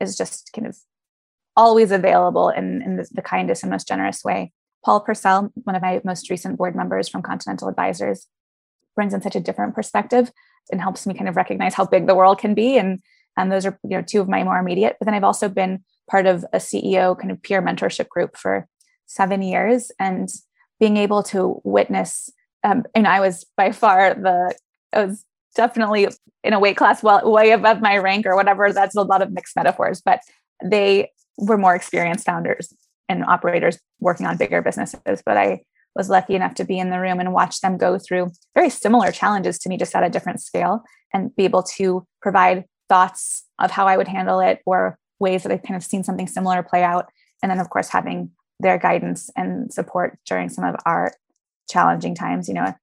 is 0.00 0.16
just 0.16 0.50
kind 0.54 0.66
of 0.66 0.76
always 1.56 1.90
available 1.90 2.48
in, 2.48 2.80
in 2.82 2.96
the, 2.96 3.06
the 3.12 3.22
kindest 3.22 3.62
and 3.62 3.70
most 3.70 3.86
generous 3.86 4.24
way 4.24 4.52
paul 4.84 5.00
purcell 5.00 5.52
one 5.64 5.76
of 5.76 5.82
my 5.82 6.00
most 6.04 6.30
recent 6.30 6.56
board 6.56 6.74
members 6.74 7.08
from 7.08 7.22
continental 7.22 7.68
advisors 7.68 8.26
brings 8.96 9.14
in 9.14 9.22
such 9.22 9.36
a 9.36 9.40
different 9.40 9.74
perspective 9.74 10.30
and 10.70 10.80
helps 10.80 11.06
me 11.06 11.14
kind 11.14 11.28
of 11.28 11.36
recognize 11.36 11.74
how 11.74 11.86
big 11.86 12.06
the 12.06 12.14
world 12.14 12.38
can 12.38 12.54
be. 12.54 12.78
And 12.78 13.00
and 13.36 13.50
those 13.50 13.64
are 13.64 13.78
you 13.84 13.96
know 13.96 14.02
two 14.02 14.20
of 14.20 14.28
my 14.28 14.44
more 14.44 14.58
immediate. 14.58 14.96
But 14.98 15.06
then 15.06 15.14
I've 15.14 15.24
also 15.24 15.48
been 15.48 15.84
part 16.10 16.26
of 16.26 16.44
a 16.52 16.58
CEO 16.58 17.18
kind 17.18 17.30
of 17.30 17.42
peer 17.42 17.62
mentorship 17.62 18.08
group 18.08 18.36
for 18.36 18.66
seven 19.06 19.42
years, 19.42 19.90
and 19.98 20.28
being 20.78 20.96
able 20.96 21.22
to 21.22 21.60
witness. 21.64 22.30
Um, 22.64 22.84
and 22.94 23.06
I 23.06 23.20
was 23.20 23.46
by 23.56 23.72
far 23.72 24.14
the 24.14 24.54
I 24.92 25.04
was 25.04 25.24
definitely 25.54 26.08
in 26.42 26.52
a 26.52 26.58
weight 26.58 26.76
class 26.76 27.02
well 27.02 27.30
way 27.30 27.52
above 27.52 27.80
my 27.80 27.98
rank 27.98 28.26
or 28.26 28.34
whatever. 28.34 28.72
That's 28.72 28.96
a 28.96 29.02
lot 29.02 29.22
of 29.22 29.32
mixed 29.32 29.56
metaphors, 29.56 30.00
but 30.00 30.20
they 30.64 31.10
were 31.38 31.58
more 31.58 31.74
experienced 31.74 32.26
founders 32.26 32.72
and 33.08 33.24
operators 33.24 33.78
working 34.00 34.26
on 34.26 34.36
bigger 34.36 34.62
businesses. 34.62 35.22
But 35.24 35.36
I 35.36 35.60
was 35.96 36.08
lucky 36.08 36.34
enough 36.34 36.54
to 36.54 36.64
be 36.64 36.78
in 36.78 36.90
the 36.90 37.00
room 37.00 37.18
and 37.18 37.32
watch 37.32 37.60
them 37.60 37.76
go 37.76 37.98
through 37.98 38.30
very 38.54 38.70
similar 38.70 39.10
challenges 39.10 39.58
to 39.60 39.68
me, 39.68 39.76
just 39.76 39.94
at 39.94 40.04
a 40.04 40.10
different 40.10 40.40
scale, 40.40 40.82
and 41.12 41.34
be 41.34 41.44
able 41.44 41.62
to 41.64 42.06
provide 42.22 42.64
thoughts 42.88 43.44
of 43.58 43.70
how 43.70 43.86
I 43.86 43.96
would 43.96 44.08
handle 44.08 44.40
it 44.40 44.60
or 44.66 44.98
ways 45.20 45.42
that 45.42 45.52
I've 45.52 45.62
kind 45.62 45.76
of 45.76 45.84
seen 45.84 46.02
something 46.02 46.26
similar 46.26 46.62
play 46.62 46.82
out. 46.82 47.06
And 47.42 47.50
then, 47.50 47.60
of 47.60 47.70
course, 47.70 47.88
having 47.88 48.30
their 48.58 48.78
guidance 48.78 49.30
and 49.36 49.72
support 49.72 50.18
during 50.26 50.48
some 50.48 50.64
of 50.64 50.76
our 50.84 51.12
challenging 51.68 52.14
times. 52.14 52.48
You 52.48 52.54
know, 52.54 52.74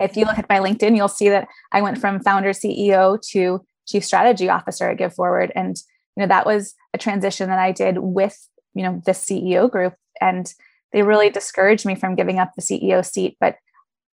if 0.00 0.16
you 0.16 0.24
look 0.24 0.38
at 0.38 0.48
my 0.48 0.58
LinkedIn, 0.58 0.96
you'll 0.96 1.08
see 1.08 1.28
that 1.28 1.48
I 1.72 1.80
went 1.82 1.98
from 1.98 2.20
founder 2.20 2.50
CEO 2.50 3.20
to 3.30 3.64
chief 3.86 4.04
strategy 4.04 4.48
officer 4.48 4.90
at 4.90 4.98
Give 4.98 5.14
Forward. 5.14 5.52
And, 5.54 5.76
you 6.16 6.22
know, 6.22 6.26
that 6.26 6.46
was 6.46 6.74
a 6.92 6.98
transition 6.98 7.48
that 7.48 7.58
I 7.58 7.72
did 7.72 7.98
with, 7.98 8.36
you 8.74 8.82
know, 8.82 9.00
the 9.06 9.12
CEO 9.12 9.70
group. 9.70 9.94
And 10.20 10.52
they 10.92 11.02
really 11.02 11.30
discouraged 11.30 11.86
me 11.86 11.94
from 11.94 12.14
giving 12.14 12.38
up 12.38 12.52
the 12.54 12.62
CEO 12.62 13.04
seat. 13.04 13.36
But 13.40 13.56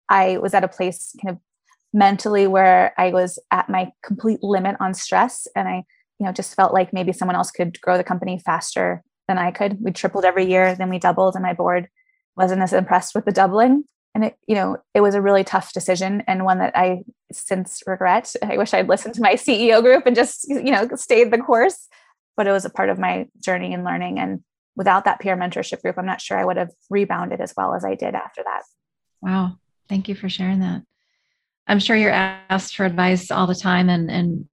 I 0.09 0.37
was 0.37 0.53
at 0.53 0.63
a 0.63 0.67
place 0.67 1.15
kind 1.21 1.35
of 1.35 1.41
mentally 1.93 2.47
where 2.47 2.93
I 2.97 3.11
was 3.11 3.39
at 3.51 3.69
my 3.69 3.91
complete 4.03 4.43
limit 4.43 4.75
on 4.79 4.93
stress. 4.93 5.47
And 5.55 5.67
I, 5.67 5.83
you 6.19 6.25
know, 6.25 6.31
just 6.31 6.55
felt 6.55 6.73
like 6.73 6.93
maybe 6.93 7.13
someone 7.13 7.35
else 7.35 7.51
could 7.51 7.79
grow 7.81 7.97
the 7.97 8.03
company 8.03 8.39
faster 8.39 9.03
than 9.27 9.37
I 9.37 9.51
could. 9.51 9.77
We 9.79 9.91
tripled 9.91 10.25
every 10.25 10.49
year, 10.49 10.75
then 10.75 10.89
we 10.89 10.99
doubled, 10.99 11.35
and 11.35 11.43
my 11.43 11.53
board 11.53 11.87
wasn't 12.35 12.61
as 12.61 12.73
impressed 12.73 13.15
with 13.15 13.25
the 13.25 13.31
doubling. 13.31 13.85
And 14.15 14.25
it, 14.25 14.37
you 14.47 14.55
know, 14.55 14.77
it 14.93 15.01
was 15.01 15.15
a 15.15 15.21
really 15.21 15.43
tough 15.43 15.71
decision 15.71 16.23
and 16.27 16.43
one 16.43 16.57
that 16.59 16.75
I 16.75 17.03
since 17.31 17.83
regret. 17.85 18.33
I 18.43 18.57
wish 18.57 18.73
I'd 18.73 18.89
listened 18.89 19.13
to 19.15 19.21
my 19.21 19.33
CEO 19.35 19.81
group 19.81 20.05
and 20.05 20.15
just, 20.15 20.49
you 20.49 20.71
know, 20.71 20.89
stayed 20.95 21.31
the 21.31 21.37
course. 21.37 21.87
But 22.35 22.47
it 22.47 22.51
was 22.51 22.65
a 22.65 22.69
part 22.69 22.89
of 22.89 22.97
my 22.97 23.27
journey 23.43 23.73
and 23.73 23.83
learning. 23.83 24.17
And 24.17 24.43
without 24.75 25.05
that 25.05 25.19
peer 25.19 25.37
mentorship 25.37 25.81
group, 25.81 25.97
I'm 25.97 26.05
not 26.05 26.21
sure 26.21 26.37
I 26.37 26.45
would 26.45 26.57
have 26.57 26.71
rebounded 26.89 27.39
as 27.39 27.53
well 27.55 27.75
as 27.75 27.85
I 27.85 27.95
did 27.95 28.15
after 28.15 28.41
that. 28.43 28.63
Wow. 29.21 29.57
Thank 29.87 30.07
you 30.07 30.15
for 30.15 30.29
sharing 30.29 30.59
that. 30.61 30.81
I'm 31.67 31.79
sure 31.79 31.95
you're 31.95 32.11
asked 32.11 32.75
for 32.75 32.85
advice 32.85 33.29
all 33.29 33.45
the 33.45 33.55
time. 33.55 33.89
And, 33.89 34.09
and 34.09 34.47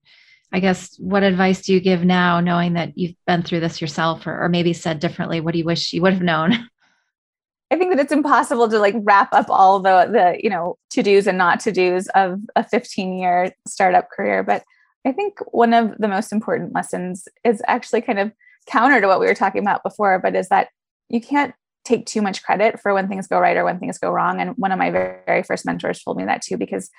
I 0.52 0.60
guess 0.60 0.96
what 0.98 1.22
advice 1.22 1.62
do 1.62 1.74
you 1.74 1.80
give 1.80 2.04
now, 2.04 2.40
knowing 2.40 2.74
that 2.74 2.96
you've 2.96 3.16
been 3.26 3.42
through 3.42 3.60
this 3.60 3.80
yourself, 3.80 4.26
or, 4.26 4.44
or 4.44 4.48
maybe 4.48 4.72
said 4.72 5.00
differently? 5.00 5.40
What 5.40 5.52
do 5.52 5.58
you 5.58 5.64
wish 5.64 5.92
you 5.92 6.02
would 6.02 6.12
have 6.12 6.22
known? 6.22 6.52
I 7.70 7.76
think 7.76 7.92
that 7.92 8.00
it's 8.00 8.12
impossible 8.12 8.68
to 8.68 8.78
like 8.78 8.94
wrap 8.98 9.32
up 9.32 9.46
all 9.50 9.80
the 9.80 10.08
the 10.10 10.38
you 10.40 10.48
know 10.48 10.78
to 10.90 11.02
dos 11.02 11.26
and 11.26 11.36
not 11.36 11.58
to 11.60 11.72
dos 11.72 12.06
of 12.14 12.38
a 12.54 12.62
15 12.62 13.18
year 13.18 13.52
startup 13.66 14.08
career. 14.10 14.44
But 14.44 14.62
I 15.04 15.12
think 15.12 15.38
one 15.52 15.74
of 15.74 15.96
the 15.98 16.08
most 16.08 16.32
important 16.32 16.74
lessons 16.74 17.26
is 17.44 17.62
actually 17.66 18.02
kind 18.02 18.18
of 18.18 18.32
counter 18.66 19.00
to 19.00 19.06
what 19.06 19.20
we 19.20 19.26
were 19.26 19.34
talking 19.34 19.62
about 19.62 19.82
before, 19.82 20.18
but 20.20 20.36
is 20.36 20.48
that 20.48 20.68
you 21.08 21.20
can't 21.20 21.54
take 21.84 22.06
too 22.06 22.20
much 22.20 22.42
credit 22.42 22.80
for 22.80 22.92
when 22.92 23.08
things 23.08 23.28
go 23.28 23.38
right 23.38 23.56
or 23.56 23.64
when 23.64 23.78
things 23.78 23.98
go 23.98 24.10
wrong. 24.10 24.40
And 24.40 24.56
one 24.56 24.72
of 24.72 24.78
my 24.78 24.90
very, 24.90 25.20
very 25.24 25.42
first 25.44 25.64
mentors 25.64 26.02
told 26.02 26.16
me 26.16 26.24
that 26.24 26.42
too, 26.42 26.56
because 26.56 26.90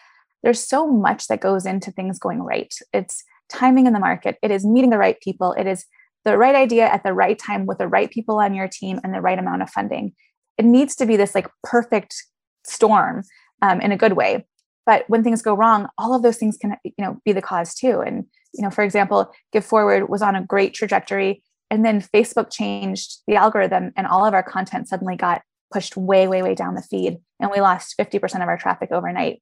there's 0.43 0.65
so 0.65 0.87
much 0.87 1.27
that 1.27 1.41
goes 1.41 1.65
into 1.65 1.91
things 1.91 2.19
going 2.19 2.41
right. 2.41 2.73
It's 2.93 3.23
timing 3.49 3.87
in 3.87 3.93
the 3.93 3.99
market, 3.99 4.37
it 4.41 4.51
is 4.51 4.65
meeting 4.65 4.89
the 4.89 4.97
right 4.97 5.19
people, 5.21 5.53
it 5.53 5.67
is 5.67 5.85
the 6.25 6.37
right 6.37 6.55
idea 6.55 6.85
at 6.87 7.03
the 7.03 7.13
right 7.13 7.37
time 7.39 7.65
with 7.65 7.77
the 7.77 7.87
right 7.87 8.11
people 8.11 8.39
on 8.39 8.53
your 8.53 8.67
team 8.67 8.99
and 9.03 9.13
the 9.13 9.21
right 9.21 9.39
amount 9.39 9.61
of 9.61 9.69
funding. 9.69 10.13
It 10.57 10.65
needs 10.65 10.95
to 10.97 11.05
be 11.05 11.15
this 11.15 11.35
like 11.35 11.47
perfect 11.63 12.15
storm 12.65 13.23
um, 13.61 13.79
in 13.79 13.91
a 13.91 13.97
good 13.97 14.13
way. 14.13 14.45
But 14.85 15.05
when 15.07 15.23
things 15.23 15.41
go 15.41 15.53
wrong, 15.53 15.87
all 15.97 16.15
of 16.15 16.23
those 16.23 16.37
things 16.37 16.57
can 16.57 16.75
you 16.83 16.93
know 16.97 17.17
be 17.25 17.33
the 17.33 17.41
cause 17.41 17.73
too. 17.73 18.01
And 18.01 18.25
you 18.53 18.63
know, 18.63 18.69
for 18.69 18.83
example, 18.83 19.31
Give 19.51 19.63
Forward 19.63 20.09
was 20.09 20.21
on 20.21 20.35
a 20.35 20.43
great 20.43 20.73
trajectory 20.73 21.43
and 21.69 21.85
then 21.85 22.01
Facebook 22.01 22.51
changed 22.51 23.21
the 23.27 23.35
algorithm, 23.35 23.91
and 23.97 24.07
all 24.07 24.25
of 24.25 24.33
our 24.33 24.43
content 24.43 24.87
suddenly 24.87 25.15
got 25.15 25.41
pushed 25.71 25.97
way, 25.97 26.27
way, 26.27 26.41
way 26.41 26.55
down 26.55 26.75
the 26.75 26.81
feed. 26.81 27.17
And 27.39 27.51
we 27.51 27.59
lost 27.59 27.95
50% 27.99 28.41
of 28.41 28.47
our 28.47 28.57
traffic 28.57 28.91
overnight. 28.91 29.41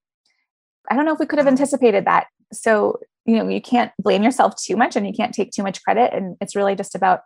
I 0.90 0.96
don't 0.96 1.06
know 1.06 1.14
if 1.14 1.20
we 1.20 1.28
could 1.28 1.40
have 1.40 1.48
anticipated 1.48 2.06
that. 2.06 2.28
So, 2.54 3.00
you 3.26 3.36
know, 3.36 3.48
you 3.48 3.62
can't 3.62 3.92
blame 4.00 4.24
yourself 4.24 4.56
too 4.56 4.76
much 4.76 4.96
and 4.96 5.06
you 5.06 5.14
can't 5.14 5.34
take 5.34 5.52
too 5.52 5.64
much 5.64 5.84
credit. 5.84 6.14
And 6.14 6.38
it's 6.42 6.56
really 6.56 6.76
just 6.76 6.96
about 6.96 7.22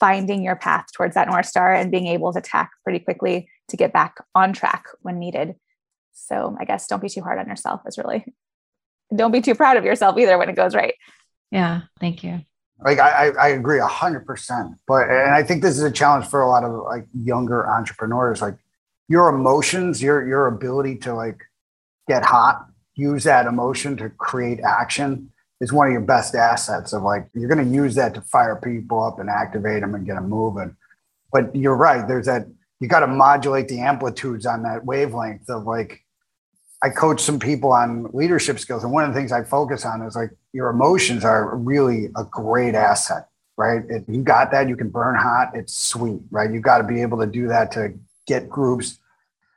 finding 0.00 0.42
your 0.42 0.56
path 0.56 0.86
towards 0.94 1.14
that 1.14 1.28
North 1.28 1.46
Star 1.46 1.72
and 1.72 1.90
being 1.90 2.06
able 2.06 2.32
to 2.32 2.40
tack 2.40 2.70
pretty 2.84 2.98
quickly 2.98 3.48
to 3.68 3.76
get 3.76 3.92
back 3.92 4.16
on 4.34 4.52
track 4.52 4.86
when 5.00 5.18
needed. 5.18 5.56
So, 6.12 6.56
I 6.58 6.64
guess 6.64 6.86
don't 6.86 7.02
be 7.02 7.08
too 7.08 7.22
hard 7.22 7.38
on 7.38 7.48
yourself, 7.48 7.82
is 7.86 7.98
really, 7.98 8.24
don't 9.14 9.32
be 9.32 9.40
too 9.40 9.54
proud 9.54 9.76
of 9.76 9.84
yourself 9.84 10.18
either 10.18 10.38
when 10.38 10.48
it 10.48 10.56
goes 10.56 10.74
right. 10.74 10.94
Yeah. 11.50 11.82
Thank 12.00 12.24
you. 12.24 12.40
Like 12.84 12.98
I, 12.98 13.30
I 13.30 13.48
agree 13.48 13.78
a 13.78 13.86
hundred 13.86 14.26
percent. 14.26 14.74
But 14.86 15.08
and 15.08 15.30
I 15.30 15.42
think 15.42 15.62
this 15.62 15.78
is 15.78 15.82
a 15.82 15.90
challenge 15.90 16.26
for 16.26 16.42
a 16.42 16.48
lot 16.48 16.64
of 16.64 16.84
like 16.84 17.06
younger 17.14 17.66
entrepreneurs. 17.66 18.42
Like 18.42 18.56
your 19.08 19.28
emotions, 19.28 20.02
your 20.02 20.26
your 20.26 20.46
ability 20.46 20.96
to 20.98 21.14
like 21.14 21.40
get 22.08 22.24
hot, 22.24 22.66
use 22.96 23.24
that 23.24 23.46
emotion 23.46 23.96
to 23.98 24.10
create 24.10 24.60
action 24.60 25.30
is 25.60 25.72
one 25.72 25.86
of 25.86 25.92
your 25.92 26.02
best 26.02 26.34
assets. 26.34 26.92
Of 26.92 27.02
like 27.02 27.28
you're 27.34 27.48
going 27.48 27.64
to 27.64 27.74
use 27.74 27.94
that 27.94 28.14
to 28.14 28.20
fire 28.22 28.56
people 28.56 29.02
up 29.02 29.18
and 29.18 29.30
activate 29.30 29.82
them 29.82 29.94
and 29.94 30.06
get 30.06 30.14
them 30.14 30.28
moving. 30.28 30.76
But 31.32 31.54
you're 31.54 31.76
right. 31.76 32.06
There's 32.06 32.26
that 32.26 32.46
you 32.80 32.88
got 32.88 33.00
to 33.00 33.06
modulate 33.06 33.68
the 33.68 33.80
amplitudes 33.80 34.46
on 34.46 34.62
that 34.62 34.84
wavelength 34.84 35.48
of 35.48 35.64
like 35.64 36.02
I 36.82 36.90
coach 36.90 37.22
some 37.22 37.38
people 37.38 37.72
on 37.72 38.10
leadership 38.12 38.58
skills, 38.58 38.84
and 38.84 38.92
one 38.92 39.04
of 39.04 39.12
the 39.12 39.18
things 39.18 39.32
I 39.32 39.42
focus 39.42 39.84
on 39.84 40.02
is 40.02 40.14
like 40.14 40.30
your 40.52 40.68
emotions 40.68 41.24
are 41.24 41.56
really 41.56 42.10
a 42.16 42.24
great 42.24 42.74
asset, 42.74 43.28
right? 43.56 43.82
If 43.88 44.04
you 44.08 44.22
got 44.22 44.50
that, 44.50 44.68
you 44.68 44.76
can 44.76 44.90
burn 44.90 45.16
hot. 45.16 45.52
It's 45.54 45.74
sweet, 45.74 46.20
right? 46.30 46.52
You 46.52 46.60
got 46.60 46.78
to 46.78 46.84
be 46.84 47.00
able 47.00 47.18
to 47.20 47.26
do 47.26 47.48
that 47.48 47.72
to 47.72 47.94
get 48.26 48.48
groups. 48.48 48.98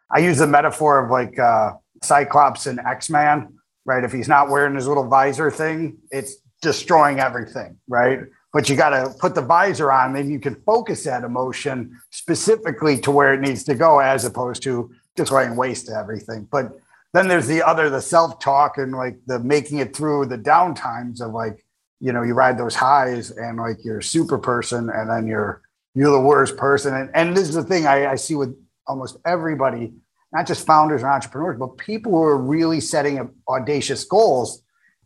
I 0.10 0.20
use 0.20 0.38
the 0.38 0.48
metaphor 0.48 1.04
of 1.04 1.12
like 1.12 1.38
uh, 1.38 1.74
Cyclops 2.04 2.66
and 2.66 2.80
X 2.80 3.10
Man, 3.10 3.54
right? 3.86 4.04
If 4.04 4.12
he's 4.12 4.28
not 4.28 4.50
wearing 4.50 4.76
his 4.76 4.88
little 4.88 5.08
visor 5.08 5.52
thing, 5.52 5.98
it's 6.12 6.36
destroying 6.62 7.20
everything, 7.20 7.78
right? 7.88 8.22
But 8.52 8.68
you 8.68 8.76
got 8.76 8.90
to 8.90 9.14
put 9.20 9.36
the 9.36 9.42
visor 9.42 9.92
on, 9.92 10.14
then 10.14 10.30
you 10.30 10.40
can 10.40 10.56
focus 10.66 11.04
that 11.04 11.24
emotion 11.24 12.00
specifically 12.10 13.00
to 13.02 13.12
where 13.12 13.34
it 13.34 13.42
needs 13.42 13.64
to 13.66 13.76
go, 13.76 14.00
as 14.00 14.26
opposed 14.26 14.64
to 14.64 14.92
just 15.16 15.32
laying 15.32 15.56
waste 15.56 15.88
to 15.88 15.94
everything. 15.94 16.48
But 16.50 16.80
then 17.14 17.28
there's 17.28 17.48
the 17.48 17.64
other 17.64 17.90
the 17.90 18.02
self-talk 18.02 18.78
and 18.78 18.92
like 18.92 19.18
the 19.26 19.40
making 19.40 19.80
it 19.80 19.96
through 19.96 20.28
the 20.28 20.38
downtimes 20.38 21.22
of 21.22 21.34
like 21.34 21.66
you 22.00 22.14
know 22.14 22.24
you 22.24 22.34
ride 22.34 22.58
those 22.58 22.76
highs 22.76 23.32
and 23.32 23.58
like 23.58 23.84
you're 23.84 24.00
a 24.00 24.04
super 24.04 24.38
person 24.38 24.90
and 24.90 25.10
then 25.10 25.28
you're 25.28 25.62
you're 25.96 26.12
the 26.12 26.22
worst 26.22 26.56
person 26.58 26.94
and, 26.94 27.10
and 27.14 27.36
this 27.36 27.50
is 27.50 27.56
the 27.56 27.64
thing 27.64 27.88
I, 27.88 28.12
I 28.12 28.16
see 28.16 28.36
with 28.36 28.56
almost 28.88 29.18
everybody 29.26 29.94
not 30.32 30.48
just 30.48 30.66
founders 30.66 31.02
and 31.02 31.12
entrepreneurs 31.12 31.58
but 31.58 31.78
people 31.78 32.12
who 32.12 32.24
are 32.24 32.38
really 32.38 32.80
setting 32.80 33.30
audacious 33.48 34.04
goals 34.04 34.64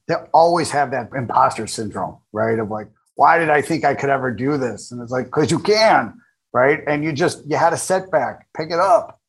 that 0.07 0.27
always 0.33 0.71
have 0.71 0.91
that 0.91 1.09
imposter 1.15 1.67
syndrome 1.67 2.17
right? 2.31 2.59
Of 2.59 2.69
like 2.69 2.87
why 3.15 3.37
did 3.37 3.49
i 3.49 3.61
think 3.61 3.85
i 3.85 3.93
could 3.93 4.09
ever 4.09 4.31
do 4.31 4.57
this? 4.57 4.91
And 4.91 5.01
it's 5.01 5.11
like 5.11 5.25
because 5.25 5.51
you 5.51 5.59
can 5.59 6.13
right? 6.53 6.81
And 6.85 7.03
you 7.03 7.11
just 7.13 7.43
you 7.49 7.57
had 7.57 7.73
a 7.73 7.77
setback. 7.77 8.45
Pick 8.55 8.69
it 8.69 8.79
up. 8.79 9.19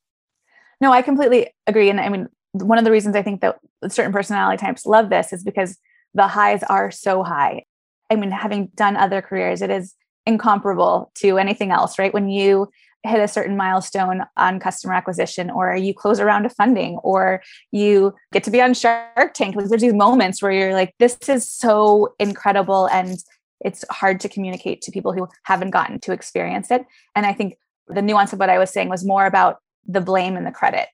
No 0.80 0.92
i 0.92 1.02
completely 1.02 1.48
agree. 1.66 1.90
And 1.90 2.00
i 2.00 2.08
mean 2.08 2.28
one 2.54 2.78
of 2.78 2.84
the 2.84 2.90
reasons 2.90 3.16
I 3.16 3.22
think 3.22 3.40
that 3.40 3.58
certain 3.88 4.12
personality 4.12 4.58
types 4.58 4.86
love 4.86 5.10
this 5.10 5.32
is 5.32 5.42
because 5.42 5.76
the 6.14 6.28
highs 6.28 6.62
are 6.62 6.90
so 6.90 7.22
high. 7.22 7.64
I 8.10 8.16
mean, 8.16 8.30
having 8.30 8.70
done 8.76 8.96
other 8.96 9.20
careers, 9.20 9.60
it 9.60 9.70
is 9.70 9.94
incomparable 10.24 11.10
to 11.16 11.38
anything 11.38 11.72
else, 11.72 11.98
right? 11.98 12.14
When 12.14 12.28
you 12.28 12.70
hit 13.04 13.20
a 13.20 13.28
certain 13.28 13.56
milestone 13.56 14.22
on 14.36 14.60
customer 14.60 14.94
acquisition, 14.94 15.50
or 15.50 15.76
you 15.76 15.94
close 15.94 16.18
around 16.18 16.26
a 16.26 16.32
round 16.34 16.46
of 16.46 16.54
funding, 16.54 16.96
or 16.98 17.42
you 17.70 18.14
get 18.32 18.42
to 18.44 18.50
be 18.50 18.60
on 18.60 18.74
Shark 18.74 19.34
Tank, 19.34 19.54
like 19.56 19.68
there's 19.68 19.82
these 19.82 19.94
moments 19.94 20.42
where 20.42 20.52
you're 20.52 20.72
like, 20.72 20.94
this 20.98 21.16
is 21.28 21.48
so 21.48 22.14
incredible. 22.18 22.86
And 22.86 23.18
it's 23.60 23.84
hard 23.90 24.20
to 24.20 24.28
communicate 24.28 24.82
to 24.82 24.90
people 24.90 25.12
who 25.12 25.28
haven't 25.44 25.70
gotten 25.70 26.00
to 26.00 26.12
experience 26.12 26.70
it. 26.70 26.84
And 27.14 27.24
I 27.24 27.32
think 27.32 27.56
the 27.88 28.02
nuance 28.02 28.32
of 28.32 28.38
what 28.38 28.50
I 28.50 28.58
was 28.58 28.70
saying 28.70 28.88
was 28.88 29.04
more 29.04 29.26
about 29.26 29.58
the 29.86 30.00
blame 30.00 30.36
and 30.36 30.46
the 30.46 30.50
credit 30.50 30.88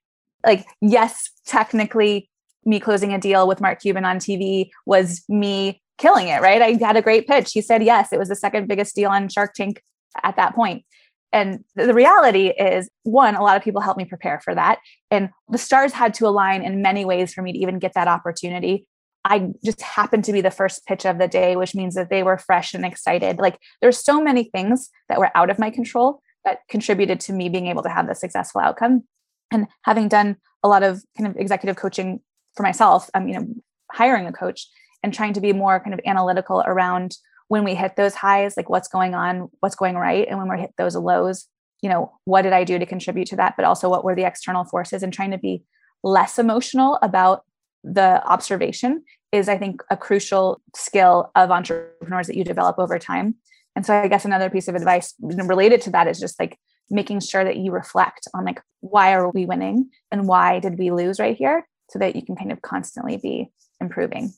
like 0.44 0.66
yes 0.80 1.30
technically 1.46 2.28
me 2.64 2.80
closing 2.80 3.12
a 3.12 3.18
deal 3.18 3.46
with 3.46 3.60
mark 3.60 3.80
cuban 3.80 4.04
on 4.04 4.18
tv 4.18 4.70
was 4.86 5.22
me 5.28 5.80
killing 5.98 6.28
it 6.28 6.40
right 6.40 6.62
i 6.62 6.72
had 6.84 6.96
a 6.96 7.02
great 7.02 7.26
pitch 7.26 7.52
he 7.52 7.60
said 7.60 7.82
yes 7.82 8.12
it 8.12 8.18
was 8.18 8.28
the 8.28 8.36
second 8.36 8.68
biggest 8.68 8.94
deal 8.94 9.10
on 9.10 9.28
shark 9.28 9.52
tank 9.54 9.82
at 10.22 10.36
that 10.36 10.54
point 10.54 10.84
and 11.32 11.64
the 11.76 11.94
reality 11.94 12.48
is 12.48 12.90
one 13.04 13.34
a 13.34 13.42
lot 13.42 13.56
of 13.56 13.62
people 13.62 13.80
helped 13.80 13.98
me 13.98 14.04
prepare 14.04 14.40
for 14.40 14.54
that 14.54 14.78
and 15.10 15.30
the 15.48 15.58
stars 15.58 15.92
had 15.92 16.14
to 16.14 16.26
align 16.26 16.62
in 16.62 16.82
many 16.82 17.04
ways 17.04 17.32
for 17.32 17.42
me 17.42 17.52
to 17.52 17.58
even 17.58 17.78
get 17.78 17.94
that 17.94 18.08
opportunity. 18.08 18.86
I 19.24 19.50
just 19.64 19.82
happened 19.82 20.24
to 20.24 20.32
be 20.32 20.40
the 20.40 20.50
first 20.50 20.86
pitch 20.86 21.04
of 21.04 21.18
the 21.18 21.28
day 21.28 21.56
which 21.56 21.74
means 21.74 21.94
that 21.94 22.10
they 22.10 22.22
were 22.22 22.38
fresh 22.38 22.74
and 22.74 22.84
excited. 22.84 23.38
Like 23.38 23.58
there's 23.80 24.02
so 24.02 24.20
many 24.20 24.44
things 24.44 24.90
that 25.08 25.18
were 25.18 25.30
out 25.36 25.50
of 25.50 25.58
my 25.58 25.70
control 25.70 26.22
that 26.44 26.60
contributed 26.68 27.20
to 27.20 27.32
me 27.32 27.48
being 27.48 27.66
able 27.66 27.82
to 27.82 27.90
have 27.90 28.08
the 28.08 28.14
successful 28.14 28.60
outcome. 28.60 29.04
And 29.52 29.66
having 29.82 30.08
done 30.08 30.36
a 30.62 30.68
lot 30.68 30.82
of 30.82 31.02
kind 31.16 31.28
of 31.28 31.36
executive 31.36 31.76
coaching 31.76 32.20
for 32.56 32.62
myself 32.62 33.10
um, 33.14 33.28
you 33.28 33.38
know 33.38 33.46
hiring 33.92 34.26
a 34.26 34.32
coach 34.32 34.68
and 35.02 35.14
trying 35.14 35.32
to 35.32 35.40
be 35.40 35.52
more 35.52 35.80
kind 35.80 35.94
of 35.94 36.00
analytical 36.06 36.62
around 36.66 37.16
when 37.50 37.64
we 37.64 37.74
hit 37.74 37.96
those 37.96 38.14
highs, 38.14 38.56
like 38.56 38.70
what's 38.70 38.86
going 38.86 39.12
on, 39.12 39.50
what's 39.58 39.74
going 39.74 39.96
right. 39.96 40.24
And 40.28 40.38
when 40.38 40.48
we 40.48 40.60
hit 40.60 40.72
those 40.78 40.94
lows, 40.94 41.48
you 41.82 41.90
know, 41.90 42.12
what 42.24 42.42
did 42.42 42.52
I 42.52 42.62
do 42.62 42.78
to 42.78 42.86
contribute 42.86 43.26
to 43.26 43.36
that? 43.36 43.54
But 43.56 43.64
also 43.64 43.88
what 43.88 44.04
were 44.04 44.14
the 44.14 44.22
external 44.22 44.62
forces 44.62 45.02
and 45.02 45.12
trying 45.12 45.32
to 45.32 45.38
be 45.38 45.64
less 46.04 46.38
emotional 46.38 46.96
about 47.02 47.42
the 47.82 48.24
observation 48.24 49.02
is, 49.32 49.48
I 49.48 49.58
think, 49.58 49.82
a 49.90 49.96
crucial 49.96 50.60
skill 50.76 51.32
of 51.34 51.50
entrepreneurs 51.50 52.28
that 52.28 52.36
you 52.36 52.44
develop 52.44 52.78
over 52.78 53.00
time. 53.00 53.34
And 53.74 53.84
so 53.84 53.96
I 53.96 54.06
guess 54.06 54.24
another 54.24 54.48
piece 54.48 54.68
of 54.68 54.76
advice 54.76 55.12
related 55.20 55.80
to 55.82 55.90
that 55.90 56.06
is 56.06 56.20
just 56.20 56.38
like 56.38 56.56
making 56.88 57.18
sure 57.18 57.42
that 57.42 57.56
you 57.56 57.72
reflect 57.72 58.28
on 58.32 58.44
like 58.44 58.62
why 58.78 59.12
are 59.12 59.28
we 59.28 59.44
winning 59.44 59.90
and 60.12 60.28
why 60.28 60.60
did 60.60 60.78
we 60.78 60.92
lose 60.92 61.18
right 61.18 61.36
here 61.36 61.66
so 61.88 61.98
that 61.98 62.14
you 62.14 62.24
can 62.24 62.36
kind 62.36 62.52
of 62.52 62.62
constantly 62.62 63.16
be 63.16 63.50
improving. 63.80 64.32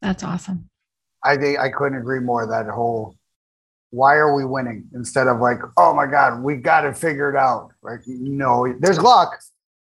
That's 0.00 0.22
awesome. 0.22 0.70
I 1.28 1.36
think 1.36 1.58
I 1.58 1.68
couldn't 1.68 1.98
agree 1.98 2.20
more. 2.20 2.46
That 2.46 2.66
whole 2.66 3.14
why 3.90 4.14
are 4.16 4.34
we 4.34 4.44
winning 4.44 4.88
instead 4.94 5.26
of 5.28 5.40
like, 5.40 5.58
oh 5.76 5.94
my 5.94 6.06
God, 6.06 6.42
we 6.42 6.56
got 6.56 6.84
it 6.84 6.96
figured 6.96 7.36
out. 7.36 7.70
Right? 7.82 8.00
No, 8.06 8.74
there's 8.80 8.98
luck. 8.98 9.38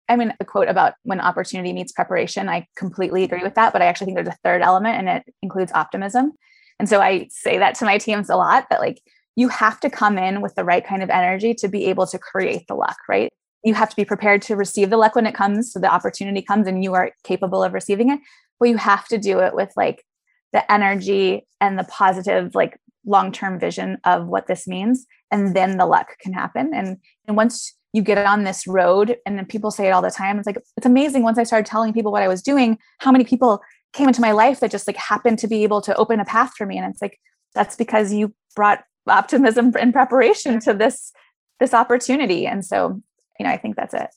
I 0.09 0.17
mean, 0.17 0.33
a 0.41 0.45
quote 0.45 0.69
about 0.69 0.95
when 1.03 1.21
opportunity 1.21 1.73
meets 1.73 1.93
preparation, 1.93 2.49
I 2.49 2.67
completely 2.77 3.25
agree 3.25 3.43
with 3.43 3.55
that. 3.55 3.73
But 3.73 3.83
I 3.83 3.87
actually 3.87 4.07
think 4.07 4.17
there's 4.17 4.29
a 4.29 4.39
third 4.45 4.63
element 4.63 4.99
and 4.99 5.09
it 5.09 5.35
includes 5.43 5.73
optimism. 5.73 6.33
And 6.79 6.89
so 6.89 7.01
I 7.01 7.27
say 7.31 7.59
that 7.59 7.75
to 7.77 7.85
my 7.85 7.99
teams 7.99 8.31
a 8.31 8.37
lot 8.37 8.67
that 8.71 8.81
like 8.81 9.01
you 9.35 9.49
have 9.49 9.81
to 9.81 9.91
come 9.91 10.19
in 10.19 10.43
with 10.43 10.55
the 10.55 10.65
right 10.65 10.87
kind 10.87 11.03
of 11.03 11.11
energy 11.11 11.55
to 11.55 11.69
be 11.69 11.87
able 11.87 12.07
to 12.07 12.19
create 12.19 12.67
the 12.69 12.75
luck, 12.75 12.99
right? 13.09 13.33
You 13.65 13.75
have 13.75 13.91
to 13.91 13.97
be 13.97 14.05
prepared 14.05 14.43
to 14.43 14.57
receive 14.57 14.91
the 14.91 14.97
luck 14.97 15.17
when 15.17 15.27
it 15.27 15.35
comes. 15.35 15.73
So 15.73 15.81
the 15.81 15.93
opportunity 15.93 16.43
comes 16.43 16.67
and 16.67 16.85
you 16.85 16.95
are 16.95 17.13
capable 17.25 17.65
of 17.65 17.73
receiving 17.73 18.11
it. 18.11 18.21
But 18.61 18.69
you 18.69 18.77
have 18.77 19.07
to 19.09 19.19
do 19.19 19.41
it 19.41 19.55
with 19.55 19.73
like 19.77 20.05
the 20.53 20.71
energy 20.71 21.47
and 21.61 21.79
the 21.79 21.85
positive, 21.85 22.55
like 22.55 22.79
long 23.05 23.33
term 23.33 23.59
vision 23.59 23.99
of 24.05 24.27
what 24.27 24.47
this 24.47 24.67
means. 24.67 25.07
And 25.31 25.57
then 25.57 25.79
the 25.79 25.87
luck 25.87 26.19
can 26.21 26.33
happen. 26.33 26.73
And, 26.75 26.99
and 27.27 27.37
once 27.37 27.75
you 27.93 28.03
get 28.03 28.19
on 28.19 28.45
this 28.45 28.67
road, 28.67 29.17
and 29.27 29.37
then 29.37 29.47
people 29.47 29.71
say 29.71 29.89
it 29.89 29.91
all 29.91 30.03
the 30.03 30.11
time, 30.11 30.39
it's 30.39 30.47
like, 30.47 30.59
it's 30.77 30.87
amazing. 30.87 31.23
Once 31.23 31.39
I 31.39 31.45
started 31.45 31.67
telling 31.67 31.93
people 31.93 32.13
what 32.13 32.23
I 32.23 32.29
was 32.29 32.43
doing, 32.43 32.79
how 32.99 33.13
many 33.13 33.25
people 33.25 33.61
came 33.93 34.09
into 34.09 34.21
my 34.21 34.33
life 34.33 34.61
that 34.61 34.71
just 34.71 34.87
like 34.87 34.97
happened 34.97 35.39
to 35.41 35.49
be 35.49 35.63
able 35.63 35.83
to 35.83 35.95
open 35.97 36.21
a 36.21 36.25
path 36.25 36.53
for 36.57 36.67
me. 36.67 36.79
And 36.79 36.91
it's 36.91 37.03
like, 37.03 37.19
that's 37.55 37.77
because 37.77 38.13
you 38.13 38.35
brought 38.57 38.85
optimism 39.09 39.73
and 39.79 39.93
preparation 39.93 40.61
to 40.61 40.75
this 40.75 41.13
this 41.61 41.75
opportunity 41.75 42.47
and 42.47 42.65
so 42.65 43.01
you 43.39 43.45
know 43.45 43.51
i 43.51 43.57
think 43.57 43.77
that's 43.77 43.95
it 43.95 44.09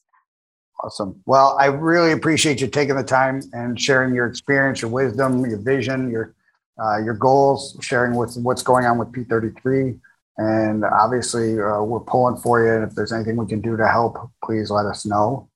awesome. 0.86 1.22
Well 1.26 1.58
i 1.60 1.66
really 1.66 2.12
appreciate 2.12 2.62
you 2.62 2.68
taking 2.68 2.96
the 2.96 3.04
time 3.04 3.42
and 3.54 3.80
sharing 3.80 4.14
your 4.14 4.28
experience 4.28 4.82
your 4.82 4.92
wisdom 4.92 5.44
your 5.46 5.58
vision 5.58 6.12
your 6.12 6.36
uh, 6.82 6.98
your 6.98 7.14
goals 7.14 7.78
sharing 7.82 8.16
with 8.16 8.38
what's 8.38 8.62
going 8.62 8.86
on 8.86 8.98
with 8.98 9.12
p33 9.12 10.00
and 10.38 10.84
obviously 10.84 11.60
uh, 11.60 11.82
we're 11.82 12.02
pulling 12.02 12.36
for 12.36 12.64
you. 12.66 12.74
And 12.74 12.84
if 12.84 12.94
there's 12.94 13.14
anything 13.14 13.38
we 13.38 13.48
can 13.48 13.62
do 13.62 13.78
to 13.78 13.88
help 13.88 14.18
please 14.44 14.70
let 14.70 14.86
us 14.86 15.06
know. 15.06 15.50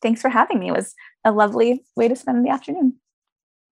Thanks 0.00 0.22
for 0.22 0.30
having 0.30 0.60
me. 0.60 0.68
It 0.68 0.72
was 0.72 0.94
a 1.24 1.32
lovely 1.32 1.84
way 1.96 2.08
to 2.08 2.16
spend 2.16 2.44
the 2.44 2.50
afternoon. 2.50 2.94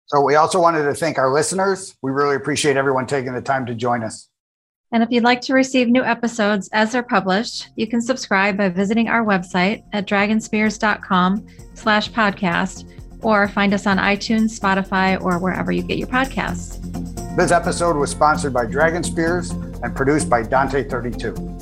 So 0.06 0.20
we 0.20 0.34
also 0.34 0.60
wanted 0.60 0.84
to 0.84 0.94
thank 0.94 1.18
our 1.18 1.32
listeners. 1.32 1.96
We 2.02 2.12
really 2.12 2.36
appreciate 2.36 2.76
everyone 2.76 3.06
taking 3.06 3.32
the 3.32 3.40
time 3.40 3.66
to 3.66 3.74
join 3.74 4.04
us 4.04 4.28
and 4.92 5.02
if 5.02 5.10
you'd 5.10 5.24
like 5.24 5.40
to 5.42 5.54
receive 5.54 5.88
new 5.88 6.04
episodes 6.04 6.68
as 6.72 6.92
they're 6.92 7.02
published, 7.02 7.70
you 7.76 7.86
can 7.86 8.00
subscribe 8.00 8.56
by 8.58 8.68
visiting 8.68 9.08
our 9.08 9.24
website 9.24 9.82
at 9.92 10.06
dragonspears.com 10.06 11.46
slash 11.74 12.10
podcast 12.10 12.88
or 13.22 13.48
find 13.48 13.72
us 13.72 13.86
on 13.86 13.96
iTunes, 13.98 14.58
Spotify, 14.58 15.20
or 15.22 15.38
wherever 15.38 15.72
you 15.72 15.82
get 15.82 15.96
your 15.96 16.08
podcasts. 16.08 16.78
This 17.36 17.50
episode 17.50 17.96
was 17.96 18.10
sponsored 18.10 18.52
by 18.52 18.66
Dragon 18.66 19.02
Spears 19.02 19.50
and 19.50 19.96
produced 19.96 20.28
by 20.28 20.42
Dante32. 20.42 21.61